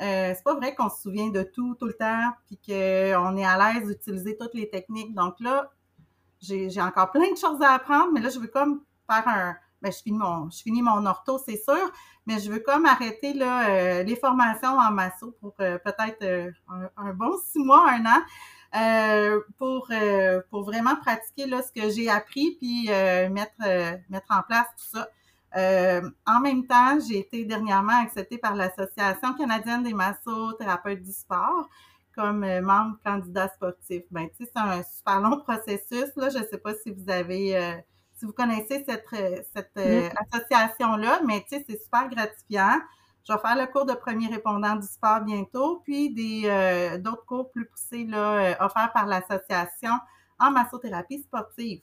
euh, 0.00 0.32
c'est 0.34 0.42
pas 0.42 0.54
vrai 0.54 0.74
qu'on 0.74 0.88
se 0.88 1.02
souvient 1.02 1.28
de 1.28 1.42
tout 1.42 1.74
tout 1.74 1.86
le 1.86 1.92
temps, 1.92 2.30
puis 2.46 2.56
qu'on 2.56 3.36
est 3.36 3.44
à 3.44 3.74
l'aise 3.74 3.88
d'utiliser 3.88 4.38
toutes 4.38 4.54
les 4.54 4.70
techniques. 4.70 5.14
Donc 5.14 5.38
là, 5.40 5.70
j'ai 6.40 6.80
encore 6.80 7.10
plein 7.10 7.30
de 7.30 7.36
choses 7.36 7.60
à 7.60 7.74
apprendre, 7.74 8.10
mais 8.14 8.20
là, 8.20 8.30
je 8.30 8.38
veux 8.38 8.48
comme 8.48 8.80
faire 9.08 9.28
un. 9.28 9.56
Ben, 9.82 9.92
je 9.92 9.98
finis 9.98 10.18
mon, 10.18 10.48
je 10.50 10.62
finis 10.62 10.82
mon 10.82 11.04
ortho, 11.04 11.38
c'est 11.38 11.62
sûr, 11.62 11.92
mais 12.26 12.40
je 12.40 12.50
veux 12.50 12.60
comme 12.60 12.86
arrêter 12.86 13.34
là, 13.34 13.68
euh, 13.68 14.02
les 14.02 14.16
formations 14.16 14.78
en 14.78 14.90
masso 14.90 15.36
pour 15.40 15.54
euh, 15.60 15.76
peut-être 15.78 16.52
un, 16.96 17.12
bon 17.12 17.36
six 17.44 17.58
mois, 17.58 17.90
un 17.90 18.06
an, 18.06 19.42
pour, 19.58 19.90
pour 20.48 20.64
vraiment 20.64 20.96
pratiquer 20.96 21.46
là, 21.46 21.60
ce 21.60 21.70
que 21.70 21.90
j'ai 21.90 22.08
appris, 22.08 22.56
puis 22.58 22.88
mettre, 23.30 23.54
mettre 24.08 24.26
en 24.30 24.42
place 24.42 24.66
tout 24.78 24.98
ça. 24.98 25.08
Euh, 25.56 26.10
en 26.26 26.40
même 26.40 26.66
temps, 26.66 26.98
j'ai 27.06 27.20
été 27.20 27.44
dernièrement 27.44 28.02
acceptée 28.02 28.38
par 28.38 28.56
l'Association 28.56 29.34
canadienne 29.34 29.84
des 29.84 29.94
massothérapeutes 29.94 31.02
du 31.02 31.12
sport 31.12 31.68
comme 32.14 32.44
euh, 32.44 32.60
membre 32.60 32.98
candidat 33.04 33.48
sportif. 33.48 34.02
Ben, 34.10 34.28
c'est 34.36 34.50
un 34.56 34.82
super 34.82 35.20
long 35.20 35.40
processus. 35.40 36.10
Là. 36.16 36.28
Je 36.30 36.38
ne 36.38 36.44
sais 36.44 36.58
pas 36.58 36.74
si 36.74 36.90
vous 36.90 37.08
avez, 37.08 37.56
euh, 37.56 37.74
si 38.14 38.24
vous 38.24 38.32
connaissez 38.32 38.84
cette, 38.86 39.06
cette 39.54 39.78
association-là, 40.32 41.20
mais 41.26 41.44
tu 41.48 41.56
sais, 41.56 41.64
c'est 41.68 41.82
super 41.82 42.08
gratifiant. 42.08 42.80
Je 43.26 43.32
vais 43.32 43.38
faire 43.38 43.56
le 43.56 43.66
cours 43.66 43.86
de 43.86 43.94
premier 43.94 44.28
répondant 44.28 44.76
du 44.76 44.86
sport 44.86 45.20
bientôt, 45.20 45.80
puis 45.84 46.12
des 46.12 46.42
d'autres 47.02 47.24
cours 47.24 47.50
plus 47.50 47.66
poussés 47.66 48.04
là, 48.04 48.56
offerts 48.60 48.92
par 48.92 49.06
l'association 49.06 49.92
en 50.38 50.50
massothérapie 50.50 51.22
sportive. 51.22 51.80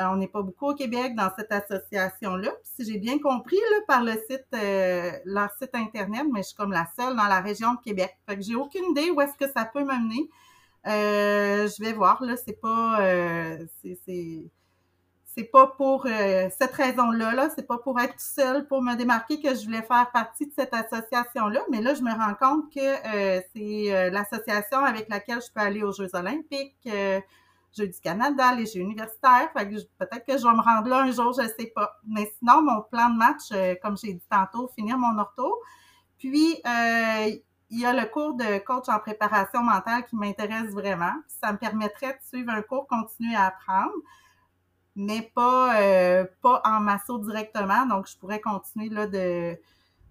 Euh, 0.00 0.04
on 0.12 0.16
n'est 0.16 0.28
pas 0.28 0.42
beaucoup 0.42 0.70
au 0.70 0.74
Québec 0.74 1.14
dans 1.16 1.28
cette 1.36 1.50
association-là. 1.50 2.52
Si 2.62 2.84
j'ai 2.84 2.98
bien 2.98 3.18
compris 3.18 3.56
là, 3.56 3.78
par 3.88 4.04
le 4.04 4.12
site, 4.30 4.46
euh, 4.54 5.10
leur 5.24 5.50
site 5.60 5.70
Internet, 5.74 6.24
mais 6.32 6.42
je 6.42 6.48
suis 6.48 6.56
comme 6.56 6.70
la 6.70 6.86
seule 6.96 7.16
dans 7.16 7.26
la 7.26 7.40
région 7.40 7.74
de 7.74 7.80
Québec. 7.80 8.16
Fait 8.28 8.36
que 8.36 8.42
j'ai 8.42 8.54
aucune 8.54 8.84
idée 8.92 9.10
où 9.10 9.20
est-ce 9.20 9.36
que 9.36 9.50
ça 9.50 9.64
peut 9.64 9.82
m'amener. 9.82 10.28
Euh, 10.86 11.66
je 11.66 11.82
vais 11.82 11.92
voir, 11.92 12.22
là, 12.22 12.36
c'est 12.36 12.60
pas. 12.60 12.98
c'est 13.82 14.50
pas 15.44 15.66
pour 15.66 16.06
cette 16.06 16.72
raison-là, 16.72 17.34
là, 17.34 17.48
c'est 17.54 17.66
pas 17.66 17.78
pour 17.78 18.00
être 18.00 18.18
seule, 18.18 18.66
pour 18.66 18.82
me 18.82 18.94
démarquer 18.94 19.40
que 19.40 19.54
je 19.54 19.64
voulais 19.64 19.82
faire 19.82 20.10
partie 20.12 20.46
de 20.46 20.52
cette 20.56 20.74
association-là, 20.74 21.60
mais 21.70 21.80
là, 21.80 21.94
je 21.94 22.02
me 22.02 22.12
rends 22.12 22.34
compte 22.34 22.72
que 22.72 23.42
c'est 23.54 24.10
l'association 24.10 24.78
avec 24.78 25.08
laquelle 25.08 25.40
je 25.40 25.52
peux 25.52 25.60
aller 25.60 25.82
aux 25.82 25.92
Jeux 25.92 26.10
olympiques, 26.14 26.88
Jeux 27.76 27.88
du 27.88 28.00
Canada, 28.00 28.54
les 28.54 28.66
Jeux 28.66 28.80
universitaires. 28.80 29.52
peut-être 29.52 30.24
que 30.26 30.38
je 30.38 30.42
vais 30.42 30.54
me 30.54 30.62
rendre 30.62 30.88
là 30.88 31.02
un 31.02 31.12
jour, 31.12 31.32
je 31.32 31.42
ne 31.42 31.48
sais 31.48 31.72
pas. 31.74 31.98
Mais 32.06 32.32
sinon, 32.38 32.62
mon 32.62 32.82
plan 32.82 33.10
de 33.10 33.18
match, 33.18 33.52
euh, 33.52 33.74
comme 33.82 33.96
j'ai 33.96 34.14
dit 34.14 34.26
tantôt, 34.30 34.70
finir 34.74 34.98
mon 34.98 35.18
ortho. 35.18 35.54
Puis, 36.18 36.60
euh, 36.66 37.30
il 37.70 37.80
y 37.80 37.84
a 37.84 37.92
le 37.92 38.06
cours 38.06 38.34
de 38.34 38.58
coach 38.58 38.88
en 38.88 38.98
préparation 38.98 39.62
mentale 39.62 40.04
qui 40.06 40.16
m'intéresse 40.16 40.70
vraiment. 40.70 41.12
Ça 41.28 41.52
me 41.52 41.58
permettrait 41.58 42.14
de 42.14 42.26
suivre 42.26 42.50
un 42.50 42.62
cours, 42.62 42.86
continuer 42.86 43.36
à 43.36 43.46
apprendre, 43.46 43.92
mais 44.98 45.30
pas, 45.34 45.80
euh, 45.80 46.26
pas 46.42 46.60
en 46.64 46.80
masso 46.80 47.18
directement. 47.18 47.86
Donc, 47.86 48.06
je 48.06 48.18
pourrais 48.18 48.40
continuer 48.40 48.90
là, 48.90 49.06
de, 49.06 49.56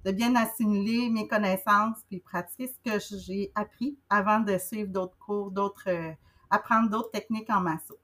de 0.06 0.12
bien 0.12 0.36
assimiler 0.36 1.10
mes 1.10 1.28
connaissances 1.28 1.98
puis 2.10 2.20
pratiquer 2.20 2.68
ce 2.68 2.92
que 2.92 3.00
j'ai 3.20 3.52
appris 3.54 3.98
avant 4.10 4.40
de 4.40 4.58
suivre 4.58 4.90
d'autres 4.90 5.18
cours, 5.20 5.52
d'autres 5.52 6.16
apprendre 6.50 6.90
d'autres 6.90 7.12
techniques 7.12 7.50
en 7.50 7.62
masso. 7.62 7.98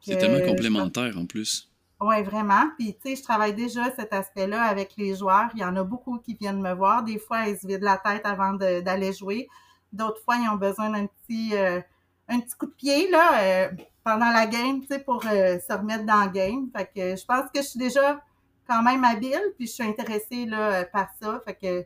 C'est 0.00 0.16
tellement 0.16 0.46
complémentaire 0.46 1.18
en 1.18 1.26
plus. 1.26 1.68
Oui, 2.00 2.22
vraiment. 2.22 2.70
Puis, 2.78 2.94
tu 2.94 3.10
sais, 3.10 3.16
je 3.16 3.22
travaille 3.22 3.54
déjà 3.54 3.90
cet 3.94 4.12
aspect-là 4.12 4.62
avec 4.62 4.94
les 4.96 5.14
joueurs. 5.14 5.50
Il 5.54 5.60
y 5.60 5.64
en 5.64 5.76
a 5.76 5.84
beaucoup 5.84 6.18
qui 6.18 6.34
viennent 6.34 6.60
me 6.60 6.74
voir. 6.74 7.04
Des 7.04 7.18
fois, 7.18 7.48
ils 7.48 7.56
se 7.56 7.66
vident 7.66 7.84
la 7.84 7.96
tête 7.96 8.24
avant 8.24 8.54
d'aller 8.54 9.12
jouer. 9.12 9.48
D'autres 9.92 10.20
fois, 10.24 10.36
ils 10.36 10.48
ont 10.48 10.56
besoin 10.56 10.90
d'un 10.90 11.06
petit, 11.06 11.56
euh, 11.56 11.80
un 12.28 12.40
petit 12.40 12.56
coup 12.56 12.66
de 12.66 12.72
pied 12.72 13.10
là, 13.10 13.40
euh, 13.42 13.68
pendant 14.04 14.30
la 14.30 14.46
game, 14.46 14.80
tu 14.80 14.86
sais, 14.88 14.98
pour 14.98 15.24
euh, 15.26 15.58
se 15.58 15.72
remettre 15.72 16.04
dans 16.04 16.24
le 16.24 16.30
game. 16.30 16.70
Fait 16.74 16.86
que 16.86 17.16
je 17.16 17.24
pense 17.24 17.50
que 17.50 17.60
je 17.60 17.66
suis 17.68 17.78
déjà 17.78 18.20
quand 18.68 18.82
même 18.82 19.04
habile, 19.04 19.42
puis 19.56 19.66
je 19.66 19.72
suis 19.72 19.84
intéressée 19.84 20.46
là, 20.46 20.84
par 20.86 21.08
ça. 21.20 21.40
Fait 21.44 21.54
que 21.54 21.84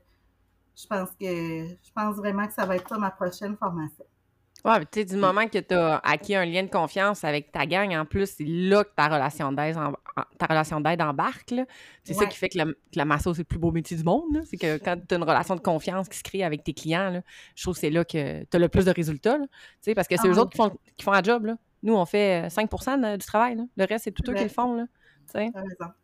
je 0.77 0.87
pense 0.87 1.11
que 1.11 1.67
je 1.67 1.93
pense 1.95 2.17
vraiment 2.17 2.47
que 2.47 2.53
ça 2.53 2.67
va 2.67 2.77
être 2.77 2.89
ça 2.89 2.99
ma 2.99 3.11
prochaine 3.11 3.57
formation. 3.57 4.05
Ouais, 4.67 4.81
tu 4.81 4.87
sais, 4.95 5.05
du 5.05 5.15
moment 5.15 5.47
que 5.47 5.59
tu 5.59 5.75
as 5.75 5.99
acquis 5.99 6.35
un 6.35 6.45
lien 6.45 6.65
de 6.65 6.69
confiance 6.69 7.23
avec 7.23 7.53
ta 7.53 7.67
gang, 7.67 7.95
en 7.95 8.05
plus, 8.05 8.27
c'est 8.27 8.45
là 8.45 8.83
que 8.83 8.91
ta 8.97 9.07
relation 9.07 9.53
d'aide 9.53 9.77
ta 10.39 10.47
relation 10.47 10.81
d'aide 10.81 11.01
embarque. 11.03 11.55
C'est 12.03 12.15
ça 12.15 12.27
qui 12.27 12.37
fait 12.37 12.49
que, 12.49 12.59
la 12.95 13.05
masso, 13.05 13.33
c'est 13.33 13.43
le 13.43 13.45
plus 13.45 13.61
beau 13.61 13.71
métier 13.71 13.97
du 13.97 14.03
monde. 14.03 14.43
C'est 14.45 14.57
que 14.57 14.79
quand 14.85 14.97
tu 15.07 15.15
as 15.15 15.19
une 15.19 15.23
relation 15.23 15.55
de 15.55 15.61
confiance 15.61 16.09
qui 16.09 16.19
se 16.19 16.25
crée 16.25 16.43
avec 16.43 16.65
tes 16.65 16.73
clients, 16.73 17.11
là, 17.11 17.21
je 17.55 17.63
trouve 17.63 17.75
que 17.75 17.81
c'est 17.81 17.91
là 17.91 18.05
que 18.05 18.43
tu 18.43 18.57
as 18.57 18.59
le 18.59 18.69
plus 18.69 18.87
de 18.87 18.91
résultats. 18.91 19.39
Parce 19.95 20.09
que 20.09 20.17
c'est 20.17 20.27
eux 20.27 20.35
ah 20.35 20.41
autres 20.41 20.51
qui 20.51 20.57
font, 20.57 20.77
qui 20.97 21.05
font 21.05 21.13
un 21.13 21.23
job. 21.23 21.45
Là. 21.45 21.57
Nous, 21.85 21.95
on 21.95 22.05
fait 22.05 22.49
5% 22.49 23.19
du 23.19 23.25
travail. 23.25 23.57
Le 23.77 23.85
reste, 23.85 24.05
c'est 24.05 24.11
tout 24.11 24.29
eux 24.29 24.35
qui 24.35 24.43
le 24.43 24.49
font. 24.49 24.75
Là, 24.75 24.87
raison. 25.33 25.53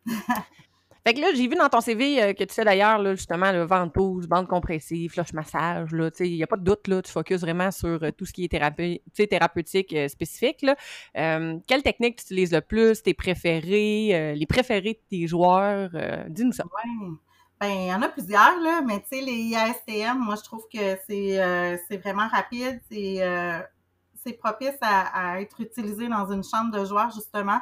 Fait 1.05 1.13
que 1.13 1.19
là, 1.19 1.27
j'ai 1.35 1.47
vu 1.49 1.55
dans 1.55 1.67
ton 1.67 1.81
CV 1.81 2.23
euh, 2.23 2.33
que 2.33 2.45
tu 2.45 2.53
sais 2.53 2.63
d'ailleurs, 2.63 3.03
justement, 3.15 3.51
le 3.51 3.63
ventouse, 3.63 4.25
bande 4.25 4.47
compressive, 4.47 5.11
flush 5.11 5.33
massage, 5.33 5.91
là, 5.91 6.09
tu 6.09 6.17
sais, 6.17 6.29
il 6.29 6.35
n'y 6.37 6.43
a 6.43 6.47
pas 6.47 6.55
de 6.55 6.63
doute, 6.63 6.87
là, 6.87 7.01
tu 7.01 7.11
focuses 7.11 7.41
vraiment 7.41 7.71
sur 7.71 8.01
euh, 8.03 8.11
tout 8.11 8.25
ce 8.25 8.31
qui 8.31 8.45
est 8.45 9.27
thérapeutique 9.27 9.93
euh, 9.93 10.07
spécifique, 10.07 10.61
là. 10.61 10.77
quelle 11.67 11.83
technique 11.83 12.17
tu 12.17 12.23
utilises 12.23 12.53
le 12.53 12.61
plus, 12.61 13.03
tes 13.03 13.13
préférés, 13.13 14.33
les 14.35 14.45
préférés 14.45 14.93
de 14.93 15.17
tes 15.17 15.27
joueurs? 15.27 15.89
Dis-nous 16.29 16.53
ça. 16.53 16.63
Ben, 17.59 17.69
il 17.69 17.87
y 17.87 17.93
en 17.93 18.01
a 18.01 18.09
plusieurs, 18.09 18.59
là, 18.61 18.81
mais 18.81 18.99
tu 19.01 19.17
sais, 19.17 19.21
les 19.21 19.33
IASTM, 19.33 20.17
moi, 20.19 20.35
je 20.35 20.43
trouve 20.43 20.65
que 20.71 20.97
c'est 21.07 21.97
vraiment 21.97 22.27
rapide, 22.29 22.79
c'est 22.89 24.33
propice 24.39 24.77
à, 24.81 25.33
à, 25.33 25.41
être 25.41 25.59
utilisé 25.59 26.07
dans 26.07 26.31
une 26.31 26.43
chambre 26.43 26.71
de 26.71 26.85
joueurs, 26.85 27.11
justement. 27.11 27.59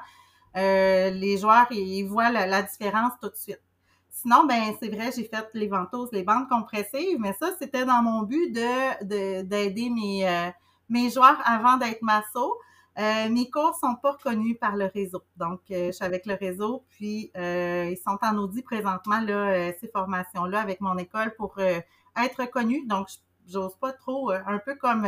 Euh, 0.58 1.10
les 1.12 1.38
joueurs, 1.38 1.68
ils 1.72 2.04
voient 2.04 2.30
la, 2.30 2.62
différence 2.64 3.14
tout 3.22 3.30
de 3.30 3.36
suite. 3.36 3.62
Sinon, 4.10 4.46
ben 4.46 4.76
c'est 4.80 4.90
vrai, 4.90 5.12
j'ai 5.16 5.24
fait 5.24 5.48
les 5.54 5.68
ventouses, 5.68 6.10
les 6.12 6.24
bandes 6.24 6.48
compressives, 6.50 7.18
mais 7.20 7.34
ça, 7.34 7.52
c'était 7.60 7.86
dans 7.86 8.02
mon 8.02 8.24
but 8.24 8.52
de 8.52 9.42
d'aider 9.44 9.90
mes, 9.90 10.28
euh, 10.28 10.50
mes 10.90 11.10
joueurs 11.10 11.42
avant 11.46 11.78
d'être 11.78 12.02
masso. 12.02 12.60
Euh, 13.00 13.30
mes 13.30 13.50
cours 13.50 13.76
sont 13.80 13.96
pas 13.96 14.12
reconnus 14.12 14.58
par 14.60 14.76
le 14.76 14.86
réseau. 14.94 15.24
Donc, 15.38 15.62
je 15.70 15.92
suis 15.92 16.04
avec 16.04 16.26
le 16.26 16.36
réseau, 16.36 16.84
puis 16.90 17.32
ils 17.36 17.98
sont 17.98 18.18
en 18.22 18.38
audit 18.38 18.64
présentement, 18.64 19.22
là, 19.22 19.72
ces 19.80 19.88
formations-là, 19.88 20.60
avec 20.60 20.82
mon 20.82 20.98
école 20.98 21.34
pour 21.36 21.58
être 21.60 22.42
reconnus. 22.42 22.86
Donc, 22.88 23.08
j'ose 23.48 23.76
pas 23.78 23.94
trop, 23.94 24.32
un 24.32 24.60
peu 24.60 24.76
comme 24.76 25.08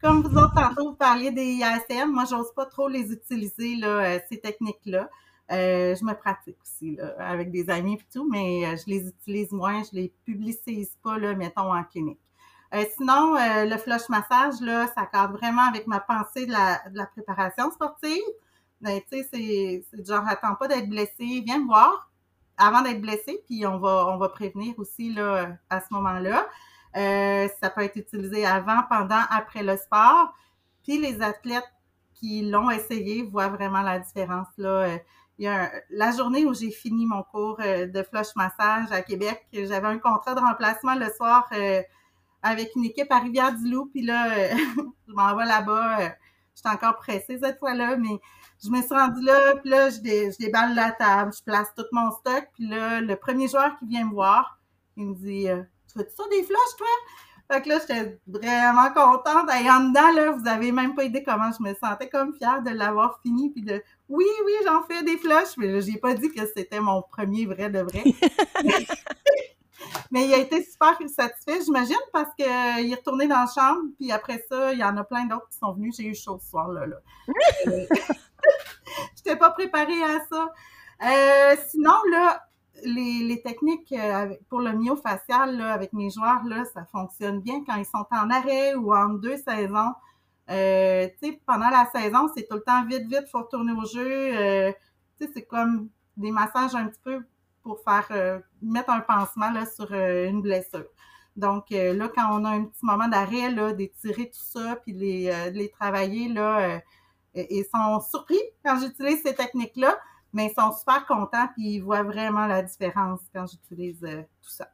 comme 0.00 0.22
vous 0.22 0.36
autres, 0.36 0.54
tantôt, 0.54 0.90
vous 0.90 0.96
parliez 0.96 1.30
des 1.30 1.54
IASM. 1.54 2.10
Moi, 2.10 2.24
j'ose 2.30 2.52
pas 2.54 2.66
trop 2.66 2.88
les 2.88 3.12
utiliser, 3.12 3.76
là, 3.76 3.88
euh, 3.88 4.18
ces 4.30 4.40
techniques-là. 4.40 5.08
Euh, 5.50 5.94
je 5.94 6.04
me 6.04 6.12
pratique 6.12 6.56
aussi 6.62 6.96
là, 6.96 7.14
avec 7.18 7.50
des 7.50 7.70
amis 7.70 7.94
et 7.94 8.04
tout, 8.12 8.28
mais 8.30 8.66
euh, 8.66 8.76
je 8.76 8.84
les 8.90 9.08
utilise 9.08 9.50
moins, 9.50 9.82
je 9.82 9.96
les 9.96 10.12
publicise 10.24 10.96
pas, 11.02 11.18
là, 11.18 11.34
mettons, 11.34 11.74
en 11.74 11.82
clinique. 11.84 12.20
sinon, 12.96 13.34
le 13.34 13.76
flush 13.78 14.08
massage, 14.10 14.60
là, 14.60 14.86
ça 14.94 15.06
cadre 15.06 15.32
vraiment 15.38 15.62
avec 15.62 15.86
ma 15.86 16.00
pensée 16.00 16.46
de 16.46 16.52
la, 16.52 16.80
de 16.90 16.96
la 16.96 17.06
préparation 17.06 17.70
sportive. 17.70 18.22
Ben, 18.80 19.00
tu 19.10 19.22
sais, 19.22 19.84
c'est 19.90 20.04
genre, 20.04 20.24
attends 20.28 20.54
pas 20.54 20.68
d'être 20.68 20.88
blessé, 20.88 21.42
viens 21.44 21.58
me 21.58 21.66
voir 21.66 22.10
avant 22.58 22.82
d'être 22.82 23.00
blessé, 23.00 23.42
puis 23.46 23.66
on 23.66 23.78
va, 23.78 24.06
on 24.08 24.18
va 24.18 24.28
prévenir 24.28 24.74
aussi 24.78 25.12
là, 25.12 25.56
à 25.70 25.80
ce 25.80 25.86
moment-là. 25.92 26.46
Euh, 26.96 27.48
ça 27.60 27.70
peut 27.70 27.82
être 27.82 27.96
utilisé 27.96 28.46
avant, 28.46 28.82
pendant, 28.88 29.22
après 29.30 29.62
le 29.62 29.76
sport. 29.76 30.34
Puis 30.82 30.98
les 30.98 31.20
athlètes 31.22 31.70
qui 32.14 32.42
l'ont 32.42 32.70
essayé 32.70 33.22
voient 33.22 33.48
vraiment 33.48 33.82
la 33.82 33.98
différence. 33.98 34.48
Là. 34.56 34.68
Euh, 34.68 34.98
il 35.38 35.44
y 35.44 35.48
a 35.48 35.70
la 35.90 36.10
journée 36.10 36.44
où 36.46 36.54
j'ai 36.54 36.70
fini 36.70 37.06
mon 37.06 37.22
cours 37.22 37.58
euh, 37.60 37.86
de 37.86 38.02
flush 38.02 38.34
massage 38.34 38.90
à 38.90 39.02
Québec, 39.02 39.46
j'avais 39.52 39.86
un 39.86 39.98
contrat 39.98 40.34
de 40.34 40.40
remplacement 40.40 40.96
le 40.96 41.08
soir 41.16 41.48
avec 42.42 42.70
une 42.74 42.84
équipe 42.84 43.12
à 43.12 43.20
Rivière-du-Loup. 43.20 43.86
Puis 43.92 44.02
là, 44.02 44.48
je 45.08 45.12
m'en 45.12 45.36
vais 45.36 45.44
là-bas. 45.44 46.14
J'étais 46.56 46.70
encore 46.70 46.96
pressée 46.96 47.38
cette 47.40 47.60
fois-là, 47.60 47.96
mais 47.96 48.18
je 48.64 48.68
me 48.68 48.82
suis 48.82 48.94
rendue 48.94 49.24
là, 49.24 49.54
puis 49.60 49.70
là, 49.70 49.90
je, 49.90 49.98
je 49.98 50.44
déballe 50.44 50.74
la 50.74 50.90
table, 50.90 51.32
je 51.32 51.42
place 51.44 51.68
tout 51.76 51.84
mon 51.92 52.10
stock. 52.10 52.48
Puis 52.54 52.66
là, 52.66 53.00
le 53.00 53.14
premier 53.14 53.46
joueur 53.46 53.76
qui 53.78 53.86
vient 53.86 54.06
me 54.06 54.12
voir, 54.12 54.58
il 54.96 55.06
me 55.06 55.14
dit 55.14 55.46
tu 55.90 55.98
fais 55.98 56.08
ça 56.08 56.24
des 56.30 56.42
flashs, 56.42 56.76
toi? 56.76 56.86
Fait 57.50 57.62
que 57.62 57.68
là, 57.70 57.78
j'étais 57.80 58.20
vraiment 58.26 58.92
contente. 58.92 59.48
Et 59.62 59.70
en 59.70 59.88
dedans, 59.88 60.12
là, 60.14 60.32
vous 60.32 60.46
avez 60.46 60.70
même 60.70 60.94
pas 60.94 61.04
idée 61.04 61.22
comment 61.22 61.50
je 61.50 61.62
me 61.62 61.74
sentais 61.74 62.08
comme 62.08 62.34
fière 62.34 62.62
de 62.62 62.70
l'avoir 62.70 63.20
fini. 63.22 63.50
Puis 63.50 63.62
de, 63.62 63.82
oui, 64.08 64.26
oui, 64.44 64.52
j'en 64.66 64.82
fais 64.82 65.02
des 65.02 65.16
flashs. 65.16 65.56
Mais 65.56 65.80
j'ai 65.80 65.96
pas 65.96 66.12
dit 66.12 66.30
que 66.30 66.42
c'était 66.54 66.80
mon 66.80 67.00
premier 67.02 67.46
vrai 67.46 67.70
de 67.70 67.80
vrai. 67.80 68.04
Mais 70.10 70.26
il 70.26 70.34
a 70.34 70.38
été 70.38 70.62
super 70.64 70.96
satisfait, 71.06 71.60
j'imagine, 71.64 71.96
parce 72.12 72.34
qu'il 72.34 72.46
est 72.46 72.94
retourné 72.94 73.26
dans 73.26 73.40
la 73.40 73.46
chambre, 73.46 73.82
puis 73.98 74.10
après 74.10 74.44
ça, 74.50 74.72
il 74.72 74.78
y 74.78 74.84
en 74.84 74.96
a 74.96 75.04
plein 75.04 75.26
d'autres 75.26 75.48
qui 75.50 75.58
sont 75.58 75.72
venus. 75.72 75.96
J'ai 75.96 76.04
eu 76.04 76.14
chaud 76.14 76.38
ce 76.42 76.50
soir-là. 76.50 76.86
Là. 76.86 76.96
Je 77.66 79.22
n'étais 79.24 79.36
pas 79.36 79.50
préparée 79.50 80.02
à 80.02 80.20
ça. 80.30 80.52
Euh, 81.04 81.56
sinon, 81.68 81.94
là, 82.10 82.47
les, 82.84 83.42
techniques 83.42 83.92
euh, 83.92 84.34
pour 84.48 84.60
le 84.60 84.72
myofacial 84.72 85.56
là, 85.56 85.72
avec 85.72 85.92
mes 85.92 86.10
joueurs, 86.10 86.42
ça 86.72 86.84
fonctionne 86.86 87.40
bien 87.40 87.64
quand 87.64 87.76
ils 87.76 87.84
sont 87.84 88.06
en 88.10 88.30
arrêt 88.30 88.74
ou 88.74 88.94
en 88.94 89.10
deux 89.10 89.36
saisons. 89.36 89.92
Euh, 90.50 91.08
pendant 91.46 91.68
la 91.68 91.86
saison, 91.94 92.28
c'est 92.34 92.46
tout 92.48 92.56
le 92.56 92.62
temps 92.62 92.84
vite, 92.86 93.06
vite, 93.06 93.28
faut 93.30 93.42
retourner 93.42 93.72
au 93.72 93.84
jeu. 93.84 94.36
Euh, 94.36 94.72
c'est 95.18 95.46
comme 95.46 95.88
des 96.16 96.30
massages 96.30 96.74
un 96.74 96.86
petit 96.86 97.00
peu 97.02 97.24
pour 97.62 97.80
faire 97.82 98.40
mettre 98.62 98.90
un 98.90 99.00
pansement 99.00 99.52
sur 99.66 99.92
une 99.92 100.40
blessure. 100.40 100.86
Donc 101.36 101.66
là, 101.70 102.08
quand 102.14 102.40
on 102.40 102.44
a 102.44 102.50
un 102.50 102.64
petit 102.64 102.84
moment 102.84 103.08
d'arrêt, 103.08 103.52
d'étirer 103.74 104.26
tout 104.26 104.40
ça, 104.40 104.76
puis 104.76 104.94
de 104.94 104.98
les, 105.00 105.50
les 105.52 105.68
travailler, 105.68 106.28
là, 106.28 106.80
ils 107.34 107.64
sont 107.72 108.00
surpris 108.00 108.40
quand 108.64 108.78
j'utilise 108.80 109.22
ces 109.22 109.34
techniques-là, 109.34 109.98
mais 110.32 110.46
ils 110.46 110.60
sont 110.60 110.76
super 110.76 111.06
contents, 111.06 111.48
puis 111.56 111.74
ils 111.74 111.80
voient 111.80 112.02
vraiment 112.02 112.46
la 112.46 112.62
différence 112.62 113.20
quand 113.34 113.46
j'utilise 113.46 114.00
tout 114.00 114.50
ça. 114.50 114.68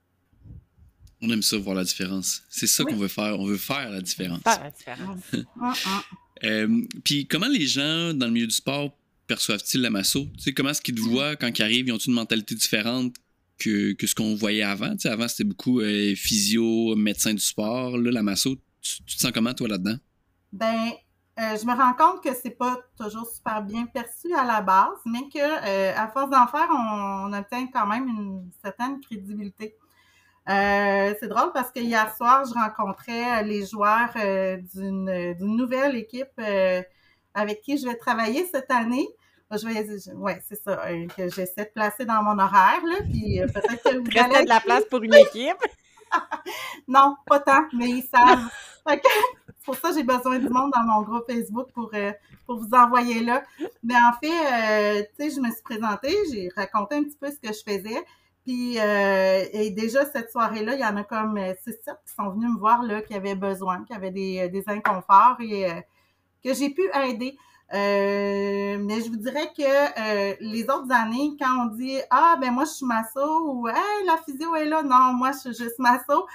On 1.22 1.30
aime 1.30 1.42
ça, 1.42 1.56
voir 1.56 1.76
la 1.76 1.84
différence. 1.84 2.42
C'est 2.50 2.66
ça 2.66 2.84
qu'on 2.84 2.96
veut 2.96 3.08
faire. 3.08 3.38
On 3.40 3.46
veut 3.46 3.56
faire 3.56 3.90
la 3.90 4.02
différence. 4.02 4.42
Faire 4.42 4.62
la 4.62 4.70
différence. 4.70 5.20
Euh, 6.42 6.82
puis 7.04 7.26
comment 7.26 7.46
les 7.46 7.66
gens 7.66 8.12
dans 8.12 8.26
le 8.26 8.32
milieu 8.32 8.46
du 8.46 8.54
sport 8.54 8.90
perçoivent-ils 9.26 9.80
la 9.80 9.88
masso? 9.88 10.26
Tu 10.36 10.42
sais, 10.42 10.52
comment 10.52 10.70
est-ce 10.70 10.82
qu'ils 10.82 10.96
te 10.96 11.00
voient 11.00 11.36
quand 11.36 11.58
ils 11.58 11.62
arrivent? 11.62 11.86
Ils 11.86 11.92
ont 11.92 11.98
une 11.98 12.12
mentalité 12.12 12.54
différente 12.54 13.14
que, 13.56 13.92
que 13.92 14.06
ce 14.06 14.14
qu'on 14.14 14.34
voyait 14.34 14.62
avant? 14.62 14.90
Tu 14.92 15.02
sais, 15.02 15.08
avant, 15.08 15.28
c'était 15.28 15.44
beaucoup 15.44 15.80
euh, 15.80 16.14
physio, 16.16 16.96
médecin 16.96 17.32
du 17.32 17.40
sport. 17.40 17.96
Là, 17.96 18.10
la 18.10 18.22
masso, 18.22 18.56
tu, 18.80 19.02
te 19.04 19.20
sens 19.22 19.30
comment, 19.32 19.54
toi, 19.54 19.68
là-dedans? 19.68 19.96
Ben, 20.52 20.90
euh, 21.38 21.56
je 21.56 21.66
me 21.66 21.74
rends 21.74 21.94
compte 21.94 22.22
que 22.22 22.32
c'est 22.34 22.50
pas 22.50 22.78
toujours 22.96 23.26
super 23.26 23.62
bien 23.62 23.86
perçu 23.86 24.34
à 24.34 24.44
la 24.44 24.60
base, 24.60 24.98
mais 25.04 25.28
que 25.28 25.96
à 25.96 26.08
force 26.08 26.30
d'en 26.30 26.46
faire, 26.46 26.68
on, 26.70 27.28
on, 27.28 27.32
obtient 27.32 27.66
quand 27.72 27.86
même 27.86 28.08
une 28.08 28.50
certaine 28.62 29.00
crédibilité. 29.00 29.76
Euh, 30.48 31.14
c'est 31.18 31.28
drôle 31.28 31.52
parce 31.54 31.70
que 31.70 31.80
hier 31.80 32.14
soir, 32.16 32.44
je 32.46 32.52
rencontrais 32.52 33.42
les 33.44 33.64
joueurs 33.64 34.10
euh, 34.16 34.58
d'une 34.74 35.56
nouvelle 35.56 35.96
équipe 35.96 36.28
euh, 36.38 36.82
avec 37.32 37.62
qui 37.62 37.78
je 37.78 37.86
vais 37.86 37.96
travailler 37.96 38.46
cette 38.52 38.70
année. 38.70 39.08
Je 39.50 39.66
vais, 39.66 40.14
ouais, 40.14 40.42
c'est 40.46 40.60
ça, 40.60 40.76
que 41.16 41.28
j'essaie 41.28 41.64
de 41.64 41.70
placer 41.72 42.04
dans 42.04 42.22
mon 42.22 42.38
horaire, 42.38 42.82
là, 42.84 42.96
puis 43.08 43.40
peut-être 43.40 43.82
que 43.84 43.98
vous 43.98 44.18
allez... 44.18 44.44
de 44.44 44.48
la 44.48 44.60
place 44.60 44.84
pour 44.86 45.02
une 45.02 45.14
équipe? 45.14 45.56
non, 46.88 47.16
pas 47.26 47.40
tant, 47.40 47.64
mais 47.72 47.88
ils 47.90 48.02
savent. 48.02 48.48
c'est 48.86 49.64
pour 49.64 49.76
ça 49.76 49.88
que 49.90 49.94
j'ai 49.94 50.02
besoin 50.02 50.38
du 50.38 50.48
monde 50.48 50.72
dans 50.74 50.84
mon 50.84 51.02
groupe 51.02 51.24
Facebook 51.26 51.68
pour, 51.72 51.90
pour 52.46 52.58
vous 52.58 52.74
envoyer 52.74 53.22
là. 53.22 53.42
Mais 53.82 53.94
en 53.94 54.12
fait, 54.22 55.08
tu 55.16 55.24
sais, 55.24 55.34
je 55.34 55.40
me 55.40 55.50
suis 55.50 55.62
présentée, 55.62 56.14
j'ai 56.32 56.50
raconté 56.54 56.96
un 56.96 57.04
petit 57.04 57.16
peu 57.16 57.30
ce 57.30 57.38
que 57.38 57.48
je 57.52 57.62
faisais. 57.62 58.04
Puis 58.44 58.78
euh, 58.78 59.44
et 59.52 59.70
déjà 59.70 60.04
cette 60.04 60.30
soirée-là, 60.30 60.74
il 60.74 60.80
y 60.80 60.84
en 60.84 60.96
a 60.96 61.04
comme 61.04 61.38
euh, 61.38 61.54
six, 61.62 61.72
sept 61.82 61.96
qui 62.06 62.14
sont 62.14 62.28
venus 62.30 62.50
me 62.50 62.58
voir 62.58 62.82
là, 62.82 63.00
qui 63.00 63.14
avaient 63.14 63.34
besoin, 63.34 63.84
qui 63.84 63.94
avaient 63.94 64.10
des, 64.10 64.40
euh, 64.40 64.48
des 64.48 64.64
inconforts 64.66 65.38
et 65.40 65.66
que 66.44 66.52
j'ai 66.52 66.70
pu 66.70 66.82
aider. 66.94 67.36
Mais 67.72 69.00
je 69.00 69.10
vous 69.10 69.16
dirais 69.16 69.52
que 69.56 70.42
les 70.42 70.62
autres 70.64 70.92
années, 70.92 71.36
quand 71.40 71.66
on 71.66 71.74
dit 71.74 71.98
Ah 72.10 72.36
ben 72.40 72.52
moi 72.52 72.64
je 72.64 72.70
suis 72.70 72.86
masso 72.86 73.50
ou 73.50 73.68
Hey, 73.68 74.06
la 74.06 74.16
physio 74.18 74.54
est 74.54 74.66
là, 74.66 74.82
non, 74.82 75.14
moi 75.14 75.32
je 75.32 75.50
suis 75.50 75.64
juste 75.64 75.78
masso. 75.78 76.26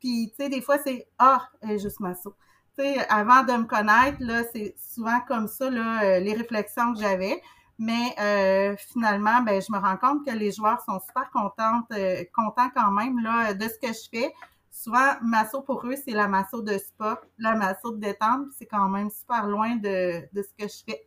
Puis 0.00 0.32
tu 0.36 0.44
sais, 0.44 0.48
des 0.48 0.60
fois 0.60 0.78
c'est 0.78 1.08
Ah, 1.18 1.48
elle 1.60 1.72
est 1.72 1.78
juste 1.78 2.00
masso. 2.00 2.34
Tu 2.76 2.84
sais, 2.84 3.06
avant 3.08 3.42
de 3.42 3.52
me 3.52 3.64
connaître, 3.64 4.18
là, 4.20 4.42
c'est 4.52 4.76
souvent 4.78 5.20
comme 5.26 5.48
ça, 5.48 5.68
là, 5.70 6.20
les 6.20 6.32
réflexions 6.34 6.94
que 6.94 7.00
j'avais. 7.00 7.42
Mais 7.78 8.14
euh, 8.18 8.76
finalement, 8.76 9.40
ben, 9.42 9.62
je 9.62 9.72
me 9.72 9.78
rends 9.78 9.96
compte 9.96 10.26
que 10.26 10.32
les 10.32 10.50
joueurs 10.50 10.80
sont 10.80 10.98
super 10.98 11.30
contents, 11.30 11.82
euh, 11.92 12.24
contents 12.34 12.70
quand 12.74 12.90
même 12.90 13.20
là, 13.20 13.54
de 13.54 13.64
ce 13.68 13.78
que 13.78 13.92
je 13.92 14.08
fais. 14.10 14.34
Souvent, 14.80 15.14
masso 15.22 15.60
pour 15.62 15.84
eux, 15.86 15.96
c'est 15.96 16.12
la 16.12 16.28
masso 16.28 16.62
de 16.62 16.78
spa, 16.78 17.20
la 17.36 17.56
masso 17.56 17.90
de 17.90 17.98
détente, 17.98 18.46
c'est 18.56 18.66
quand 18.66 18.88
même 18.88 19.10
super 19.10 19.48
loin 19.48 19.74
de, 19.74 20.22
ce 20.36 20.54
que 20.56 20.68
je 20.68 20.84
fais. 20.86 21.04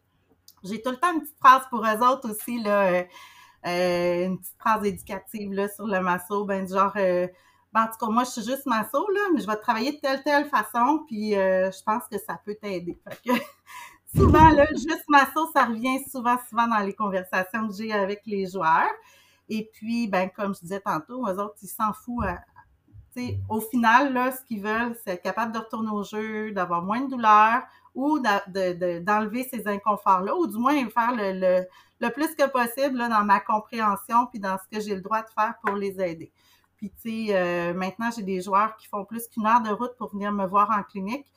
J'ai 0.61 0.81
tout 0.81 0.89
le 0.89 0.97
temps 0.97 1.13
une 1.13 1.21
petite 1.21 1.39
phrase 1.39 1.63
pour 1.69 1.85
eux 1.85 2.05
autres 2.05 2.31
aussi, 2.31 2.61
là, 2.61 2.81
euh, 2.91 3.03
euh 3.67 4.25
une 4.25 4.39
petite 4.39 4.57
phrase 4.59 4.83
éducative 4.85 5.53
là, 5.53 5.69
sur 5.69 5.87
le 5.87 6.01
masso, 6.01 6.43
ben 6.43 6.65
du 6.65 6.73
genre 6.73 6.91
ben, 6.93 7.29
en 7.73 7.85
tout 7.85 8.05
cas, 8.05 8.11
moi, 8.11 8.25
je 8.25 8.31
suis 8.31 8.43
juste 8.43 8.65
masso, 8.65 9.07
mais 9.33 9.39
je 9.39 9.47
vais 9.47 9.55
travailler 9.55 9.93
de 9.93 9.99
telle, 10.01 10.21
telle 10.21 10.49
façon, 10.49 11.05
puis 11.07 11.31
je 11.31 11.83
pense 11.85 12.03
que 12.11 12.17
ça 12.19 12.37
peut 12.43 12.57
t'aider. 12.61 12.99
souvent, 14.13 14.49
là, 14.49 14.65
juste 14.73 15.05
masso, 15.07 15.49
ça 15.53 15.63
revient 15.63 16.03
souvent, 16.11 16.35
souvent 16.49 16.67
dans 16.67 16.79
les 16.79 16.93
conversations 16.93 17.69
que 17.69 17.73
j'ai 17.73 17.93
avec 17.93 18.19
les 18.25 18.47
joueurs. 18.47 18.91
Et 19.47 19.69
puis, 19.71 20.07
ben, 20.07 20.29
comme 20.29 20.53
je 20.55 20.59
disais 20.59 20.81
tantôt, 20.81 21.25
eux 21.25 21.39
autres, 21.39 21.55
ils 21.61 21.67
s'en 21.67 21.93
foutent. 21.93 22.25
Euh, 23.17 23.31
au 23.49 23.59
final, 23.59 24.13
là, 24.13 24.31
ce 24.31 24.43
qu'ils 24.45 24.61
veulent, 24.61 24.95
c'est 25.03 25.13
être 25.13 25.21
capable 25.21 25.51
de 25.53 25.59
retourner 25.59 25.91
au 25.91 26.03
jeu, 26.03 26.51
d'avoir 26.51 26.81
moins 26.81 27.01
de 27.01 27.09
douleur 27.09 27.63
ou 27.93 28.19
d'enlever 28.19 29.47
ces 29.51 29.67
inconforts-là, 29.67 30.33
ou 30.35 30.47
du 30.47 30.57
moins 30.57 30.73
faire 30.89 31.13
le, 31.13 32.09
plus 32.09 32.33
que 32.35 32.49
possible 32.49 32.97
là, 32.97 33.09
dans 33.09 33.25
ma 33.25 33.41
compréhension 33.41 34.27
puis 34.27 34.39
dans 34.39 34.57
ce 34.57 34.77
que 34.77 34.81
j'ai 34.81 34.95
le 34.95 35.01
droit 35.01 35.21
de 35.21 35.29
faire 35.29 35.55
pour 35.63 35.75
les 35.75 35.99
aider. 36.01 36.31
Puis, 36.77 36.89
tu 36.89 37.27
sais, 37.27 37.35
euh, 37.35 37.73
maintenant, 37.73 38.09
j'ai 38.15 38.23
des 38.23 38.41
joueurs 38.41 38.75
qui 38.77 38.87
font 38.87 39.05
plus 39.05 39.27
qu'une 39.27 39.45
heure 39.45 39.61
de 39.61 39.69
route 39.69 39.95
pour 39.97 40.11
venir 40.11 40.31
me 40.31 40.47
voir 40.47 40.69
en 40.71 40.83
clinique. 40.83 41.27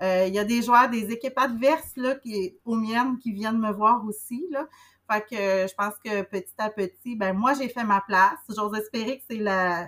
Euh, 0.00 0.24
il 0.26 0.34
y 0.34 0.38
a 0.38 0.44
des 0.44 0.62
joueurs 0.62 0.88
des 0.88 1.10
équipes 1.10 1.38
adverses 1.38 1.96
là, 1.96 2.14
qui, 2.14 2.56
aux 2.64 2.76
miennes 2.76 3.18
qui 3.18 3.32
viennent 3.32 3.58
me 3.58 3.72
voir 3.72 4.04
aussi. 4.06 4.46
Là. 4.50 4.66
Fait 5.10 5.22
que 5.22 5.36
je 5.68 5.74
pense 5.74 5.94
que 6.04 6.22
petit 6.22 6.54
à 6.58 6.70
petit, 6.70 7.16
ben 7.16 7.32
moi, 7.36 7.54
j'ai 7.54 7.68
fait 7.68 7.84
ma 7.84 8.00
place. 8.00 8.38
J'ose 8.48 8.76
espérer 8.76 9.18
que 9.18 9.24
c'est 9.30 9.38
la, 9.38 9.86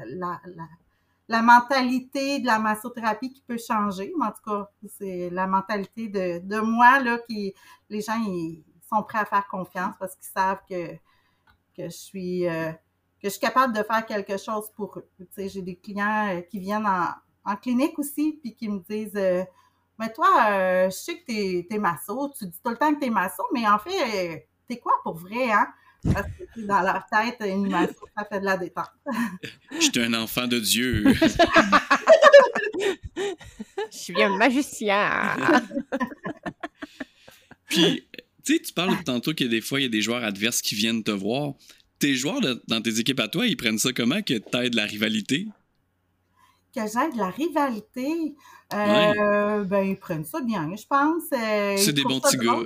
la, 1.31 1.43
mentalité 1.43 2.41
de 2.41 2.47
la 2.47 2.59
massothérapie 2.59 3.33
qui 3.33 3.43
peut 3.43 3.59
changer. 3.59 4.13
Mais 4.19 4.27
en 4.27 4.31
tout 4.31 4.43
cas, 4.45 4.71
c'est 4.99 5.31
la 5.31 5.47
mentalité 5.47 6.09
de, 6.09 6.61
moi 6.61 7.01
là, 7.01 7.19
qui 7.29 7.55
les 7.89 8.01
gens 8.01 8.21
ils 8.21 8.63
sont 8.89 9.03
prêts 9.03 9.19
à 9.19 9.25
faire 9.25 9.47
confiance 9.49 9.95
parce 9.99 10.15
qu'ils 10.17 10.33
savent 10.33 10.61
que, 10.69 10.97
je 11.79 11.89
suis 11.89 12.47
euh, 12.47 12.71
que 12.73 13.29
je 13.29 13.31
suis 13.31 13.41
capable 13.41 13.75
de 13.75 13.83
faire 13.83 14.05
quelque 14.05 14.37
chose 14.37 14.71
pour 14.77 14.99
eux. 14.99 15.09
Tu 15.19 15.27
sais, 15.31 15.49
j'ai 15.49 15.63
des 15.63 15.77
clients 15.77 16.29
euh, 16.29 16.41
qui 16.43 16.59
viennent 16.59 16.87
en, 16.87 17.07
en 17.45 17.57
clinique 17.57 17.99
aussi, 17.99 18.39
puis 18.43 18.55
qui 18.55 18.69
me 18.69 18.81
disent 18.81 19.47
mais 20.01 20.11
toi, 20.15 20.29
euh, 20.49 20.87
je 20.87 20.97
sais 20.97 21.19
que 21.19 21.27
t'es 21.27 21.67
es 21.71 21.79
masso, 21.79 22.33
tu 22.37 22.47
dis 22.47 22.59
tout 22.65 22.71
le 22.71 22.77
temps 22.79 22.95
que 22.95 23.01
t'es 23.01 23.11
masso, 23.11 23.43
mais 23.53 23.69
en 23.69 23.79
fait, 23.79 24.49
t'es 24.67 24.79
quoi 24.79 24.95
pour 25.03 25.19
vrai, 25.19 25.53
hein? 25.53 25.69
Parce 26.05 26.27
que 26.27 26.61
dans 26.63 26.81
leur 26.81 27.05
tête, 27.11 27.37
une 27.49 27.69
masso, 27.69 27.95
ça 28.17 28.25
fait 28.25 28.41
de 28.41 28.45
la 28.45 28.57
détente. 28.57 28.91
Je 29.73 29.81
suis 29.81 30.01
un 30.01 30.15
enfant 30.15 30.47
de 30.47 30.59
Dieu. 30.59 31.05
Je 33.17 33.97
suis 33.97 34.23
un 34.23 34.37
magicien. 34.37 35.37
Puis, 37.69 38.07
tu 38.45 38.55
sais, 38.55 38.63
tu 38.63 38.73
parles 38.73 39.03
tantôt 39.05 39.35
qu'il 39.35 39.47
y 39.47 39.49
a 39.49 39.53
des 39.53 39.61
fois, 39.61 39.81
il 39.81 39.85
y 39.85 39.87
a 39.87 39.91
des 39.91 40.01
joueurs 40.01 40.25
adverses 40.25 40.63
qui 40.63 40.75
viennent 40.75 41.03
te 41.03 41.11
voir. 41.11 41.55
Tes 41.99 42.15
joueurs 42.15 42.41
dans 42.67 42.81
tes 42.81 42.99
équipes 42.99 43.21
à 43.21 43.29
toi, 43.29 43.47
ils 43.47 43.57
prennent 43.57 43.79
ça 43.79 43.93
comment 43.93 44.23
que 44.23 44.35
t'aides 44.39 44.75
la 44.75 44.87
rivalité? 44.87 45.49
Que 46.75 46.81
j'aide 46.83 47.15
la 47.17 47.29
rivalité? 47.31 48.35
Euh, 48.73 49.65
Ben, 49.65 49.83
ils 49.83 49.97
prennent 49.97 50.25
ça 50.25 50.41
bien, 50.41 50.75
je 50.77 50.87
pense. 50.87 51.25
Euh, 51.33 51.77
c'est 51.77 51.93
des 51.93 52.05
bons 52.05 52.21
petits 52.21 52.39
gars. 52.39 52.63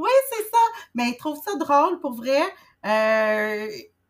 Oui, 0.00 0.10
c'est 0.30 0.44
ça. 0.44 0.58
Mais 0.94 1.10
ils 1.10 1.16
trouvent 1.16 1.40
ça 1.44 1.56
drôle, 1.56 2.00
pour 2.00 2.14
vrai. 2.14 2.40
Euh, 2.86 3.68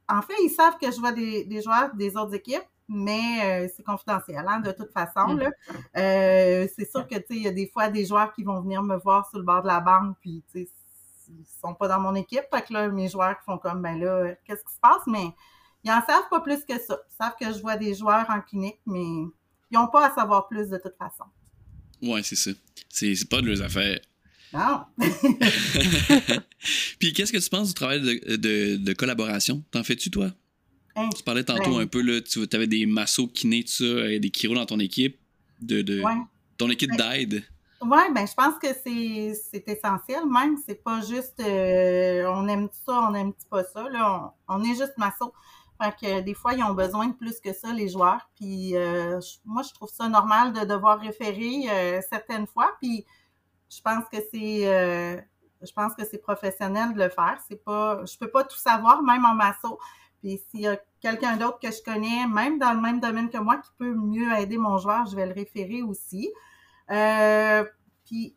en 0.08 0.22
fait, 0.22 0.34
ils 0.44 0.50
savent 0.50 0.78
que 0.80 0.90
je 0.90 1.00
vois 1.00 1.10
des, 1.10 1.44
des 1.44 1.60
joueurs 1.62 1.92
des 1.94 2.16
autres 2.16 2.34
équipes, 2.34 2.62
mais 2.88 3.64
euh, 3.66 3.68
c'est 3.76 3.82
confidentiel, 3.82 4.44
hein, 4.46 4.60
de 4.60 4.70
toute 4.70 4.92
façon. 4.92 5.34
Là. 5.34 5.50
Euh, 5.96 6.68
c'est 6.76 6.88
sûr 6.88 7.08
que, 7.08 7.16
il 7.30 7.42
y 7.42 7.48
a 7.48 7.50
des 7.50 7.66
fois 7.66 7.88
des 7.88 8.06
joueurs 8.06 8.32
qui 8.32 8.44
vont 8.44 8.60
venir 8.60 8.84
me 8.84 8.96
voir 8.98 9.28
sur 9.28 9.38
le 9.38 9.44
bord 9.44 9.62
de 9.62 9.66
la 9.66 9.80
banque, 9.80 10.16
puis, 10.20 10.44
ils 10.54 11.46
sont 11.60 11.74
pas 11.74 11.88
dans 11.88 12.00
mon 12.00 12.14
équipe. 12.14 12.44
Fait 12.52 12.62
que 12.62 12.72
là, 12.72 12.88
mes 12.88 13.08
joueurs 13.08 13.36
qui 13.38 13.44
font 13.44 13.58
comme, 13.58 13.82
ben 13.82 13.98
là, 13.98 14.34
qu'est-ce 14.44 14.62
qui 14.64 14.74
se 14.74 14.80
passe? 14.80 15.02
Mais 15.08 15.32
ils 15.82 15.90
en 15.90 16.04
savent 16.06 16.28
pas 16.30 16.40
plus 16.40 16.64
que 16.64 16.78
ça. 16.78 16.98
Ils 17.10 17.16
savent 17.16 17.36
que 17.40 17.52
je 17.52 17.60
vois 17.60 17.76
des 17.76 17.94
joueurs 17.94 18.26
en 18.28 18.40
clinique, 18.40 18.80
mais 18.86 19.02
ils 19.70 19.74
n'ont 19.74 19.88
pas 19.88 20.06
à 20.06 20.14
savoir 20.14 20.46
plus 20.46 20.68
de 20.68 20.78
toute 20.78 20.96
façon. 20.96 21.24
Ouais, 22.02 22.22
c'est 22.22 22.36
ça. 22.36 22.50
C'est 22.88 23.28
pas 23.28 23.40
de 23.40 23.46
leurs 23.46 23.62
affaires. 23.62 23.98
Non. 24.52 24.80
Puis 26.98 27.12
qu'est-ce 27.12 27.32
que 27.32 27.38
tu 27.38 27.48
penses 27.50 27.68
du 27.68 27.74
travail 27.74 28.00
de, 28.00 28.36
de, 28.36 28.76
de 28.76 28.92
collaboration? 28.92 29.62
T'en 29.70 29.82
fais-tu, 29.84 30.10
toi? 30.10 30.30
Hein? 30.96 31.08
tu 31.16 31.22
parlais 31.22 31.44
tantôt 31.44 31.76
Ben. 31.76 31.82
un 31.82 31.86
peu, 31.86 32.02
là, 32.02 32.20
tu 32.20 32.46
avais 32.52 32.66
des 32.66 32.84
massos 32.84 33.28
kinés, 33.28 33.62
tout 33.62 33.70
ça, 33.72 33.84
euh, 33.84 34.18
des 34.18 34.30
chiro 34.34 34.54
dans 34.54 34.66
ton 34.66 34.80
équipe, 34.80 35.18
de, 35.60 35.82
de 35.82 36.02
Ouais. 36.02 36.12
ton 36.58 36.68
équipe 36.68 36.90
Ben. 36.90 37.10
d'aide. 37.26 37.44
Oui, 37.82 37.98
ben 38.14 38.26
je 38.26 38.34
pense 38.34 38.58
que 38.60 38.66
c'est 38.84 39.64
essentiel 39.68 40.26
même. 40.30 40.56
C'est 40.66 40.82
pas 40.82 41.00
juste 41.00 41.40
euh, 41.40 42.26
on 42.28 42.46
aime 42.48 42.68
ça, 42.84 43.08
on 43.08 43.14
aime 43.14 43.32
pas 43.48 43.64
ça. 43.64 43.88
Là, 43.88 44.32
on, 44.48 44.56
on 44.56 44.64
est 44.64 44.74
juste 44.76 44.92
masso. 44.98 45.32
Fait 45.82 45.94
que 45.98 46.20
des 46.20 46.34
fois, 46.34 46.52
ils 46.52 46.62
ont 46.62 46.74
besoin 46.74 47.06
de 47.06 47.14
plus 47.14 47.40
que 47.40 47.54
ça, 47.54 47.72
les 47.72 47.88
joueurs. 47.88 48.28
Puis 48.38 48.74
moi, 49.46 49.62
je 49.62 49.72
trouve 49.72 49.88
ça 49.88 50.10
normal 50.10 50.52
de 50.52 50.66
devoir 50.66 51.00
référer 51.00 52.02
certaines 52.10 52.46
fois. 52.46 52.70
Puis 52.82 53.06
je 53.70 53.80
pense 53.80 54.04
que 54.12 54.18
c'est 54.32 55.24
je 55.62 55.72
pense 55.72 55.94
que 55.94 56.04
c'est 56.04 56.18
professionnel 56.18 56.94
de 56.94 57.02
le 57.02 57.08
faire. 57.10 57.38
C'est 57.46 57.62
pas, 57.62 58.04
je 58.04 58.16
peux 58.18 58.30
pas 58.30 58.44
tout 58.44 58.56
savoir, 58.56 59.02
même 59.02 59.24
en 59.24 59.34
masso. 59.34 59.78
Puis 60.20 60.40
s'il 60.50 60.60
y 60.60 60.68
a 60.68 60.78
quelqu'un 61.00 61.36
d'autre 61.36 61.58
que 61.58 61.70
je 61.70 61.82
connais, 61.82 62.26
même 62.26 62.58
dans 62.58 62.72
le 62.72 62.80
même 62.80 63.00
domaine 63.00 63.30
que 63.30 63.38
moi, 63.38 63.56
qui 63.58 63.70
peut 63.78 63.94
mieux 63.94 64.32
aider 64.38 64.58
mon 64.58 64.78
joueur, 64.78 65.06
je 65.06 65.16
vais 65.16 65.26
le 65.26 65.32
référer 65.32 65.82
aussi. 65.82 66.30
Euh, 66.90 67.64
puis 68.04 68.36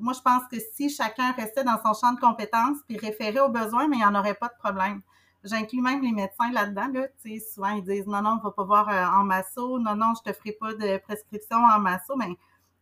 moi, 0.00 0.12
je 0.12 0.20
pense 0.20 0.42
que 0.50 0.56
si 0.74 0.88
chacun 0.88 1.32
restait 1.32 1.64
dans 1.64 1.78
son 1.84 1.94
champ 1.94 2.12
de 2.12 2.20
compétences 2.20 2.78
puis 2.86 2.96
référait 2.98 3.40
aux 3.40 3.48
besoins, 3.48 3.88
mais 3.88 3.96
il 3.96 4.00
n'y 4.00 4.04
en 4.04 4.14
aurait 4.14 4.34
pas 4.34 4.48
de 4.48 4.58
problème. 4.58 5.02
J'inclus 5.42 5.80
même 5.80 6.02
les 6.02 6.12
médecins 6.12 6.52
là-dedans. 6.52 6.88
Là. 6.92 7.06
Souvent, 7.52 7.70
ils 7.70 7.82
disent 7.82 8.06
non, 8.06 8.22
non, 8.22 8.32
on 8.32 8.36
ne 8.36 8.42
va 8.42 8.50
pas 8.50 8.64
voir 8.64 8.88
euh, 8.88 9.18
en 9.18 9.24
masso, 9.24 9.78
non, 9.78 9.94
non, 9.94 10.12
je 10.14 10.28
ne 10.28 10.32
te 10.32 10.38
ferai 10.38 10.52
pas 10.52 10.74
de 10.74 10.98
prescription 10.98 11.56
en 11.56 11.78
masso. 11.78 12.14
Mais 12.16 12.36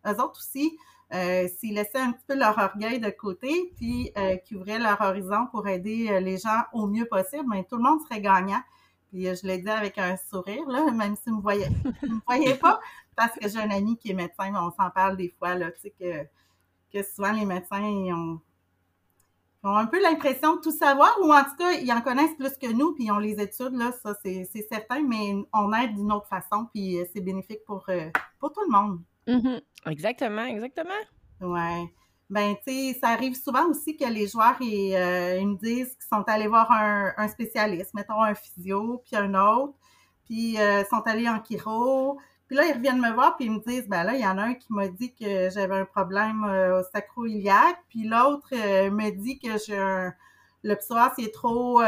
eux 0.07 0.20
autres 0.20 0.40
aussi, 0.40 0.76
euh, 1.14 1.48
s'ils 1.48 1.74
laissaient 1.74 2.00
un 2.00 2.12
petit 2.12 2.24
peu 2.26 2.34
leur 2.34 2.59
orgueil 2.59 3.00
de 3.00 3.09
côté, 3.09 3.72
puis 3.76 4.12
euh, 4.18 4.36
qu'ils 4.36 4.59
ouvraient 4.59 4.78
leur 4.78 5.00
horizon 5.00 5.46
pour 5.50 5.66
aider 5.66 6.09
euh, 6.11 6.20
les 6.20 6.36
gens 6.36 6.62
au 6.74 6.86
mieux 6.86 7.06
possible, 7.06 7.44
mais 7.48 7.64
tout 7.64 7.76
le 7.76 7.82
monde 7.82 8.00
serait 8.02 8.20
gagnant. 8.20 8.61
Puis 9.09 9.24
je 9.24 9.46
l'ai 9.46 9.59
dit 9.59 9.70
avec 9.70 9.96
un 9.96 10.18
sourire, 10.18 10.68
là, 10.68 10.90
même 10.90 11.16
si 11.16 11.30
vous 11.30 11.36
ne 11.36 11.42
voyez, 11.42 11.66
me 12.02 12.20
voyez 12.26 12.54
pas, 12.56 12.78
parce 13.16 13.32
que 13.38 13.48
j'ai 13.48 13.59
un 13.59 13.70
ami 13.70 13.96
qui 13.96 14.11
est 14.11 14.14
médecin, 14.14 14.50
mais 14.50 14.59
on 14.59 14.70
s'en 14.70 14.90
parle 14.90 15.16
des 15.16 15.34
fois, 15.38 15.54
là, 15.54 15.70
tu 15.72 15.80
sais, 15.80 15.94
que, 15.98 16.26
que 16.92 17.02
souvent 17.02 17.32
les 17.32 17.46
médecins, 17.46 17.80
ils 17.80 18.12
ont, 18.12 18.38
ont 19.62 19.76
un 19.76 19.86
peu 19.86 20.02
l'impression 20.02 20.56
de 20.56 20.61
tout 20.61 20.72
savoir, 20.72 21.16
ou 21.22 21.32
en 21.32 21.42
tout 21.44 21.56
cas, 21.56 21.72
ils 21.72 21.90
en 21.90 22.02
connaissent 22.02 22.36
plus 22.36 22.54
que 22.59 22.70
nous, 22.70 22.92
puis 22.92 23.11
ont 23.11 23.18
les 23.18 23.40
études, 23.40 23.72
là, 23.72 23.92
ça, 23.92 24.14
c'est 24.22 24.44
certain, 24.70 25.00
mais 25.00 25.34
on 25.54 25.72
aide 25.72 25.94
d'une 25.94 26.12
autre 26.12 26.28
façon, 26.28 26.66
puis 26.74 26.98
c'est 27.14 27.22
bénéfique 27.22 27.64
pour, 27.64 27.86
pour 28.38 28.52
tout 28.52 28.61
le 28.61 28.70
monde. 28.70 29.00
Mm-hmm. 29.29 29.61
Exactement, 29.91 30.45
exactement. 30.45 30.91
Ouais. 31.41 31.85
Ben, 32.31 32.55
tu 32.66 32.72
sais, 32.72 32.99
ça 33.01 33.09
arrive 33.09 33.35
souvent 33.35 33.66
aussi 33.68 33.97
que 33.97 34.05
les 34.05 34.26
joueurs, 34.26 34.57
ils, 34.61 34.95
euh, 34.95 35.45
me 35.45 35.57
disent 35.57 35.95
qu'ils 35.95 36.09
sont 36.11 36.24
allés 36.26 36.49
voir 36.49 36.70
un, 36.72 37.29
spécialiste, 37.29 37.95
mettons 37.95 38.22
un 38.22 38.35
physio, 38.35 39.03
puis 39.07 39.16
un 39.16 39.35
autre, 39.35 39.74
puis 40.24 40.59
euh, 40.59 40.85
sont 40.85 41.03
allés 41.07 41.29
en 41.29 41.43
chiro. 41.43 42.18
Puis 42.47 42.57
là, 42.57 42.66
ils 42.66 42.74
reviennent 42.74 43.01
me 43.01 43.12
voir, 43.12 43.37
puis 43.37 43.47
ils 43.47 43.53
me 43.53 43.61
disent, 43.61 43.89
ben 43.89 44.05
là, 44.05 44.14
il 44.14 44.20
y 44.20 44.26
en 44.26 44.39
a 44.39 44.43
un 44.43 44.55
qui 44.55 44.72
m'a 44.72 44.89
dit 44.89 45.14
que 45.14 45.51
j'avais 45.51 45.76
un 45.76 45.85
problème 45.85 46.45
euh, 46.45 46.81
au 46.81 46.83
sacro-iliaque, 46.93 47.83
puis 47.89 48.05
l'autre 48.05 48.49
me 48.53 49.11
dit 49.11 49.39
que 49.39 49.59
j'ai 49.59 49.76
un, 49.76 50.12
le 50.62 50.74
psoas 50.74 51.14
est 51.18 51.33
trop 51.33 51.81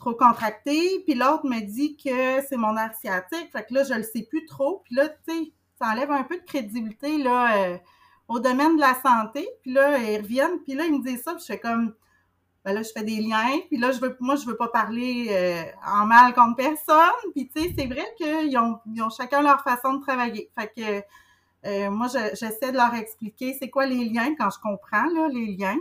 trop 0.00 0.14
contracté, 0.14 1.00
puis 1.04 1.14
l'autre 1.14 1.46
me 1.46 1.60
dit 1.60 1.96
que 1.96 2.40
c'est 2.48 2.56
mon 2.56 2.72
nerf 2.72 2.94
sciatique. 2.94 3.52
Fait 3.52 3.64
que 3.64 3.74
là, 3.74 3.84
je 3.84 3.94
le 3.94 4.02
sais 4.02 4.22
plus 4.22 4.46
trop. 4.46 4.82
Puis 4.84 4.94
là, 4.96 5.08
tu 5.08 5.16
sais, 5.28 5.52
ça 5.80 5.88
enlève 5.88 6.10
un 6.10 6.24
peu 6.24 6.36
de 6.36 6.44
crédibilité 6.44 7.18
là, 7.18 7.56
euh, 7.56 7.78
au 8.28 8.38
domaine 8.38 8.76
de 8.76 8.80
la 8.80 8.94
santé. 8.94 9.48
Puis 9.62 9.72
là, 9.72 9.98
ils 9.98 10.20
reviennent, 10.20 10.60
puis 10.64 10.74
là, 10.74 10.84
ils 10.84 10.92
me 10.92 11.04
disent 11.04 11.22
ça, 11.22 11.32
puis 11.32 11.40
je 11.40 11.46
fais 11.46 11.58
comme, 11.58 11.94
ben 12.64 12.74
là, 12.74 12.82
je 12.82 12.90
fais 12.92 13.02
des 13.02 13.20
liens, 13.20 13.58
puis 13.68 13.78
là, 13.78 13.90
je 13.90 14.00
veux, 14.00 14.14
moi, 14.20 14.36
je 14.36 14.44
veux 14.44 14.56
pas 14.56 14.68
parler 14.68 15.28
euh, 15.30 15.62
en 15.86 16.06
mal 16.06 16.34
contre 16.34 16.56
personne. 16.56 17.32
Puis, 17.34 17.48
tu 17.48 17.62
sais, 17.62 17.74
c'est 17.76 17.86
vrai 17.86 18.04
qu'ils 18.18 18.56
ont, 18.58 18.78
ils 18.92 19.02
ont 19.02 19.08
chacun 19.08 19.40
leur 19.40 19.62
façon 19.62 19.94
de 19.94 20.02
travailler. 20.02 20.50
Fait 20.58 20.70
que 20.76 21.02
euh, 21.66 21.90
moi, 21.90 22.08
j'essaie 22.08 22.72
de 22.72 22.76
leur 22.76 22.94
expliquer 22.94 23.56
c'est 23.58 23.70
quoi 23.70 23.86
les 23.86 24.04
liens 24.04 24.34
quand 24.38 24.50
je 24.50 24.58
comprends 24.60 25.06
là, 25.14 25.28
les 25.28 25.56
liens. 25.56 25.78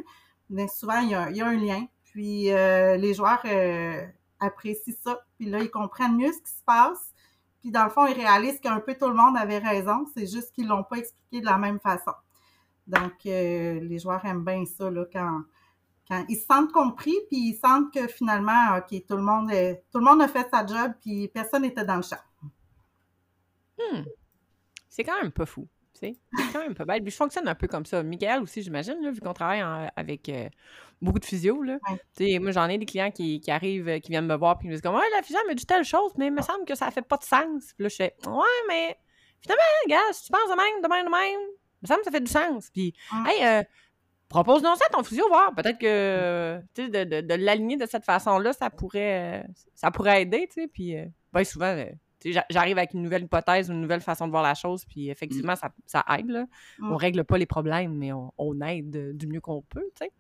Mais 0.49 0.67
souvent, 0.67 0.99
il 0.99 1.09
y 1.09 1.15
a, 1.15 1.29
il 1.29 1.37
y 1.37 1.41
a 1.41 1.47
un 1.47 1.57
lien. 1.57 1.85
Puis, 2.05 2.45
les 2.45 3.13
joueurs 3.13 3.43
apprécient 4.39 4.95
ça. 5.03 5.19
Puis 5.37 5.45
là, 5.47 5.59
ils 5.59 5.69
comprennent 5.69 6.15
mieux 6.15 6.31
ce 6.31 6.39
qui 6.39 6.57
se 6.57 6.63
passe. 6.65 7.13
Puis 7.61 7.71
dans 7.71 7.83
le 7.83 7.89
fond, 7.89 8.05
ils 8.05 8.13
réalisent 8.13 8.59
qu'un 8.59 8.79
peu 8.79 8.95
tout 8.95 9.07
le 9.07 9.13
monde 9.13 9.35
avait 9.37 9.57
raison, 9.57 10.05
c'est 10.15 10.27
juste 10.27 10.51
qu'ils 10.53 10.67
l'ont 10.67 10.83
pas 10.83 10.97
expliqué 10.97 11.41
de 11.41 11.45
la 11.45 11.57
même 11.57 11.79
façon. 11.79 12.13
Donc, 12.87 13.13
euh, 13.25 13.79
les 13.81 13.99
joueurs 13.99 14.23
aiment 14.25 14.43
bien 14.43 14.65
ça, 14.65 14.89
là, 14.89 15.05
quand, 15.11 15.43
quand 16.07 16.25
ils 16.27 16.37
se 16.37 16.45
sentent 16.45 16.71
compris, 16.71 17.15
puis 17.29 17.49
ils 17.49 17.55
sentent 17.55 17.93
que 17.93 18.07
finalement, 18.07 18.77
OK, 18.77 19.05
tout 19.07 19.15
le 19.15 19.21
monde, 19.21 19.51
tout 19.91 19.99
le 19.99 20.05
monde 20.05 20.21
a 20.21 20.27
fait 20.27 20.47
sa 20.49 20.65
job, 20.65 20.93
puis 21.01 21.27
personne 21.27 21.61
n'était 21.63 21.85
dans 21.85 21.97
le 21.97 22.01
champ. 22.01 22.17
Hmm. 23.77 24.03
C'est 24.89 25.03
quand 25.03 25.21
même 25.21 25.31
pas 25.31 25.45
fou. 25.45 25.67
C'est 25.99 26.53
quand 26.53 26.59
même 26.59 26.75
pas 26.75 26.85
bête. 26.85 27.03
Puis 27.03 27.11
je 27.11 27.17
fonctionne 27.17 27.47
un 27.47 27.55
peu 27.55 27.67
comme 27.67 27.85
ça. 27.85 28.01
Miguel 28.03 28.41
aussi, 28.41 28.61
j'imagine, 28.61 28.95
vu 29.11 29.19
qu'on 29.19 29.33
travaille 29.33 29.63
avec 29.95 30.29
euh, 30.29 30.49
beaucoup 31.01 31.19
de 31.19 31.25
physio. 31.25 31.61
Là. 31.61 31.77
Moi, 32.19 32.51
j'en 32.51 32.67
ai 32.67 32.77
des 32.77 32.85
clients 32.85 33.11
qui, 33.11 33.41
arrivent, 33.47 33.89
euh, 33.89 33.99
qui 33.99 34.11
viennent 34.11 34.27
me 34.27 34.35
voir, 34.35 34.57
puis 34.57 34.67
ils 34.67 34.69
me 34.69 34.75
disent 34.75 34.81
comme 34.81 34.95
Ouais, 34.95 35.09
la 35.15 35.23
physio, 35.23 35.39
me 35.47 35.55
dit 35.55 35.65
telle 35.65 35.83
chose, 35.83 36.11
mais 36.17 36.27
il 36.27 36.33
me 36.33 36.41
semble 36.41 36.65
que 36.65 36.75
ça 36.75 36.89
fait 36.91 37.01
pas 37.01 37.17
de 37.17 37.23
sens. 37.23 37.73
Puis 37.75 37.83
là, 37.83 37.89
je 37.89 37.95
fais 37.95 38.15
Ouais, 38.25 38.67
mais 38.67 38.97
finalement, 39.41 39.61
gars, 39.87 40.13
si 40.13 40.25
tu 40.25 40.31
penses 40.31 40.49
de 40.49 40.55
même, 40.55 40.81
de 40.81 40.87
même, 40.87 41.05
de 41.05 41.11
même, 41.11 41.39
il 41.81 41.83
me 41.83 41.87
semble 41.87 41.99
que 41.99 42.05
ça 42.05 42.11
fait 42.11 42.21
du 42.21 42.31
sens. 42.31 42.69
Puis, 42.71 42.93
hey, 43.27 43.45
euh, 43.45 43.63
propose-nous 44.27 44.75
ça 44.75 44.85
à 44.89 44.93
ton 44.93 45.03
physio, 45.03 45.27
voir. 45.27 45.53
Peut-être 45.55 45.79
que 45.79 46.59
de, 46.75 47.03
de, 47.03 47.21
de 47.21 47.33
l'aligner 47.35 47.77
de 47.77 47.85
cette 47.85 48.05
façon-là, 48.05 48.53
ça 48.53 48.69
pourrait, 48.69 49.45
ça 49.75 49.91
pourrait 49.91 50.23
aider. 50.23 50.49
Puis, 50.73 50.95
bien 51.33 51.43
souvent, 51.43 51.85
j'arrive 52.49 52.77
avec 52.77 52.93
une 52.93 53.03
nouvelle 53.03 53.23
hypothèse, 53.23 53.69
une 53.69 53.81
nouvelle 53.81 54.01
façon 54.01 54.25
de 54.25 54.31
voir 54.31 54.43
la 54.43 54.53
chose, 54.53 54.85
puis 54.85 55.09
effectivement, 55.09 55.55
ça, 55.55 55.71
ça, 55.85 56.03
aide. 56.17 56.29
Là. 56.29 56.45
ne 56.79 56.91
On 56.91 56.95
règle 56.95 57.23
pas 57.23 57.37
les 57.37 57.45
problèmes, 57.45 57.95
mais 57.95 58.11
on, 58.13 58.61
aide 58.61 59.15
du 59.15 59.27
mieux 59.27 59.41
qu'on 59.41 59.61
peut. 59.61 59.89
Tu 59.95 60.05
sais. 60.05 60.11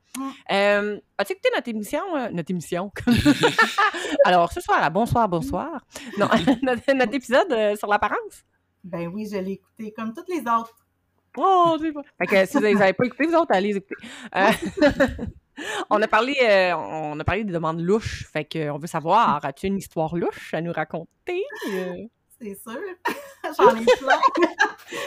Euh, 0.51 0.99
as-tu 1.17 1.33
écouté 1.33 1.49
notre 1.55 1.69
émission? 1.69 2.01
Euh, 2.15 2.29
notre 2.31 2.51
émission? 2.51 2.91
Alors, 4.25 4.51
ce 4.51 4.61
soir, 4.61 4.89
bonsoir, 4.91 5.27
bonsoir. 5.27 5.85
Non, 6.17 6.27
notre, 6.63 7.13
épisode 7.13 7.51
euh, 7.51 7.75
sur 7.75 7.87
l'apparence? 7.87 8.45
Ben 8.83 9.07
oui, 9.07 9.27
je 9.31 9.37
l'ai 9.37 9.53
écouté 9.53 9.91
comme 9.91 10.13
toutes 10.13 10.29
les 10.29 10.41
autres. 10.41 10.75
Oh, 11.37 11.77
c'est 11.79 11.91
pas. 11.91 12.01
Fait 12.17 12.25
que 12.25 12.45
si 12.45 12.57
vous 12.57 12.79
n'avez 12.79 12.93
pas 12.93 13.05
écouté, 13.05 13.27
vous 13.27 13.35
autres, 13.35 13.51
allez 13.53 13.75
écouter. 13.75 13.95
on 15.89 16.01
a 16.01 16.07
parlé, 16.07 16.35
euh, 16.41 16.73
on 16.75 17.19
a 17.19 17.23
parlé 17.23 17.43
des 17.43 17.53
demandes 17.53 17.81
louches. 17.81 18.25
Fait 18.31 18.45
qu'on 18.45 18.77
veut 18.77 18.87
savoir, 18.87 19.43
as-tu 19.43 19.67
une 19.67 19.77
histoire 19.77 20.15
louche 20.15 20.53
à 20.53 20.61
nous 20.61 20.71
raconter? 20.71 21.43
C'est 22.41 22.55
sûr. 22.55 22.79
J'en 23.57 23.75
ai 23.75 23.85
plein. 23.85 24.19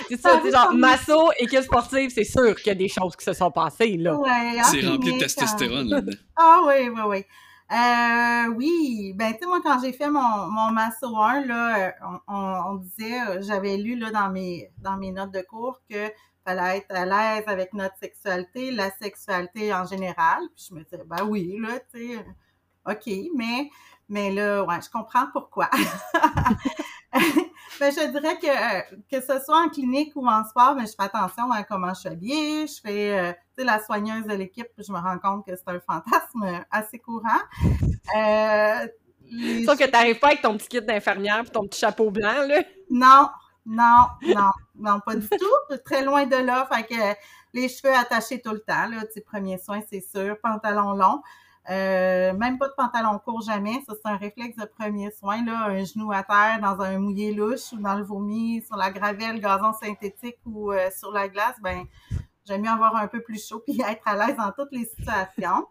c'est 0.08 0.20
ça, 0.20 0.40
c'est 0.42 0.50
genre 0.50 0.72
masso, 0.74 1.30
équipe 1.38 1.62
sportive, 1.62 2.10
c'est 2.14 2.24
sûr 2.24 2.54
qu'il 2.56 2.66
y 2.66 2.70
a 2.70 2.74
des 2.74 2.88
choses 2.88 3.16
qui 3.16 3.24
se 3.24 3.32
sont 3.32 3.50
passées, 3.50 3.96
là. 3.96 4.18
Hein, 4.26 4.62
c'est 4.64 4.86
rempli 4.86 5.14
de 5.14 5.18
testostérone, 5.18 5.88
là-dedans. 5.88 6.18
Ah 6.36 6.60
oui, 6.66 6.88
oui, 6.88 7.00
oui. 7.06 7.24
Euh, 7.72 8.52
oui, 8.54 9.14
ben 9.16 9.32
tu 9.32 9.38
sais, 9.38 9.46
moi, 9.46 9.60
quand 9.62 9.80
j'ai 9.82 9.92
fait 9.92 10.10
mon, 10.10 10.46
mon 10.50 10.72
Masso 10.72 11.16
1, 11.16 11.46
là, 11.46 11.94
on, 12.28 12.74
disait, 12.74 13.40
j'avais 13.40 13.78
lu 13.78 13.96
là, 13.96 14.10
dans, 14.10 14.28
mes, 14.28 14.70
dans 14.78 14.98
mes 14.98 15.10
notes 15.10 15.32
de 15.32 15.40
cours 15.40 15.80
que 15.88 16.10
fallait 16.44 16.78
être 16.78 16.94
à 16.94 17.04
l'aise 17.04 17.44
avec 17.46 17.72
notre 17.72 17.96
sexualité, 17.96 18.70
la 18.70 18.90
sexualité 18.90 19.72
en 19.72 19.84
général. 19.84 20.40
Puis 20.54 20.66
je 20.70 20.74
me 20.74 20.82
disais, 20.82 21.02
ben 21.06 21.24
oui, 21.24 21.58
là, 21.60 21.78
tu 21.92 22.14
sais, 22.14 22.24
OK, 22.86 23.30
mais, 23.36 23.70
mais 24.08 24.30
là, 24.32 24.64
ouais, 24.64 24.80
je 24.82 24.90
comprends 24.90 25.26
pourquoi. 25.32 25.70
ben, 27.12 27.92
je 27.92 28.10
dirais 28.10 28.38
que, 28.38 28.94
que 29.08 29.20
ce 29.20 29.44
soit 29.44 29.62
en 29.62 29.68
clinique 29.68 30.12
ou 30.16 30.26
en 30.26 30.44
sport, 30.44 30.74
mais 30.74 30.86
je 30.86 30.92
fais 30.92 31.04
attention 31.04 31.50
à 31.52 31.62
comment 31.62 31.94
je 31.94 32.00
suis 32.00 32.08
habillée. 32.08 32.66
Je 32.66 32.80
fais, 32.80 33.18
euh, 33.18 33.32
tu 33.32 33.38
sais, 33.58 33.64
la 33.64 33.78
soigneuse 33.80 34.24
de 34.26 34.34
l'équipe, 34.34 34.68
je 34.78 34.92
me 34.92 34.98
rends 34.98 35.18
compte 35.18 35.46
que 35.46 35.54
c'est 35.54 35.68
un 35.68 35.80
fantasme 35.80 36.64
assez 36.70 36.98
courant. 36.98 37.40
Euh, 38.16 38.86
Sauf 39.64 39.78
que 39.78 39.84
tu 39.84 39.90
n'arrives 39.90 40.18
pas 40.18 40.28
avec 40.28 40.42
ton 40.42 40.56
petit 40.56 40.68
kit 40.68 40.82
d'infirmière 40.82 41.44
et 41.46 41.50
ton 41.50 41.66
petit 41.66 41.80
chapeau 41.80 42.10
blanc, 42.10 42.46
là. 42.46 42.62
Non, 42.90 43.28
non, 43.66 44.06
non, 44.22 44.50
non, 44.76 45.00
pas 45.00 45.14
du 45.14 45.28
tout. 45.28 45.76
Très 45.84 46.04
loin 46.04 46.26
de 46.26 46.36
là. 46.36 46.68
Fait 46.72 46.84
que 46.84 47.18
les 47.54 47.68
cheveux 47.68 47.94
attachés 47.94 48.40
tout 48.40 48.52
le 48.52 48.60
temps, 48.60 48.88
là, 48.88 49.04
tu 49.12 49.20
premier 49.20 49.58
soin, 49.58 49.80
c'est 49.88 50.00
sûr. 50.00 50.36
Pantalon 50.42 50.92
long. 50.92 51.22
Euh, 51.70 52.32
même 52.32 52.58
pas 52.58 52.66
de 52.68 52.74
pantalon 52.76 53.20
court 53.20 53.42
jamais. 53.42 53.82
Ça, 53.86 53.94
c'est 53.94 54.10
un 54.10 54.16
réflexe 54.16 54.56
de 54.56 54.64
premier 54.64 55.10
soin, 55.12 55.44
là. 55.44 55.66
Un 55.66 55.84
genou 55.84 56.10
à 56.12 56.24
terre 56.24 56.58
dans 56.60 56.80
un 56.80 56.98
mouillé 56.98 57.32
louche 57.32 57.72
ou 57.72 57.76
dans 57.76 57.94
le 57.94 58.02
vomi, 58.02 58.62
sur 58.66 58.76
la 58.76 58.90
gravelle, 58.90 59.40
gazon 59.40 59.72
synthétique 59.72 60.38
ou 60.44 60.72
euh, 60.72 60.90
sur 60.96 61.12
la 61.12 61.28
glace, 61.28 61.56
ben, 61.62 61.84
j'aime 62.46 62.62
mieux 62.62 62.70
avoir 62.70 62.96
un 62.96 63.06
peu 63.06 63.20
plus 63.20 63.46
chaud 63.46 63.60
puis 63.66 63.80
être 63.80 64.06
à 64.06 64.16
l'aise 64.16 64.36
dans 64.36 64.50
toutes 64.52 64.72
les 64.72 64.86
situations. 64.86 65.66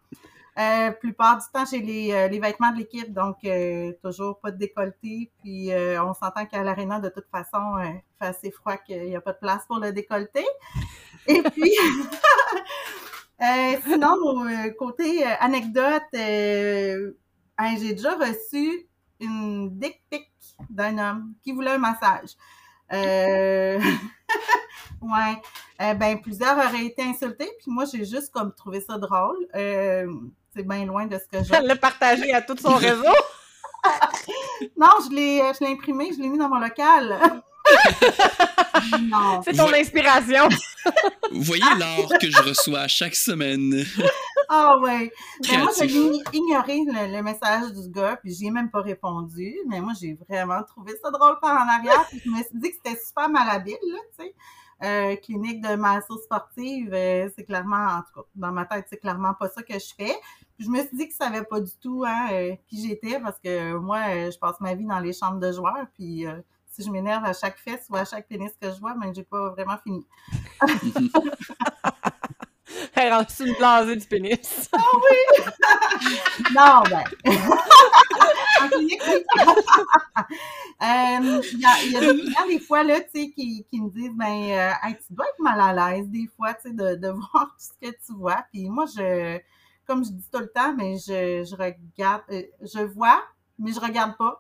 Euh, 0.60 0.92
plupart 0.92 1.38
du 1.38 1.46
temps, 1.54 1.64
j'ai 1.66 1.80
les, 1.80 2.12
euh, 2.12 2.28
les, 2.28 2.40
vêtements 2.40 2.74
de 2.74 2.80
l'équipe, 2.80 3.14
donc 3.14 3.38
euh, 3.46 3.94
toujours 4.04 4.38
pas 4.40 4.52
de 4.52 4.58
décolleté. 4.58 5.32
Puis 5.42 5.72
euh, 5.72 6.04
on 6.04 6.14
s'entend 6.14 6.46
qu'à 6.46 6.62
l'aréna, 6.62 7.00
de 7.00 7.08
toute 7.08 7.28
façon, 7.32 7.78
il 7.80 8.02
fait 8.20 8.28
assez 8.28 8.52
froid 8.52 8.76
qu'il 8.76 9.02
n'y 9.04 9.16
a 9.16 9.22
pas 9.22 9.32
de 9.32 9.38
place 9.38 9.66
pour 9.66 9.80
le 9.80 9.94
décolleté. 9.94 10.46
Et 11.28 11.42
puis, 11.52 11.74
sinon, 13.86 14.46
côté 14.78 15.24
anecdote, 15.24 16.04
hein, 16.14 17.76
j'ai 17.80 17.94
déjà 17.94 18.16
reçu 18.16 18.90
une 19.22 19.70
dick 19.78 20.02
pic 20.10 20.30
d'un 20.70 20.98
homme 20.98 21.34
qui 21.44 21.54
voulait 21.54 21.72
un 21.72 21.78
massage. 21.78 22.36
ouais. 22.92 23.82
ben, 25.80 26.22
plusieurs 26.22 26.58
auraient 26.58 26.88
été 26.88 27.04
insultés, 27.04 27.50
puis 27.60 27.72
moi, 27.72 27.86
j'ai 27.86 28.04
juste 28.04 28.34
comme 28.34 28.54
trouvé 28.54 28.82
ça 28.82 28.98
drôle 28.98 29.48
c'est 30.56 30.68
bien 30.68 30.86
loin 30.86 31.06
de 31.06 31.18
ce 31.18 31.26
que 31.38 31.44
j'ai. 31.44 31.56
Elle 31.56 31.68
l'a 31.68 31.76
partagé 31.76 32.34
à 32.34 32.42
tout 32.42 32.58
son 32.58 32.76
réseau. 32.76 33.04
non, 34.78 34.90
je 35.06 35.16
l'ai, 35.16 35.42
je 35.60 35.66
l'ai 35.66 35.72
imprimé, 35.72 36.12
je 36.16 36.22
l'ai 36.22 36.30
mis 36.30 36.38
dans 36.38 36.50
mon 36.50 36.60
local. 36.60 37.20
non. 39.02 39.42
C'est 39.44 39.54
ton 39.54 39.72
inspiration. 39.74 40.50
Vous 41.32 41.42
voyez 41.44 41.64
l'art 41.78 42.20
que 42.20 42.30
je 42.30 42.42
reçois 42.42 42.88
chaque 42.88 43.16
semaine. 43.16 43.86
Ah 44.50 44.78
ouais. 44.80 45.12
Mais 45.50 45.58
moi, 45.60 45.72
j'ai 45.80 45.86
ignoré 46.34 46.80
le, 46.86 47.16
le 47.16 47.24
message 47.24 47.72
du 47.72 47.90
gars, 47.90 48.18
puis 48.22 48.34
j'y 48.34 48.48
ai 48.48 48.52
même 48.52 48.70
pas 48.70 48.82
répondu. 48.82 49.56
Mais 49.68 49.80
moi, 49.80 49.94
j'ai 50.00 50.18
vraiment 50.28 50.62
trouvé 50.64 50.94
ça 51.02 51.10
drôle 51.12 51.40
par 51.40 51.52
en 51.52 51.70
arrière. 51.70 52.06
Puis 52.10 52.22
je 52.26 52.30
me 52.30 52.38
suis 52.38 52.50
dit 52.54 52.72
que 52.72 52.76
c'était 52.84 53.00
super 53.00 53.30
malhabile, 53.30 53.78
là, 53.82 54.00
tu 54.18 54.26
sais. 54.26 54.36
Euh, 54.84 55.16
clinique 55.18 55.62
de 55.62 55.76
masso 55.76 56.18
sportive, 56.18 56.92
euh, 56.92 57.30
c'est 57.36 57.44
clairement, 57.44 57.86
en 57.86 58.02
tout 58.02 58.14
cas, 58.16 58.28
dans 58.34 58.52
ma 58.52 58.66
tête, 58.66 58.88
c'est 58.90 58.98
clairement 58.98 59.36
pas 59.36 59.48
ça 59.48 59.62
que 59.62 59.76
je 59.76 59.94
fais. 59.96 60.16
Je 60.62 60.70
me 60.70 60.80
suis 60.80 60.96
dit 60.96 61.08
que 61.08 61.14
ça 61.14 61.26
savait 61.26 61.44
pas 61.44 61.60
du 61.60 61.72
tout 61.82 62.04
hein, 62.06 62.28
euh, 62.32 62.56
qui 62.68 62.88
j'étais 62.88 63.20
parce 63.20 63.40
que 63.40 63.76
moi, 63.78 64.00
euh, 64.10 64.32
je 64.32 64.38
passe 64.38 64.60
ma 64.60 64.76
vie 64.76 64.86
dans 64.86 65.00
les 65.00 65.14
chambres 65.14 65.40
de 65.40 65.52
joueurs, 65.52 65.88
puis 65.96 66.28
euh, 66.28 66.36
si 66.68 66.84
je 66.84 66.90
m'énerve 66.92 67.26
à 67.26 67.34
chaque 67.34 67.58
fesse 67.58 67.88
ou 67.90 67.96
à 67.96 68.06
chaque 68.06 68.28
pénis 68.28 68.52
que 68.62 68.72
je 68.72 68.80
vois, 68.80 68.94
ben 68.94 69.14
j'ai 69.14 69.24
pas 69.24 69.50
vraiment 69.50 69.78
fini. 69.84 70.06
Elle 72.94 73.14
rendue 73.14 73.34
une 73.40 73.54
blasée 73.56 73.96
du 73.96 74.08
pénis. 74.08 74.70
Non, 76.56 76.82
ben. 76.90 77.04
clinique, 78.72 79.02
oui. 79.08 79.24
Euh, 80.82 81.42
Il 81.54 81.60
y, 81.60 81.66
a, 81.66 81.84
il 81.86 81.92
y 81.92 81.98
a 81.98 82.00
des 82.02 82.22
clients, 82.22 82.48
des 82.48 82.60
fois, 82.60 82.84
là, 82.84 83.00
tu 83.02 83.10
sais, 83.14 83.30
qui, 83.32 83.66
qui 83.70 83.82
me 83.82 83.90
disent, 83.90 84.16
ben, 84.16 84.52
euh, 84.52 84.72
Hey, 84.84 84.96
tu 84.96 85.14
dois 85.14 85.26
être 85.28 85.40
mal 85.40 85.60
à 85.60 85.92
l'aise, 85.92 86.10
des 86.10 86.28
fois, 86.36 86.54
tu 86.56 86.70
sais, 86.70 86.74
de, 86.74 86.96
de 86.96 87.08
voir 87.10 87.56
tout 87.58 87.60
ce 87.60 87.74
que 87.80 87.92
tu 88.06 88.14
vois. 88.14 88.44
Puis 88.52 88.70
moi, 88.70 88.86
je, 88.86 89.40
comme 89.86 90.04
je 90.06 90.12
dis 90.12 90.30
tout 90.32 90.40
le 90.40 90.50
temps, 90.52 90.74
mais 90.76 90.98
je, 90.98 91.44
je 91.50 91.56
regarde, 91.56 92.24
euh, 92.32 92.44
je 92.62 92.80
vois, 92.82 93.24
mais 93.60 93.72
je 93.74 93.80
regarde 93.80 94.18
pas. 94.18 94.40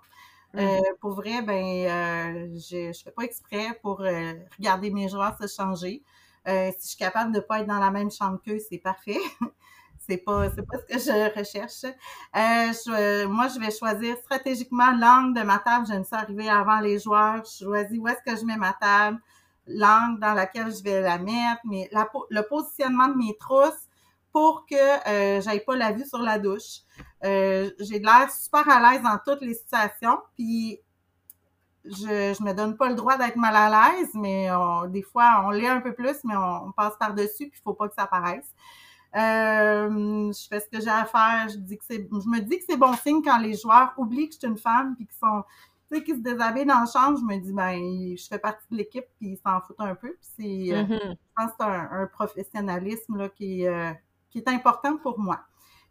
Euh, 0.57 0.79
pour 0.99 1.11
vrai, 1.13 1.41
ben, 1.41 1.55
euh, 1.55 2.49
je, 2.55 2.91
je 2.93 3.03
fais 3.03 3.11
pas 3.11 3.23
exprès 3.23 3.79
pour 3.81 4.01
euh, 4.01 4.33
regarder 4.57 4.91
mes 4.91 5.09
joueurs 5.09 5.37
se 5.41 5.47
changer. 5.47 6.03
Euh, 6.47 6.71
si 6.77 6.83
je 6.83 6.87
suis 6.89 6.97
capable 6.97 7.33
de 7.33 7.39
pas 7.39 7.59
être 7.61 7.67
dans 7.67 7.79
la 7.79 7.91
même 7.91 8.11
chambre 8.11 8.39
qu'eux, 8.45 8.59
c'est 8.69 8.79
parfait. 8.79 9.19
c'est 9.99 10.17
pas, 10.17 10.49
c'est 10.49 10.63
pas 10.65 10.77
ce 10.79 10.93
que 10.93 10.99
je 10.99 11.39
recherche. 11.39 11.85
Euh, 11.85 11.91
je- 12.35 13.25
moi, 13.27 13.47
je 13.47 13.59
vais 13.59 13.71
choisir 13.71 14.17
stratégiquement 14.17 14.91
l'angle 14.91 15.39
de 15.39 15.43
ma 15.45 15.59
table. 15.59 15.85
J'aime 15.87 16.03
ça 16.03 16.17
arriver 16.19 16.49
avant 16.49 16.79
les 16.79 16.99
joueurs. 16.99 17.43
Je 17.45 17.65
choisis 17.65 17.97
où 17.99 18.07
est-ce 18.07 18.21
que 18.31 18.37
je 18.39 18.45
mets 18.45 18.57
ma 18.57 18.73
table, 18.73 19.19
l'angle 19.67 20.19
dans 20.19 20.33
laquelle 20.33 20.73
je 20.75 20.83
vais 20.83 21.01
la 21.01 21.17
mettre, 21.17 21.61
mais 21.65 21.87
la, 21.91 22.09
le 22.29 22.41
positionnement 22.41 23.07
de 23.07 23.15
mes 23.15 23.37
trousses 23.39 23.87
pour 24.31 24.65
que 24.65 25.09
euh, 25.09 25.41
j'aille 25.41 25.63
pas 25.65 25.75
la 25.75 25.91
vue 25.91 26.05
sur 26.05 26.19
la 26.19 26.39
douche. 26.39 26.81
Euh, 27.23 27.69
j'ai 27.79 27.99
de 27.99 28.05
l'air 28.05 28.29
super 28.31 28.67
à 28.69 28.91
l'aise 28.93 29.01
dans 29.03 29.17
toutes 29.25 29.41
les 29.41 29.53
situations, 29.53 30.19
puis 30.35 30.79
je, 31.83 32.35
je 32.37 32.43
me 32.43 32.53
donne 32.53 32.77
pas 32.77 32.89
le 32.89 32.95
droit 32.95 33.17
d'être 33.17 33.37
mal 33.37 33.55
à 33.55 33.69
l'aise, 33.91 34.09
mais 34.13 34.51
on- 34.51 34.85
des 34.87 35.01
fois, 35.01 35.43
on 35.45 35.49
l'est 35.49 35.67
un 35.67 35.81
peu 35.81 35.93
plus, 35.93 36.17
mais 36.23 36.35
on, 36.35 36.67
on 36.67 36.71
passe 36.71 36.95
par-dessus, 36.99 37.49
puis 37.49 37.59
il 37.59 37.61
faut 37.63 37.73
pas 37.73 37.87
que 37.87 37.95
ça 37.95 38.03
apparaisse. 38.03 38.47
Euh, 39.15 40.31
je 40.31 40.47
fais 40.47 40.59
ce 40.61 40.69
que 40.69 40.79
j'ai 40.79 40.89
à 40.89 41.05
faire. 41.05 41.47
Je, 41.49 41.57
dis 41.57 41.77
que 41.77 41.83
c'est, 41.87 42.07
je 42.11 42.29
me 42.29 42.39
dis 42.39 42.59
que 42.59 42.63
c'est 42.69 42.77
bon 42.77 42.93
signe 42.93 43.21
quand 43.23 43.39
les 43.39 43.55
joueurs 43.55 43.93
oublient 43.97 44.29
que 44.29 44.35
je 44.35 44.39
suis 44.39 44.47
une 44.47 44.57
femme, 44.57 44.95
puis 44.95 45.05
qu'ils 45.07 45.17
sont, 45.17 45.43
tu 45.91 45.97
sais, 45.97 46.03
qu'ils 46.03 46.15
se 46.17 46.21
déshabillent 46.21 46.65
dans 46.65 46.81
le 46.81 46.87
champ. 46.87 47.15
Je 47.17 47.23
me 47.23 47.37
dis, 47.41 47.51
ben, 47.51 48.15
je 48.17 48.25
fais 48.27 48.39
partie 48.39 48.65
de 48.71 48.77
l'équipe, 48.77 49.05
puis 49.19 49.31
ils 49.31 49.37
s'en 49.45 49.59
foutent 49.61 49.79
un 49.79 49.95
peu. 49.95 50.09
Puis 50.13 50.29
c'est, 50.69 50.75
euh, 50.75 50.83
Mhm. 50.83 50.99
je 51.01 51.15
pense 51.35 51.47
que 51.51 51.55
c'est 51.59 51.65
un, 51.65 51.89
un 51.91 52.07
professionnalisme 52.07 53.17
là, 53.17 53.27
qui, 53.29 53.63
est, 53.63 53.67
euh, 53.67 53.91
qui 54.31 54.39
est 54.39 54.47
important 54.47 54.97
pour 54.97 55.19
moi. 55.19 55.41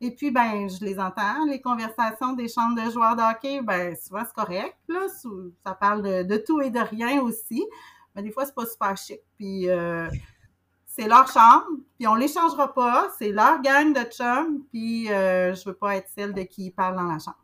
Et 0.01 0.11
puis, 0.11 0.31
ben, 0.31 0.67
je 0.69 0.83
les 0.83 0.99
entends, 0.99 1.45
les 1.47 1.61
conversations 1.61 2.33
des 2.33 2.49
chambres 2.49 2.83
de 2.83 2.91
joueurs 2.91 3.17
de 3.17 3.23
hockey, 3.23 3.61
ben, 3.61 3.95
souvent 3.95 4.23
c'est 4.25 4.33
correct, 4.33 4.79
là, 4.89 5.01
ça 5.65 5.75
parle 5.75 6.27
de, 6.27 6.37
tout 6.39 6.63
et 6.63 6.71
de 6.71 6.81
rien 6.81 7.21
aussi, 7.21 7.63
mais 8.15 8.23
des 8.23 8.31
fois, 8.31 8.47
c'est 8.47 8.55
pas 8.55 8.65
super 8.65 8.97
chic, 8.97 9.21
puis 9.37 9.69
euh, 9.69 10.09
c'est 10.87 11.07
leur 11.07 11.31
chambre, 11.31 11.67
puis 11.99 12.09
on 12.09 12.15
les 12.15 12.29
changera 12.29 12.73
pas, 12.73 13.11
c'est 13.19 13.31
leur 13.31 13.61
gang 13.61 13.93
de 13.93 14.01
chums, 14.11 14.63
puis 14.73 15.13
euh, 15.13 15.55
je 15.55 15.67
veux 15.67 15.75
pas 15.75 15.97
être 15.97 16.09
celle 16.15 16.33
de 16.33 16.43
qui 16.43 16.67
ils 16.67 16.71
parlent 16.71 16.97
dans 16.97 17.03
la 17.03 17.19
chambre. 17.19 17.37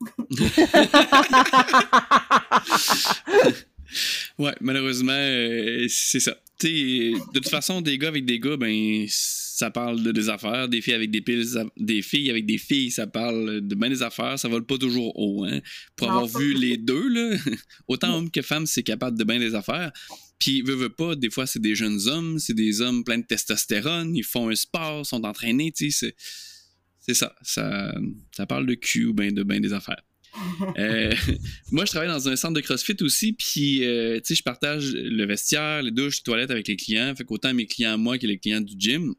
Ouais, 4.38 4.54
malheureusement, 4.60 5.12
euh, 5.12 5.86
c'est 5.88 6.20
ça. 6.20 6.36
Tu 6.58 6.66
sais, 6.68 7.10
de 7.32 7.38
toute 7.40 7.48
façon, 7.48 7.80
des 7.80 7.98
gars 7.98 8.08
avec 8.08 8.24
des 8.24 8.38
gars, 8.40 8.56
ben, 8.56 9.06
ça 9.08 9.70
parle 9.70 10.02
de 10.02 10.12
des 10.12 10.28
affaires. 10.28 10.68
Des 10.68 10.80
filles 10.80 10.94
avec 10.94 11.10
des 11.10 11.20
piles, 11.20 11.44
ça- 11.46 11.66
des 11.76 12.02
filles 12.02 12.30
avec 12.30 12.46
des 12.46 12.58
filles, 12.58 12.90
ça 12.90 13.06
parle 13.06 13.60
de 13.60 13.74
bien 13.74 13.88
des 13.90 14.02
affaires. 14.02 14.38
Ça 14.38 14.48
vole 14.48 14.64
pas 14.66 14.78
toujours 14.78 15.16
haut, 15.18 15.44
hein. 15.44 15.60
Pour 15.96 16.08
avoir 16.10 16.26
vu 16.40 16.54
les 16.54 16.76
deux, 16.76 17.08
là, 17.08 17.36
autant 17.88 18.16
homme 18.18 18.30
que 18.30 18.42
femme, 18.42 18.66
c'est 18.66 18.82
capable 18.82 19.18
de 19.18 19.24
bien 19.24 19.38
des 19.38 19.54
affaires. 19.54 19.92
Puis, 20.38 20.62
veut, 20.62 20.74
veut 20.74 20.88
pas, 20.90 21.14
des 21.16 21.30
fois, 21.30 21.46
c'est 21.46 21.60
des 21.62 21.74
jeunes 21.76 22.00
hommes, 22.08 22.38
c'est 22.38 22.54
des 22.54 22.80
hommes 22.80 23.04
pleins 23.04 23.18
de 23.18 23.24
testostérone, 23.26 24.14
ils 24.16 24.24
font 24.24 24.48
un 24.48 24.54
sport, 24.56 25.06
sont 25.06 25.24
entraînés, 25.24 25.72
tu 25.72 25.90
sais, 25.90 26.06
c'est- 26.08 26.16
c'est 27.00 27.14
ça. 27.14 27.34
ça. 27.42 27.94
Ça 28.36 28.46
parle 28.46 28.66
de 28.66 28.74
cul 28.74 29.06
ou 29.06 29.14
ben 29.14 29.32
de 29.32 29.42
bien 29.42 29.60
des 29.60 29.72
affaires. 29.72 30.02
Euh, 30.78 31.14
moi, 31.70 31.84
je 31.84 31.90
travaille 31.90 32.08
dans 32.08 32.28
un 32.28 32.36
centre 32.36 32.54
de 32.54 32.60
CrossFit 32.60 32.96
aussi, 33.02 33.32
puis 33.32 33.84
euh, 33.84 34.20
je 34.28 34.42
partage 34.42 34.92
le 34.92 35.24
vestiaire, 35.24 35.82
les 35.82 35.90
douches, 35.90 36.18
les 36.18 36.22
toilettes 36.22 36.50
avec 36.50 36.66
les 36.68 36.76
clients. 36.76 37.14
Fait 37.16 37.24
qu'autant 37.24 37.54
mes 37.54 37.66
clients 37.66 37.94
à 37.94 37.96
moi 37.96 38.18
que 38.18 38.26
les 38.26 38.38
clients 38.38 38.60
du 38.60 38.74
gym. 38.76 39.14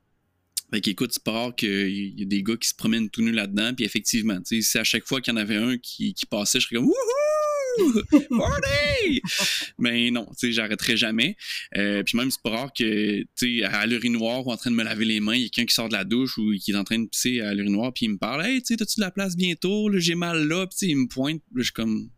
Fait 0.74 0.82
c'est 0.84 1.24
pas 1.24 1.32
rare 1.32 1.56
qu'il 1.56 2.20
y 2.20 2.24
a 2.24 2.26
des 2.26 2.44
gars 2.44 2.58
qui 2.58 2.68
se 2.68 2.76
promènent 2.76 3.10
tout 3.10 3.22
nus 3.22 3.32
là-dedans, 3.32 3.74
puis 3.74 3.86
effectivement, 3.86 4.38
à 4.38 4.84
chaque 4.84 5.06
fois 5.06 5.22
qu'il 5.22 5.34
y 5.34 5.38
en 5.38 5.40
avait 5.40 5.56
un 5.56 5.78
qui, 5.78 6.14
qui 6.14 6.26
passait, 6.26 6.60
je 6.60 6.68
serais 6.68 6.76
comme 6.78 6.86
Wouhou! 6.86 7.45
Mais 9.78 10.12
non, 10.12 10.26
tu 10.26 10.48
sais, 10.48 10.52
j'arrêterai 10.52 10.98
jamais. 10.98 11.36
Euh, 11.78 12.04
puis 12.04 12.18
même, 12.18 12.32
c'est 12.32 12.42
pas 12.42 12.52
rare 12.52 12.74
que, 12.74 13.22
tu 13.22 13.60
sais, 13.60 13.64
à 13.64 13.86
l'urinoir 13.86 14.46
ou 14.46 14.52
en 14.52 14.58
train 14.58 14.72
de 14.72 14.76
me 14.76 14.84
laver 14.84 15.06
les 15.06 15.20
mains, 15.20 15.36
il 15.36 15.44
y 15.44 15.46
a 15.46 15.50
quelqu'un 15.50 15.66
qui 15.66 15.74
sort 15.74 15.90
de 15.90 15.94
la 15.94 16.04
douche 16.04 16.38
ou 16.38 16.54
qui 16.60 16.72
est 16.72 16.76
en 16.76 16.84
train 16.84 17.00
de 17.00 17.08
pisser 17.08 17.42
à 17.42 17.54
l'urinoir, 17.54 17.94
puis 17.94 18.06
il 18.06 18.10
me 18.10 18.18
parle 18.18 18.46
Hey, 18.46 18.62
tu 18.62 18.68
sais, 18.68 18.78
t'as-tu 18.78 19.00
de 19.00 19.06
la 19.06 19.12
place 19.12 19.36
bientôt? 19.36 19.90
J'ai 19.98 20.16
mal 20.16 20.48
là, 20.48 20.68
puis 20.68 20.90
il 20.90 20.98
me 20.98 21.08
pointe, 21.08 21.42
je 21.56 21.64
suis 21.64 21.74
comme 21.74 22.10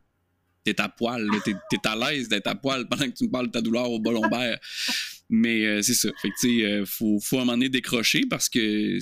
T'es 0.63 0.81
à 0.81 0.89
poil, 0.89 1.25
t'es, 1.45 1.77
à 1.85 1.95
l'aise 1.95 2.27
d'être 2.27 2.47
à 2.47 2.55
poil 2.55 2.89
pendant 2.89 3.05
que 3.05 3.15
tu 3.15 3.23
me 3.23 3.29
parles 3.29 3.47
de 3.47 3.53
ta 3.53 3.61
douleur 3.61 3.89
au 3.89 3.99
bas. 3.99 4.11
Mais 5.29 5.65
euh, 5.65 5.81
c'est 5.81 5.93
ça. 5.93 6.09
Fait 6.21 6.27
que, 6.27 6.33
tu 6.41 6.59
sais, 6.59 6.65
euh, 6.65 6.85
faut, 6.85 7.21
faut 7.21 7.37
à 7.37 7.43
un 7.43 7.45
moment 7.45 7.53
donné 7.53 7.69
décrocher 7.69 8.23
parce 8.29 8.49
que 8.49 8.99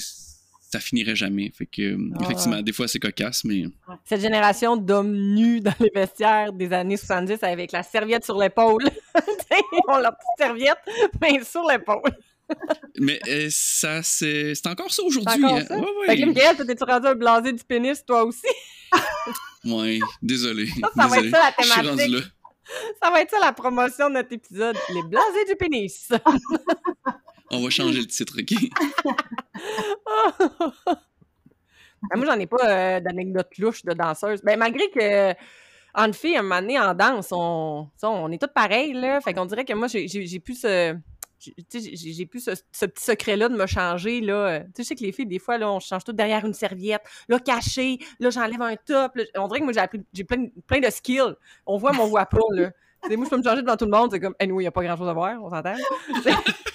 ça 0.75 0.79
finirait 0.81 1.15
jamais. 1.15 1.51
Fait 1.57 1.65
que, 1.65 1.81
euh, 1.81 2.09
Ah. 2.19 2.23
effectivement, 2.23 2.61
des 2.61 2.73
fois, 2.73 2.87
c'est 2.87 2.99
cocasse, 2.99 3.43
mais. 3.43 3.63
Cette 4.03 4.21
génération 4.21 4.75
d'hommes 4.77 5.15
nus 5.15 5.61
dans 5.61 5.73
les 5.79 5.91
vestiaires 5.93 6.51
des 6.53 6.73
années 6.73 6.97
70 6.97 7.41
avec 7.43 7.71
la 7.71 7.83
serviette 7.83 8.25
sur 8.25 8.37
l'épaule. 8.37 8.83
Ils 9.51 9.79
ont 9.87 9.97
leur 9.97 10.11
petite 10.17 10.37
serviette, 10.37 10.77
mais 11.21 11.43
sur 11.43 11.63
l'épaule. 11.69 12.01
Mais 12.99 13.19
euh, 13.27 13.47
ça, 13.49 14.03
c'est, 14.03 14.53
c'est 14.53 14.67
encore 14.67 14.91
ça 14.93 15.01
aujourd'hui. 15.03 15.43
Hein. 15.45 15.65
ça? 15.65 15.77
Ouais, 15.77 15.85
ouais. 16.01 16.05
Fait 16.07 16.21
que 16.21 16.55
toi, 16.55 16.65
t'es-tu 16.65 16.83
rendu 16.83 17.07
un 17.07 17.15
blasé 17.15 17.51
du 17.53 17.63
pénis, 17.63 18.05
toi 18.05 18.23
aussi? 18.25 18.45
Ouais, 19.65 19.97
désolé. 20.21 20.67
Ça, 20.67 20.89
ça 20.95 21.07
va 21.07 21.17
être 21.17 21.29
ça, 21.31 21.39
la 21.39 21.53
Je 21.57 21.63
suis 21.63 21.81
rendu 21.81 22.03
thématique. 22.03 22.11
là. 22.13 22.21
Ça 23.01 23.09
va 23.09 23.21
être 23.21 23.31
ça 23.31 23.39
la 23.39 23.51
promotion 23.51 24.09
de 24.09 24.13
notre 24.13 24.31
épisode. 24.31 24.77
Les 24.93 25.01
blasés 25.01 25.45
du 25.49 25.55
pénis. 25.55 26.09
On 27.51 27.61
va 27.61 27.69
changer 27.69 27.99
le 27.99 28.07
titre, 28.07 28.35
OK? 28.39 28.53
Ben, 32.09 32.15
moi, 32.17 32.25
j'en 32.25 32.39
ai 32.39 32.47
pas 32.47 32.69
euh, 32.69 32.99
d'anecdotes 32.99 33.57
louches 33.57 33.83
de 33.83 33.93
danseuse. 33.93 34.41
Ben, 34.43 34.57
malgré 34.57 34.89
que, 34.89 35.33
en 35.93 36.11
filles, 36.13 36.37
un 36.37 36.41
moment 36.43 36.61
donné, 36.61 36.79
en 36.79 36.93
danse, 36.93 37.29
on, 37.31 37.89
on 38.03 38.31
est 38.31 38.41
toutes 38.41 38.53
pareilles, 38.53 38.93
là. 38.93 39.21
Fait 39.21 39.33
qu'on 39.33 39.45
dirait 39.45 39.65
que 39.65 39.73
moi, 39.73 39.87
j'ai 39.87 40.39
plus 40.39 40.59
ce. 40.59 40.95
j'ai- 41.39 42.25
plus 42.25 42.43
ce, 42.71 42.85
petit 42.85 43.03
secret-là 43.03 43.49
de 43.49 43.55
me 43.55 43.65
changer, 43.65 44.21
là. 44.21 44.61
Tu 44.75 44.83
sais, 44.83 44.95
que 44.95 45.03
les 45.03 45.11
filles, 45.11 45.27
des 45.27 45.39
fois, 45.39 45.57
là, 45.57 45.71
on 45.71 45.79
change 45.79 46.03
toutes 46.03 46.15
derrière 46.15 46.45
une 46.45 46.53
serviette, 46.53 47.03
là, 47.29 47.39
caché, 47.39 47.99
là, 48.19 48.29
j'enlève 48.29 48.61
un 48.61 48.75
top. 48.75 49.13
on 49.35 49.47
dirait 49.47 49.59
que 49.59 49.65
moi, 49.65 49.73
j'ai 50.13 50.23
plein, 50.23 50.47
plein 50.67 50.79
de 50.79 50.89
skills. 50.89 51.35
On 51.65 51.77
voit, 51.77 51.93
mais 51.93 51.99
on 51.99 52.07
voit 52.07 52.25
pas, 52.25 52.39
là. 52.51 52.71
Moi, 53.09 53.25
je 53.25 53.29
peux 53.29 53.37
me 53.37 53.43
changer 53.43 53.61
devant 53.61 53.77
tout 53.77 53.85
le 53.85 53.91
monde, 53.91 54.09
c'est 54.11 54.19
comme, 54.19 54.35
anyway, 54.39 54.63
il 54.63 54.65
n'y 54.65 54.67
a 54.67 54.71
pas 54.71 54.83
grand-chose 54.83 55.07
à 55.07 55.13
voir, 55.13 55.41
on 55.43 55.49
s'entend. 55.49 55.75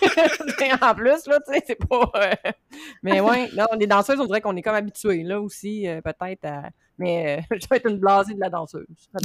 En 0.82 0.94
plus, 0.94 1.26
là, 1.26 1.38
tu 1.46 1.52
sais, 1.52 1.62
c'est 1.66 1.76
pas... 1.76 2.10
euh, 2.14 2.34
Mais 3.02 3.20
ouais, 3.20 3.48
là, 3.52 3.66
les 3.78 3.86
danseuses, 3.86 4.20
on 4.20 4.26
dirait 4.26 4.40
qu'on 4.40 4.56
est 4.56 4.62
comme 4.62 4.74
habitués, 4.74 5.22
là, 5.22 5.40
aussi, 5.40 5.86
euh, 5.86 6.00
peut-être, 6.02 6.44
à... 6.44 6.70
Mais 6.98 7.38
euh, 7.38 7.56
je 7.60 7.66
vais 7.68 7.76
être 7.76 7.88
une 7.88 7.98
blasée 7.98 8.34
de 8.34 8.40
la 8.40 8.50
danseuse. 8.50 8.86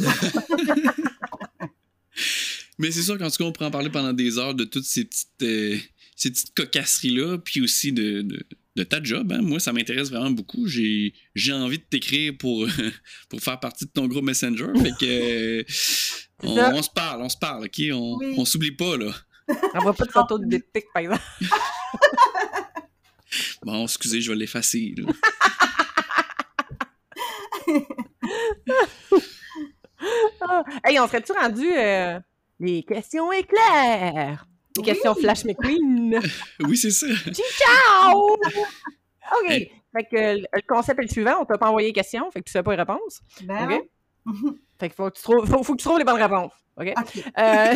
Mais 2.77 2.91
c'est 2.91 3.01
sûr 3.01 3.17
qu'en 3.17 3.29
tout 3.29 3.37
cas, 3.37 3.43
on 3.45 3.51
pourrait 3.51 3.67
en 3.67 3.71
parler 3.71 3.89
pendant 3.89 4.13
des 4.13 4.37
heures 4.37 4.53
de 4.53 4.65
toutes 4.65 4.83
ces 4.83 5.05
petites, 5.05 5.29
ces 5.39 6.29
petites 6.29 6.53
cocasseries-là, 6.55 7.37
puis 7.37 7.61
aussi 7.61 7.93
de, 7.93 8.27
de 8.75 8.83
ta 8.83 9.01
job. 9.01 9.31
hein. 9.31 9.41
Moi, 9.41 9.59
ça 9.59 9.71
m'intéresse 9.73 10.09
vraiment 10.09 10.31
beaucoup. 10.31 10.67
J'ai, 10.67 11.13
j'ai 11.33 11.53
envie 11.53 11.77
de 11.79 11.83
t'écrire 11.83 12.33
pour, 12.37 12.67
pour 13.29 13.39
faire 13.41 13.59
partie 13.59 13.85
de 13.85 13.91
ton 13.91 14.07
groupe 14.07 14.23
Messenger. 14.25 14.67
Fait 14.81 14.91
que 14.99 15.59
euh, 16.43 16.71
on, 16.73 16.81
se 16.81 16.89
parle, 16.89 17.21
on 17.21 17.29
se 17.29 17.37
parle, 17.37 17.65
OK? 17.65 17.81
On, 17.93 18.17
Oui. 18.17 18.35
on 18.37 18.45
s'oublie 18.45 18.71
pas, 18.75 18.97
là. 18.97 19.11
On 19.75 19.79
voit 19.79 19.93
pas 19.93 20.05
de 20.05 20.11
photos 20.11 20.41
de 20.41 20.47
dick 20.47 20.85
par 20.93 21.01
exemple. 21.01 21.21
Bon, 23.63 23.83
excusez, 23.83 24.21
je 24.21 24.31
vais 24.31 24.37
l'effacer. 24.37 24.93
là. 24.97 25.11
Hey, 30.83 30.99
on 30.99 31.07
serait-tu 31.07 31.31
rendu 31.33 31.65
euh, 31.75 32.19
les 32.59 32.83
questions 32.83 33.31
éclairs? 33.31 34.45
Les 34.75 34.81
Oui. 34.81 34.85
questions 34.85 35.15
Flash 35.15 35.45
McQueen. 35.45 36.19
Oui, 36.61 36.77
c'est 36.77 36.91
ça. 36.91 37.07
Ciao! 37.33 38.33
OK. 39.41 39.49
Hey. 39.49 39.71
Fait 39.93 40.03
que 40.03 40.41
le 40.41 40.61
concept 40.67 40.99
est 40.99 41.03
le 41.03 41.07
suivant. 41.09 41.35
On 41.41 41.45
t'a 41.45 41.57
pas 41.57 41.69
envoyé 41.69 41.87
les 41.89 41.93
questions, 41.93 42.29
fait 42.31 42.41
que 42.41 42.45
tu 42.45 42.51
sais 42.51 42.61
pas 42.63 42.71
les 42.71 42.77
réponses. 42.83 43.21
Ben. 43.43 43.81
Fait 44.77 44.89
qu'il 44.89 44.95
faut 44.95 45.09
que 45.09 45.15
tu 45.15 45.23
trouves, 45.23 45.47
faut, 45.47 45.63
faut 45.63 45.73
que 45.75 45.81
tu 45.81 45.85
trouves 45.87 45.99
les 45.99 46.03
bonnes 46.03 46.21
réponses. 46.21 46.51
OK? 46.75 46.93
Euh, 47.37 47.75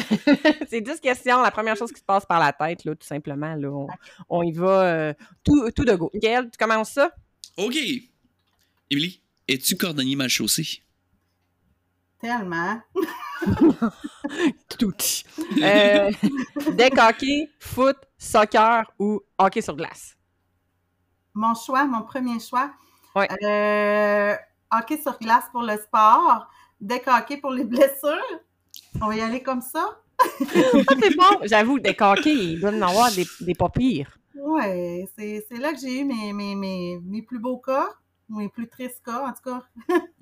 c'est 0.67 0.81
10 0.81 0.99
questions. 0.99 1.41
La 1.41 1.51
première 1.51 1.77
chose 1.77 1.93
qui 1.93 2.01
te 2.01 2.05
passe 2.05 2.25
par 2.25 2.39
la 2.41 2.51
tête, 2.51 2.83
là, 2.83 2.93
tout 2.93 3.07
simplement. 3.07 3.55
Là, 3.55 3.69
on, 3.69 3.87
on 4.27 4.43
y 4.43 4.51
va 4.51 4.81
euh, 4.81 5.13
tout, 5.45 5.71
tout 5.71 5.85
de 5.85 5.93
go. 5.95 6.11
Gaël, 6.15 6.49
tu 6.51 6.57
commences 6.57 6.91
ça? 6.91 7.11
OK. 7.55 7.77
Émilie, 8.89 9.21
es-tu 9.47 9.77
cordonnier 9.77 10.17
mal 10.17 10.27
chaussé? 10.27 10.81
Tellement. 12.21 12.81
Tout. 14.77 14.93
Euh, 15.61 16.11
deck 16.73 16.97
hockey, 16.97 17.49
foot, 17.59 17.95
soccer 18.17 18.83
ou 18.99 19.21
hockey 19.37 19.61
sur 19.61 19.75
glace? 19.75 20.17
Mon 21.33 21.53
choix, 21.55 21.85
mon 21.85 22.01
premier 22.01 22.39
choix. 22.39 22.71
Ouais. 23.15 23.27
Euh, 23.43 24.35
hockey 24.71 25.01
sur 25.01 25.17
glace 25.19 25.45
pour 25.51 25.61
le 25.61 25.77
sport. 25.77 26.47
Deck 26.81 27.07
hockey 27.07 27.37
pour 27.37 27.51
les 27.51 27.63
blessures. 27.63 28.17
On 29.01 29.07
va 29.07 29.15
y 29.15 29.21
aller 29.21 29.41
comme 29.41 29.61
ça. 29.61 29.99
Ah, 30.41 30.95
c'est 31.01 31.15
bon! 31.15 31.39
J'avoue, 31.43 31.79
deck 31.79 32.01
hockey, 32.01 32.33
il 32.33 32.59
doit 32.59 32.71
en 32.71 32.81
avoir 32.81 33.09
des, 33.11 33.25
des 33.39 33.55
pas 33.55 33.69
pires. 33.69 34.17
Ouais, 34.35 35.07
c'est 35.17 35.57
là 35.57 35.71
que 35.71 35.79
j'ai 35.79 36.01
eu 36.01 36.03
mes, 36.03 36.33
mes, 36.33 36.55
mes, 36.55 36.99
mes 37.01 37.21
plus 37.21 37.39
beaux 37.39 37.59
cas, 37.59 37.87
mes 38.27 38.49
plus 38.49 38.67
tristes 38.67 39.01
cas, 39.05 39.25
en 39.25 39.31
tout 39.31 39.43
cas. 39.43 39.63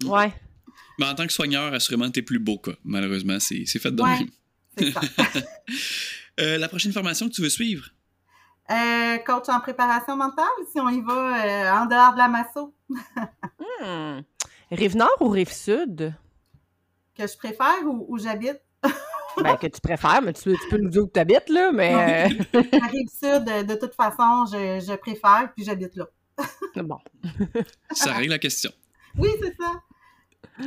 Ouais. 0.05 0.31
Mais 0.99 1.05
en 1.05 1.15
tant 1.15 1.27
que 1.27 1.33
soigneur, 1.33 1.73
assurément, 1.73 2.09
t'es 2.09 2.21
plus 2.21 2.39
beau 2.39 2.57
cas. 2.57 2.71
Malheureusement, 2.83 3.39
c'est 3.39 3.63
c'est 3.65 3.79
fait 3.79 3.91
de 3.91 4.01
Ouais. 4.01 4.19
même. 4.19 4.27
C'est 4.77 4.91
ça. 4.91 5.01
Euh, 6.39 6.59
la 6.59 6.67
prochaine 6.67 6.93
formation 6.93 7.27
que 7.27 7.33
tu 7.33 7.41
veux 7.41 7.49
suivre? 7.49 7.85
Euh, 8.69 9.17
coach 9.25 9.49
en 9.49 9.59
préparation 9.59 10.15
mentale, 10.15 10.45
si 10.71 10.79
on 10.79 10.87
y 10.89 11.01
va 11.01 11.13
euh, 11.43 11.71
en 11.81 11.85
dehors 11.87 12.13
de 12.13 12.17
la 12.19 12.27
masso, 12.27 12.75
Hmm. 13.83 14.21
Rive 14.71 14.95
nord 14.97 15.17
ou 15.19 15.29
rive 15.29 15.51
sud? 15.51 16.13
que 17.15 17.25
je 17.25 17.35
préfère 17.37 17.81
ou 17.85 18.05
où 18.09 18.19
j'habite? 18.19 18.59
Ben, 19.43 19.55
que 19.57 19.65
tu 19.67 19.79
préfères, 19.81 20.21
mais 20.21 20.33
tu, 20.33 20.51
tu 20.51 20.69
peux 20.69 20.77
nous 20.77 20.89
dire 20.89 21.03
où 21.03 21.09
tu 21.13 21.19
habites, 21.19 21.49
là, 21.49 21.71
mais. 21.71 21.91
La 21.93 22.87
rive 22.87 23.09
sud, 23.09 23.45
de 23.67 23.75
toute 23.79 23.93
façon, 23.95 24.45
je, 24.51 24.83
je 24.87 24.95
préfère, 24.95 25.51
puis 25.55 25.63
j'habite 25.65 25.95
là. 25.95 26.07
bon. 26.83 26.97
Ça 27.91 28.13
règle 28.13 28.31
la 28.31 28.39
question. 28.39 28.71
Oui, 29.17 29.29
c'est 29.41 29.55
ça. 29.55 29.73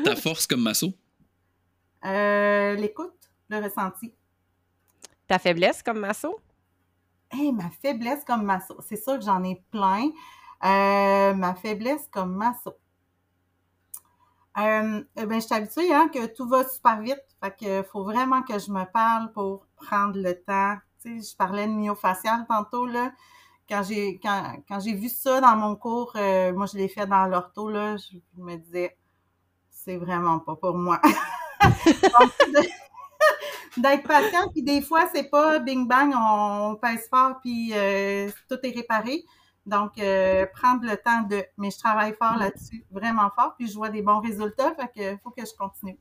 Ta 0.05 0.15
force 0.17 0.47
comme 0.47 0.63
masso? 0.63 0.93
Euh, 2.05 2.75
L'écoute, 2.77 3.31
le 3.49 3.59
ressenti. 3.63 4.15
Ta 5.27 5.39
faiblesse 5.39 5.83
comme 5.83 6.01
masso? 6.01 6.41
Hey, 7.31 7.53
ma 7.53 7.71
faiblesse 7.83 8.25
comme 8.25 8.45
masso. 8.45 8.77
C'est 8.89 8.97
sûr 9.03 9.19
que 9.19 9.25
j'en 9.25 9.43
ai 9.45 9.63
plein. 9.71 10.11
Euh, 10.65 11.35
ma 11.35 11.55
faiblesse 11.55 12.09
comme 12.11 12.35
masso. 12.35 12.75
Euh, 14.59 15.05
eh 15.17 15.27
ben, 15.27 15.41
je 15.41 15.47
suis 15.47 15.55
habituée 15.55 15.95
hein, 15.95 16.09
que 16.09 16.27
tout 16.27 16.49
va 16.49 16.69
super 16.69 17.01
vite. 17.01 17.23
Fait 17.43 17.57
que 17.57 17.83
faut 17.83 18.05
vraiment 18.05 18.43
que 18.43 18.59
je 18.59 18.71
me 18.71 18.85
parle 18.93 19.33
pour 19.33 19.67
prendre 19.77 20.19
le 20.19 20.35
temps. 20.35 20.77
Tu 21.03 21.21
sais, 21.21 21.31
je 21.31 21.37
parlais 21.37 21.67
de 21.67 21.73
myofacial 21.73 22.47
tantôt, 22.49 22.87
là. 22.87 23.13
Quand 23.69 23.85
j'ai 23.85 24.19
quand, 24.19 24.57
quand 24.69 24.81
j'ai 24.81 24.95
vu 24.95 25.09
ça 25.09 25.41
dans 25.41 25.57
mon 25.57 25.77
cours, 25.77 26.13
euh, 26.17 26.53
moi 26.53 26.67
je 26.67 26.77
l'ai 26.77 26.89
fait 26.89 27.07
dans 27.07 27.27
l'ortho, 27.27 27.71
là, 27.71 27.97
je 27.97 28.19
me 28.37 28.57
disais 28.57 28.99
c'est 29.91 29.97
vraiment 29.97 30.39
pas 30.39 30.55
pour 30.55 30.77
moi. 30.77 31.01
D'être 33.77 34.07
patient, 34.07 34.49
puis 34.53 34.63
des 34.63 34.83
fois, 34.83 35.09
c'est 35.13 35.31
pas 35.31 35.59
bing 35.59 35.87
bang, 35.87 36.13
on, 36.17 36.77
pèse 36.81 37.09
fort, 37.09 37.41
puis 37.43 37.73
euh, 37.75 38.29
tout 38.49 38.59
est 38.63 38.75
réparé. 38.75 39.25
Donc, 39.67 39.99
euh, 39.99 40.47
prendre 40.55 40.85
le 40.85 40.97
temps 40.97 41.23
de. 41.23 41.45
Mais 41.59 41.71
je 41.71 41.79
travaille 41.79 42.15
fort 42.15 42.37
là-dessus, 42.37 42.85
vraiment 42.91 43.31
fort, 43.37 43.55
puis 43.59 43.69
je 43.69 43.75
vois 43.75 43.91
des 43.91 44.03
bons 44.03 44.21
résultats, 44.21 44.75
fait 44.75 44.91
que 44.97 45.19
faut 45.23 45.31
que 45.31 45.45
je 45.45 45.55
continue. 45.57 45.99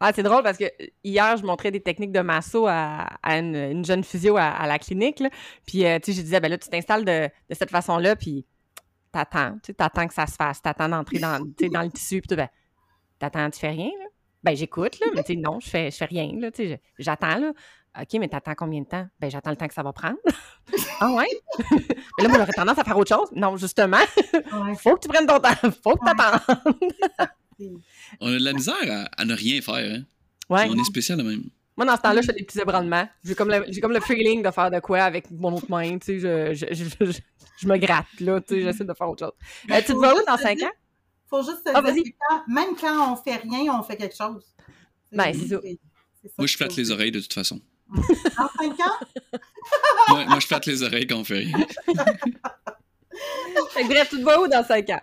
Ah, 0.00 0.12
c'est 0.14 0.22
drôle 0.22 0.42
parce 0.42 0.56
que 0.56 0.64
hier, 1.04 1.36
je 1.36 1.44
montrais 1.44 1.70
des 1.70 1.82
techniques 1.82 2.12
de 2.12 2.20
masso 2.20 2.66
à, 2.66 3.08
à 3.22 3.38
une, 3.38 3.54
une 3.54 3.84
jeune 3.84 4.02
physio 4.02 4.38
à, 4.38 4.46
à 4.46 4.66
la 4.66 4.78
clinique. 4.78 5.20
là. 5.20 5.28
Puis, 5.66 5.84
euh, 5.84 5.98
tu 5.98 6.12
sais, 6.12 6.18
je 6.18 6.22
disais, 6.22 6.40
ben 6.40 6.50
là, 6.50 6.56
tu 6.56 6.70
t'installes 6.70 7.04
de, 7.04 7.28
de 7.50 7.54
cette 7.54 7.70
façon-là, 7.70 8.16
puis 8.16 8.46
t'attends, 9.12 9.54
tu 9.54 9.66
sais, 9.66 9.74
t'attends 9.74 10.06
que 10.06 10.14
ça 10.14 10.26
se 10.26 10.36
fasse, 10.36 10.62
t'attends 10.62 10.88
d'entrer 10.88 11.18
dans, 11.18 11.38
dans 11.38 11.82
le 11.82 11.90
tissu, 11.90 12.20
puis 12.20 12.28
tout, 12.28 12.36
ben, 12.36 12.48
t'attends, 13.20 13.48
tu 13.50 13.60
fais 13.60 13.70
rien, 13.70 13.86
là? 13.98 14.06
Ben, 14.42 14.56
j'écoute, 14.56 14.98
là, 15.00 15.06
mais 15.14 15.22
tu 15.22 15.34
sais, 15.34 15.38
non, 15.38 15.60
je 15.60 15.68
fais, 15.68 15.90
je 15.90 15.96
fais 15.96 16.06
rien, 16.06 16.32
là, 16.38 16.50
tu 16.50 16.62
sais, 16.66 16.68
je- 16.98 17.02
j'attends, 17.04 17.38
là. 17.38 17.52
OK, 18.00 18.14
mais 18.20 18.28
t'attends 18.28 18.54
combien 18.56 18.80
de 18.80 18.86
temps? 18.86 19.06
Ben, 19.18 19.30
j'attends 19.30 19.50
le 19.50 19.56
temps 19.56 19.66
que 19.68 19.74
ça 19.74 19.82
va 19.82 19.92
prendre. 19.92 20.16
ah 21.00 21.12
ouais? 21.12 21.28
mais 21.70 22.22
là, 22.24 22.28
moi, 22.28 22.38
j'aurais 22.38 22.52
tendance 22.52 22.78
à 22.78 22.84
faire 22.84 22.96
autre 22.96 23.14
chose. 23.14 23.28
Non, 23.32 23.56
justement, 23.56 23.98
Ouais, 24.32 24.74
faut 24.76 24.94
que 24.96 25.00
tu 25.00 25.08
prennes 25.08 25.26
ton 25.26 25.38
temps, 25.40 25.50
faut 25.82 25.96
que 25.96 26.04
Ouais. 26.04 26.12
t'attendes. 26.16 26.76
On 28.20 28.28
a 28.28 28.38
de 28.38 28.44
la 28.44 28.52
misère 28.52 28.74
à, 28.88 29.20
à 29.20 29.24
ne 29.24 29.34
rien 29.34 29.60
faire. 29.60 29.74
Hein? 29.98 30.02
Ouais. 30.48 30.66
On 30.70 30.78
est 30.78 30.84
spécial 30.84 31.18
de 31.18 31.22
même. 31.22 31.42
Moi, 31.76 31.86
dans 31.86 31.96
ce 31.96 32.00
temps-là, 32.02 32.20
je 32.20 32.26
fais 32.26 32.32
des 32.32 32.44
petits 32.44 32.60
ébranlements. 32.60 33.08
J'ai 33.24 33.34
comme, 33.34 33.48
le, 33.50 33.64
j'ai 33.68 33.80
comme 33.80 33.92
le 33.92 34.00
feeling 34.00 34.42
de 34.42 34.50
faire 34.50 34.70
de 34.70 34.80
quoi 34.80 35.00
avec 35.02 35.30
mon 35.30 35.52
autre 35.54 35.70
main. 35.70 35.98
Tu 35.98 36.20
sais, 36.20 36.54
je, 36.54 36.54
je, 36.54 36.74
je, 36.74 37.04
je- 37.12 37.18
je 37.58 37.68
me 37.68 37.76
gratte, 37.76 38.06
là. 38.20 38.40
Tu 38.40 38.54
sais, 38.56 38.62
j'essaie 38.62 38.84
de 38.84 38.94
faire 38.94 39.08
autre 39.08 39.24
chose. 39.26 39.32
Euh, 39.70 39.76
tu 39.80 39.86
te 39.86 39.92
vois 39.92 40.14
où 40.14 40.24
dans 40.26 40.36
5 40.36 40.62
ans? 40.62 40.70
Faut 41.30 41.42
juste 41.42 41.66
se 41.66 41.72
Ah, 41.72 41.80
dire 41.92 42.02
que 42.04 42.10
quand- 42.28 42.42
même 42.48 42.74
quand 42.78 43.12
on 43.12 43.16
fait 43.16 43.36
rien, 43.36 43.72
on 43.72 43.82
fait 43.82 43.96
quelque 43.96 44.16
chose. 44.16 44.44
Ben, 45.12 45.32
c'est 45.32 45.48
ça. 45.48 45.60
Moi, 46.36 46.46
je 46.46 46.56
flatte 46.56 46.76
les 46.76 46.90
oreilles 46.90 47.12
de 47.12 47.20
toute 47.20 47.32
façon. 47.32 47.60
Dans 47.88 48.48
cinq 48.58 48.80
ans? 48.80 49.06
moi, 50.08 50.24
moi, 50.26 50.38
je 50.40 50.46
flatte 50.46 50.66
les 50.66 50.82
oreilles 50.82 51.06
quand 51.06 51.16
on 51.18 51.24
fait 51.24 51.38
rien. 51.38 51.58
Fait 53.70 53.82
que 53.82 53.88
bref, 53.88 54.08
tu 54.10 54.16
te 54.18 54.22
vois 54.22 54.40
où 54.42 54.48
dans 54.48 54.64
5 54.64 54.88
ans? 54.90 55.00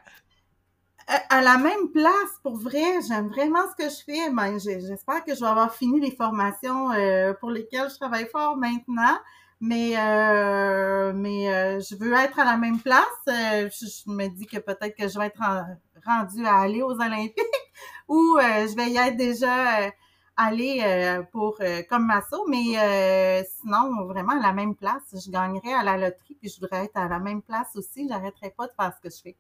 à 1.09 1.37
à 1.37 1.41
la 1.41 1.57
même 1.57 1.89
place, 1.93 2.31
pour 2.43 2.57
vrai, 2.57 2.83
j'aime 3.07 3.29
vraiment 3.29 3.61
ce 3.71 3.81
que 3.83 3.89
je 3.89 4.03
fais. 4.05 4.29
Ben, 4.31 4.59
j'espère 4.59 5.23
que 5.23 5.33
je 5.33 5.39
vais 5.39 5.45
avoir 5.47 5.73
fini 5.73 6.01
les 6.01 6.13
formations 6.15 6.91
euh, 6.91 7.33
pour 7.33 7.49
lesquelles 7.51 7.89
je 7.89 7.95
travaille 7.95 8.27
fort 8.29 8.57
maintenant. 8.57 9.17
Mais 9.61 9.97
euh, 9.97 11.13
mais 11.15 11.49
euh, 11.53 11.79
je 11.79 11.95
veux 11.95 12.13
être 12.13 12.37
à 12.39 12.43
la 12.45 12.57
même 12.57 12.79
place. 12.79 13.05
Euh, 13.29 13.69
je, 13.71 13.85
je 13.85 14.11
me 14.11 14.27
dis 14.27 14.45
que 14.45 14.57
peut-être 14.57 14.95
que 14.97 15.07
je 15.07 15.17
vais 15.17 15.27
être 15.27 15.41
en- 15.41 15.65
rendue 16.07 16.45
à 16.45 16.59
aller 16.61 16.81
aux 16.81 16.93
Olympiques 16.93 17.43
ou 18.07 18.37
euh, 18.37 18.67
je 18.67 18.75
vais 18.75 18.89
y 18.89 18.97
être 18.97 19.17
déjà 19.17 19.81
euh, 19.81 19.89
allée 20.35 20.81
euh, 20.81 21.23
pour 21.23 21.59
comme 21.89 22.05
masso. 22.05 22.45
Mais 22.47 23.43
sinon, 23.59 24.05
vraiment 24.05 24.39
à 24.39 24.41
la 24.41 24.53
même 24.53 24.75
place, 24.75 25.03
je 25.13 25.29
gagnerais 25.29 25.73
à 25.73 25.83
la 25.83 25.97
loterie 25.97 26.35
puis 26.39 26.49
je 26.49 26.59
voudrais 26.59 26.85
être 26.85 26.97
à 26.97 27.07
la 27.07 27.19
même 27.19 27.41
place 27.41 27.75
aussi. 27.75 28.07
J'arrêterais 28.07 28.53
pas 28.57 28.67
de 28.67 28.73
faire 28.79 28.93
ce 28.95 29.07
que 29.07 29.15
je 29.15 29.21
fais. 29.21 29.35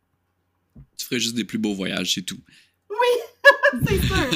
Tu 0.97 1.05
ferais 1.05 1.19
juste 1.19 1.35
des 1.35 1.45
plus 1.45 1.57
beaux 1.57 1.73
voyages, 1.73 2.13
c'est 2.13 2.21
tout. 2.21 2.39
C'est 3.85 4.01
sûr. 4.01 4.29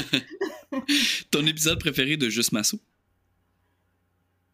Ton 1.31 1.45
épisode 1.45 1.79
préféré 1.79 2.17
de 2.17 2.29
Juste 2.29 2.51
Masso? 2.51 2.79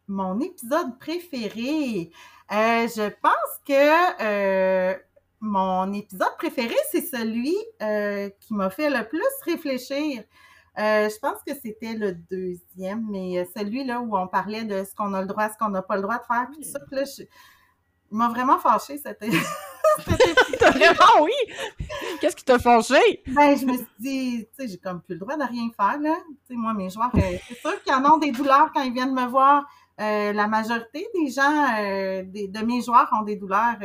Mon 0.06 0.40
épisode 0.40 0.98
préféré, 0.98 2.10
euh, 2.50 2.88
je 2.88 3.10
pense 3.20 3.34
que 3.66 4.22
euh, 4.22 4.96
mon 5.40 5.92
épisode 5.92 6.36
préféré, 6.38 6.74
c'est 6.90 7.02
celui 7.02 7.54
euh, 7.82 8.28
qui 8.40 8.54
m'a 8.54 8.70
fait 8.70 8.90
le 8.90 9.06
plus 9.08 9.22
réfléchir. 9.44 10.22
Euh, 10.78 11.08
je 11.08 11.18
pense 11.18 11.38
que 11.46 11.54
c'était 11.54 11.94
le 11.94 12.12
deuxième, 12.12 13.06
mais 13.10 13.38
euh, 13.38 13.44
celui 13.56 13.84
là 13.84 14.00
où 14.00 14.16
on 14.16 14.28
parlait 14.28 14.64
de 14.64 14.84
ce 14.84 14.94
qu'on 14.94 15.12
a 15.14 15.20
le 15.20 15.26
droit, 15.26 15.48
ce 15.48 15.58
qu'on 15.58 15.70
n'a 15.70 15.82
pas 15.82 15.96
le 15.96 16.02
droit 16.02 16.18
de 16.18 16.24
faire, 16.26 16.46
puis 16.52 16.62
tout 16.62 16.68
ça. 16.70 16.78
Puis 16.80 16.96
là, 16.96 17.04
je- 17.04 17.22
il 18.10 18.16
m'a 18.16 18.28
vraiment 18.28 18.58
fâché 18.58 18.96
cette 18.98 19.18
T'as 20.60 20.70
vraiment, 20.70 21.22
oui! 21.24 21.32
Qu'est-ce 22.20 22.36
qui 22.36 22.44
t'a 22.44 22.58
fâché? 22.58 23.22
Ben, 23.26 23.56
je 23.56 23.66
me 23.66 23.72
suis 23.76 23.86
dit, 23.98 24.46
tu 24.56 24.62
sais, 24.62 24.68
j'ai 24.68 24.78
comme 24.78 25.02
plus 25.02 25.14
le 25.14 25.20
droit 25.20 25.36
de 25.36 25.42
rien 25.42 25.68
faire, 25.76 25.98
là. 26.00 26.14
Tu 26.46 26.54
sais, 26.54 26.54
moi, 26.54 26.72
mes 26.74 26.88
joueurs, 26.90 27.10
euh, 27.16 27.36
c'est 27.48 27.58
sûr 27.58 27.82
qu'ils 27.82 27.92
en 27.94 28.04
ont 28.14 28.18
des 28.18 28.30
douleurs 28.30 28.70
quand 28.72 28.82
ils 28.82 28.92
viennent 28.92 29.14
me 29.14 29.26
voir. 29.26 29.64
Euh, 30.00 30.32
la 30.32 30.46
majorité 30.46 31.08
des 31.14 31.28
gens, 31.30 31.66
euh, 31.80 32.22
des- 32.24 32.46
de 32.46 32.60
mes 32.64 32.80
joueurs 32.82 33.10
ont 33.18 33.22
des 33.24 33.34
douleurs 33.36 33.76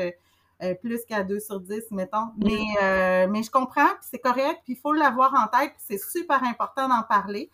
euh, 0.64 0.74
plus 0.76 1.04
qu'à 1.06 1.24
2 1.24 1.40
sur 1.40 1.60
10, 1.60 1.92
mettons. 1.92 2.30
Mais, 2.38 2.64
euh, 2.82 3.28
mais 3.30 3.44
je 3.44 3.52
comprends, 3.52 3.88
puis 3.88 4.08
c'est 4.10 4.20
correct, 4.20 4.62
puis 4.64 4.74
il 4.74 4.80
faut 4.80 4.94
l'avoir 4.94 5.34
en 5.34 5.48
tête, 5.48 5.74
puis 5.74 5.84
c'est 5.88 5.98
super 6.00 6.44
important 6.44 6.88
d'en 6.88 7.04
parler. 7.04 7.52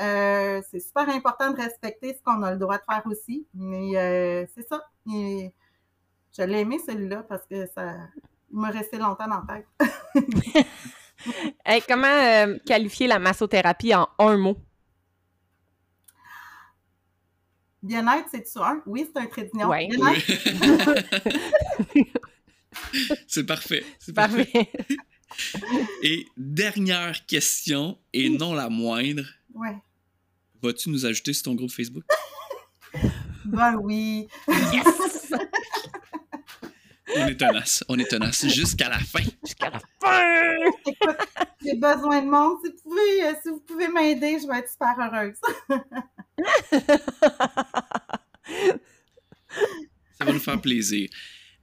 Euh, 0.00 0.62
c'est 0.70 0.80
super 0.80 1.08
important 1.08 1.50
de 1.50 1.56
respecter 1.56 2.14
ce 2.14 2.22
qu'on 2.22 2.42
a 2.42 2.52
le 2.52 2.58
droit 2.58 2.78
de 2.78 2.82
faire 2.88 3.02
aussi. 3.06 3.46
Mais 3.54 3.96
euh, 3.96 4.46
c'est 4.54 4.66
ça. 4.66 4.82
Et 5.12 5.52
je 6.36 6.42
l'ai 6.42 6.60
aimé 6.60 6.78
celui-là 6.84 7.24
parce 7.28 7.44
que 7.46 7.66
ça 7.74 7.94
il 8.52 8.58
m'a 8.58 8.70
resté 8.70 8.98
longtemps 8.98 9.28
dans 9.28 9.42
la 9.48 9.54
tête. 9.54 10.66
Hey, 11.64 11.80
comment 11.86 12.08
euh, 12.08 12.58
qualifier 12.66 13.06
la 13.06 13.20
massothérapie 13.20 13.94
en 13.94 14.08
un 14.18 14.36
mot? 14.36 14.56
Bien-être, 17.80 18.26
c'est 18.28 18.42
tu 18.42 18.58
un? 18.58 18.82
Oui, 18.86 19.08
c'est 19.08 19.22
un 19.22 19.26
trait 19.26 19.44
d'union. 19.44 19.68
Ouais. 19.68 19.86
Bien-être, 19.86 20.26
c'est 23.26 23.44
parfait. 23.44 23.84
C'est 23.98 24.14
Parfait. 24.14 24.48
Et 26.02 26.26
dernière 26.36 27.24
question, 27.26 27.98
et 28.12 28.28
non 28.28 28.52
la 28.52 28.68
moindre, 28.68 29.24
Ouais. 29.54 29.76
Vas-tu 30.62 30.90
nous 30.90 31.06
ajouter 31.06 31.32
sur 31.32 31.44
ton 31.44 31.54
groupe 31.54 31.70
Facebook? 31.70 32.04
Ben 33.44 33.74
oui. 33.76 34.28
Yes! 34.72 35.32
On 37.16 37.26
est 37.26 37.36
tenace, 37.36 37.84
on 37.88 37.98
est 37.98 38.08
tenace 38.08 38.46
jusqu'à 38.48 38.88
la 38.88 38.98
fin. 39.00 39.20
Jusqu'à 39.44 39.70
la 39.70 39.80
fin! 40.00 40.56
Écoute, 40.86 41.16
j'ai 41.64 41.74
besoin 41.74 42.22
de 42.22 42.28
monde. 42.30 42.58
Si 42.62 42.70
vous 42.70 42.76
pouvez, 42.82 43.24
euh, 43.24 43.32
si 43.42 43.48
vous 43.48 43.60
pouvez 43.60 43.88
m'aider, 43.88 44.38
je 44.40 44.46
vais 44.46 44.58
être 44.58 44.70
super 44.70 44.94
heureuse. 44.98 45.36
Ça 50.18 50.24
va 50.24 50.32
nous 50.32 50.38
faire 50.38 50.60
plaisir. 50.60 51.08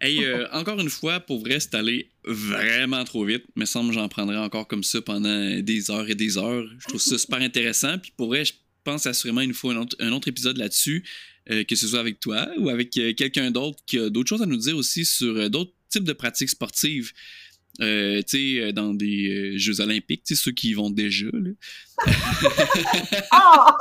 Hey, 0.01 0.23
euh, 0.23 0.47
encore 0.51 0.79
une 0.79 0.89
fois, 0.89 1.19
pour 1.19 1.39
vrai, 1.39 1.59
c'est 1.59 1.75
allé 1.75 2.09
vraiment 2.23 3.03
trop 3.03 3.25
vite. 3.25 3.43
Il 3.55 3.59
me 3.59 3.65
semble 3.65 3.89
que 3.89 3.95
j'en 3.95 4.07
prendrais 4.07 4.37
encore 4.37 4.67
comme 4.67 4.83
ça 4.83 5.01
pendant 5.01 5.59
des 5.59 5.91
heures 5.91 6.09
et 6.09 6.15
des 6.15 6.37
heures. 6.37 6.65
Je 6.79 6.87
trouve 6.87 7.01
ça 7.01 7.17
super 7.17 7.39
intéressant. 7.39 7.97
Puis 7.97 8.13
pour 8.15 8.27
vrai, 8.27 8.45
je 8.45 8.53
pense 8.83 9.05
assurément 9.05 9.41
il 9.41 9.49
nous 9.49 9.53
faut 9.53 9.69
un 9.69 9.77
autre, 9.77 9.95
un 9.99 10.11
autre 10.11 10.27
épisode 10.27 10.57
là-dessus, 10.57 11.03
euh, 11.51 11.63
que 11.63 11.75
ce 11.75 11.87
soit 11.87 11.99
avec 11.99 12.19
toi 12.19 12.47
ou 12.57 12.69
avec 12.69 12.97
euh, 12.97 13.13
quelqu'un 13.13 13.51
d'autre 13.51 13.79
qui 13.85 13.99
a 13.99 14.09
d'autres 14.09 14.29
choses 14.29 14.41
à 14.41 14.45
nous 14.45 14.57
dire 14.57 14.77
aussi 14.77 15.05
sur 15.05 15.35
euh, 15.35 15.49
d'autres 15.49 15.73
types 15.89 16.03
de 16.03 16.13
pratiques 16.13 16.49
sportives. 16.49 17.11
Euh, 17.81 18.21
tu 18.27 18.59
sais, 18.59 18.73
dans 18.73 18.93
des 18.93 19.57
Jeux 19.57 19.79
olympiques, 19.79 20.23
tu 20.25 20.35
sais, 20.35 20.43
ceux 20.43 20.51
qui 20.51 20.69
y 20.69 20.73
vont 20.73 20.89
déjà. 20.89 21.27
Là. 21.31 21.51
Ah! 23.31 23.77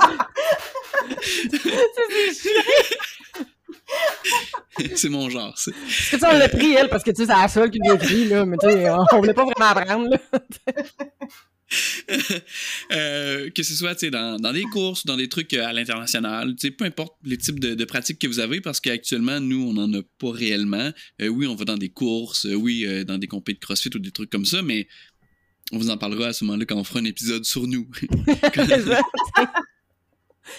c'est! 2.32 2.52
c'est 4.98 5.08
mon 5.08 5.28
genre. 5.30 5.56
c'est- 5.58 5.72
Parce 5.72 6.10
que 6.10 6.16
tu 6.16 6.20
sais, 6.20 6.26
on 6.26 6.38
l'a 6.38 6.48
pris, 6.48 6.72
elle, 6.74 6.88
parce 6.88 7.02
que 7.04 7.10
tu 7.10 7.16
sais, 7.18 7.26
c'est 7.26 7.32
la 7.40 7.48
seule 7.48 7.70
qui 7.70 7.78
nous 7.80 7.92
a 7.92 7.94
écrit, 7.96 8.24
là. 8.28 8.44
Mais 8.44 8.56
tu 8.58 8.68
sais, 8.68 8.90
on, 8.90 9.04
on 9.12 9.16
voulait 9.18 9.34
pas 9.34 9.44
vraiment 9.44 9.66
apprendre, 9.66 10.10
là. 10.10 10.18
Euh, 12.92 13.50
que 13.50 13.62
ce 13.62 13.74
soit 13.74 13.92
tu 13.94 14.06
sais, 14.06 14.10
dans, 14.10 14.38
dans 14.38 14.54
des 14.54 14.62
courses, 14.62 15.04
dans 15.04 15.18
des 15.18 15.28
trucs 15.28 15.52
euh, 15.52 15.66
à 15.66 15.74
l'international, 15.74 16.54
tu 16.56 16.68
sais, 16.68 16.70
peu 16.70 16.86
importe 16.86 17.14
les 17.24 17.36
types 17.36 17.60
de, 17.60 17.74
de 17.74 17.84
pratiques 17.84 18.18
que 18.18 18.26
vous 18.26 18.40
avez, 18.40 18.62
parce 18.62 18.80
qu'actuellement, 18.80 19.38
nous, 19.38 19.68
on 19.68 19.74
n'en 19.74 19.92
a 19.92 20.02
pas 20.18 20.30
réellement. 20.32 20.90
Euh, 21.20 21.28
oui, 21.28 21.46
on 21.46 21.54
va 21.54 21.66
dans 21.66 21.76
des 21.76 21.90
courses, 21.90 22.46
euh, 22.46 22.54
oui, 22.54 22.86
euh, 22.86 23.04
dans 23.04 23.18
des 23.18 23.26
compétitions 23.26 23.60
de 23.60 23.66
CrossFit 23.66 23.90
ou 23.94 23.98
des 23.98 24.10
trucs 24.12 24.30
comme 24.30 24.46
ça, 24.46 24.62
mais 24.62 24.88
on 25.70 25.76
vous 25.76 25.90
en 25.90 25.98
parlera 25.98 26.28
à 26.28 26.32
ce 26.32 26.42
moment-là 26.46 26.64
quand 26.64 26.76
on 26.76 26.84
fera 26.84 27.00
un 27.00 27.04
épisode 27.04 27.44
sur 27.44 27.66
nous. 27.66 27.86
Ça. 28.54 28.98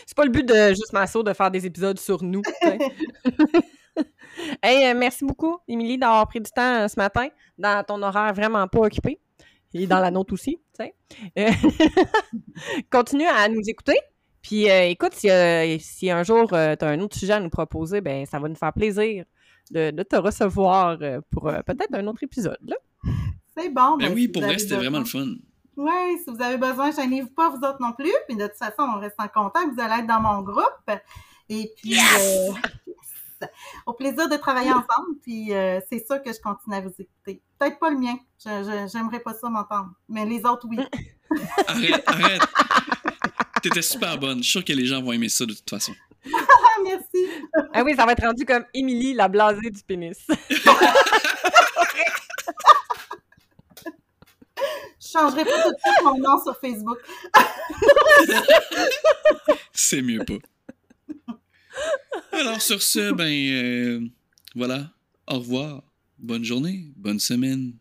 C'est 0.06 0.16
pas 0.16 0.26
le 0.26 0.32
but 0.32 0.46
de 0.48 0.70
Juste 0.70 0.94
Masso 0.94 1.24
de 1.24 1.34
faire 1.34 1.50
des 1.50 1.66
épisodes 1.66 2.00
sur 2.00 2.22
nous. 2.24 2.44
hey, 4.64 4.88
euh, 4.88 4.98
merci 4.98 5.26
beaucoup, 5.26 5.58
Émilie, 5.68 5.98
d'avoir 5.98 6.28
pris 6.28 6.42
du 6.42 6.52
temps 6.52 6.84
euh, 6.84 6.88
ce 6.88 7.00
matin 7.00 7.28
dans 7.58 7.84
ton 7.84 8.02
horaire 8.02 8.34
vraiment 8.34 8.68
pas 8.68 8.80
occupé. 8.80 9.20
Et 9.74 9.86
dans 9.86 10.00
la 10.00 10.10
nôtre 10.10 10.34
aussi, 10.34 10.58
tu 10.78 10.84
sais. 10.84 10.96
Euh, 11.38 11.52
Continue 12.92 13.28
à 13.28 13.48
nous 13.50 13.62
écouter. 13.68 13.98
Puis 14.42 14.70
euh, 14.70 14.86
écoute, 14.86 15.14
si, 15.14 15.30
euh, 15.30 15.78
si 15.80 16.10
un 16.10 16.24
jour 16.24 16.48
tu 16.50 16.56
as 16.56 16.88
un 16.88 17.00
autre 17.02 17.18
sujet 17.18 17.34
à 17.34 17.40
nous 17.40 17.50
proposer, 17.50 18.02
ben 18.02 18.26
ça 18.26 18.40
va 18.40 18.48
nous 18.48 18.56
faire 18.56 18.74
plaisir 18.74 19.26
de, 19.72 19.92
de 19.92 20.04
te 20.04 20.16
recevoir 20.16 20.98
euh, 21.02 21.22
pour 21.32 21.48
euh, 21.48 21.62
peut-être 21.66 21.94
un 21.94 22.08
autre 22.08 22.24
épisode. 22.24 22.58
Là. 22.62 22.76
C'est 23.56 23.70
bon. 23.70 23.98
ben 23.98 24.08
ben, 24.08 24.14
oui, 24.14 24.24
si 24.24 24.28
pour 24.30 24.42
vrai, 24.44 24.58
c'était 24.58 24.76
vraiment 24.76 25.00
le 25.00 25.06
fun. 25.06 25.28
Oui, 25.78 26.18
si 26.24 26.30
vous 26.30 26.42
avez 26.42 26.58
besoin, 26.58 26.92
gênez-vous 26.92 27.30
pas, 27.30 27.50
vous 27.50 27.58
autres 27.58 27.80
non 27.80 27.94
plus. 27.94 28.12
Puis 28.28 28.36
de 28.36 28.48
toute 28.48 28.58
façon, 28.58 28.84
on 28.96 29.00
reste 29.00 29.16
en 29.20 29.28
contact. 29.28 29.68
Vous 29.74 29.82
allez 29.82 30.02
être 30.02 30.08
dans 30.08 30.20
mon 30.20 30.42
groupe. 30.42 30.90
Et 31.48 31.72
puis, 31.78 31.94
euh, 31.94 31.96
yes! 31.96 32.56
Au 33.86 33.94
plaisir 33.94 34.30
de 34.30 34.36
travailler 34.36 34.72
ensemble. 34.72 35.18
Puis 35.22 35.54
euh, 35.54 35.80
c'est 35.90 36.06
sûr 36.06 36.22
que 36.22 36.32
je 36.34 36.40
continue 36.40 36.76
à 36.76 36.82
vous 36.82 36.94
écouter. 36.98 37.42
Peut-être 37.58 37.80
pas 37.80 37.90
le 37.90 37.98
mien. 37.98 38.18
J'aimerais 38.92 39.20
pas 39.20 39.34
ça 39.34 39.50
m'entendre. 39.50 39.92
Mais 40.08 40.26
les 40.26 40.46
autres, 40.46 40.68
oui. 40.70 40.80
Arrête, 41.68 42.04
arrête. 42.08 42.42
T'étais 43.62 43.82
super 43.82 44.18
bonne. 44.18 44.40
Je 44.40 44.44
suis 44.44 44.52
sûr 44.52 44.66
que 44.66 44.74
les 44.74 44.86
gens 44.86 45.02
vont 45.02 45.12
aimer 45.12 45.30
ça 45.30 45.46
de 45.46 45.54
toute 45.54 45.70
façon. 45.70 45.94
Ah, 46.34 46.78
merci. 46.84 47.28
Ah 47.74 47.84
oui, 47.84 47.96
ça 47.96 48.06
va 48.06 48.14
être 48.14 48.26
rendu 48.26 48.46
comme 48.46 48.66
Émilie, 48.74 49.14
la 49.14 49.28
blasée 49.28 49.70
du 49.70 49.84
pénis. 49.84 50.18
Je 55.02 55.18
changerai 55.18 55.44
pas 55.44 55.64
tout 55.64 55.72
de 55.72 55.78
suite 55.80 56.04
mon 56.04 56.18
nom 56.20 56.44
sur 56.44 56.56
Facebook. 56.60 56.98
C'est 59.74 60.02
mieux 60.04 60.24
pas. 60.24 60.36
Alors 62.32 62.62
sur 62.62 62.82
ce, 62.82 63.12
ben 63.12 63.28
euh, 63.28 64.08
voilà. 64.56 64.92
Au 65.28 65.40
revoir. 65.40 65.84
Bonne 66.18 66.44
journée. 66.44 66.92
Bonne 66.96 67.20
semaine. 67.20 67.74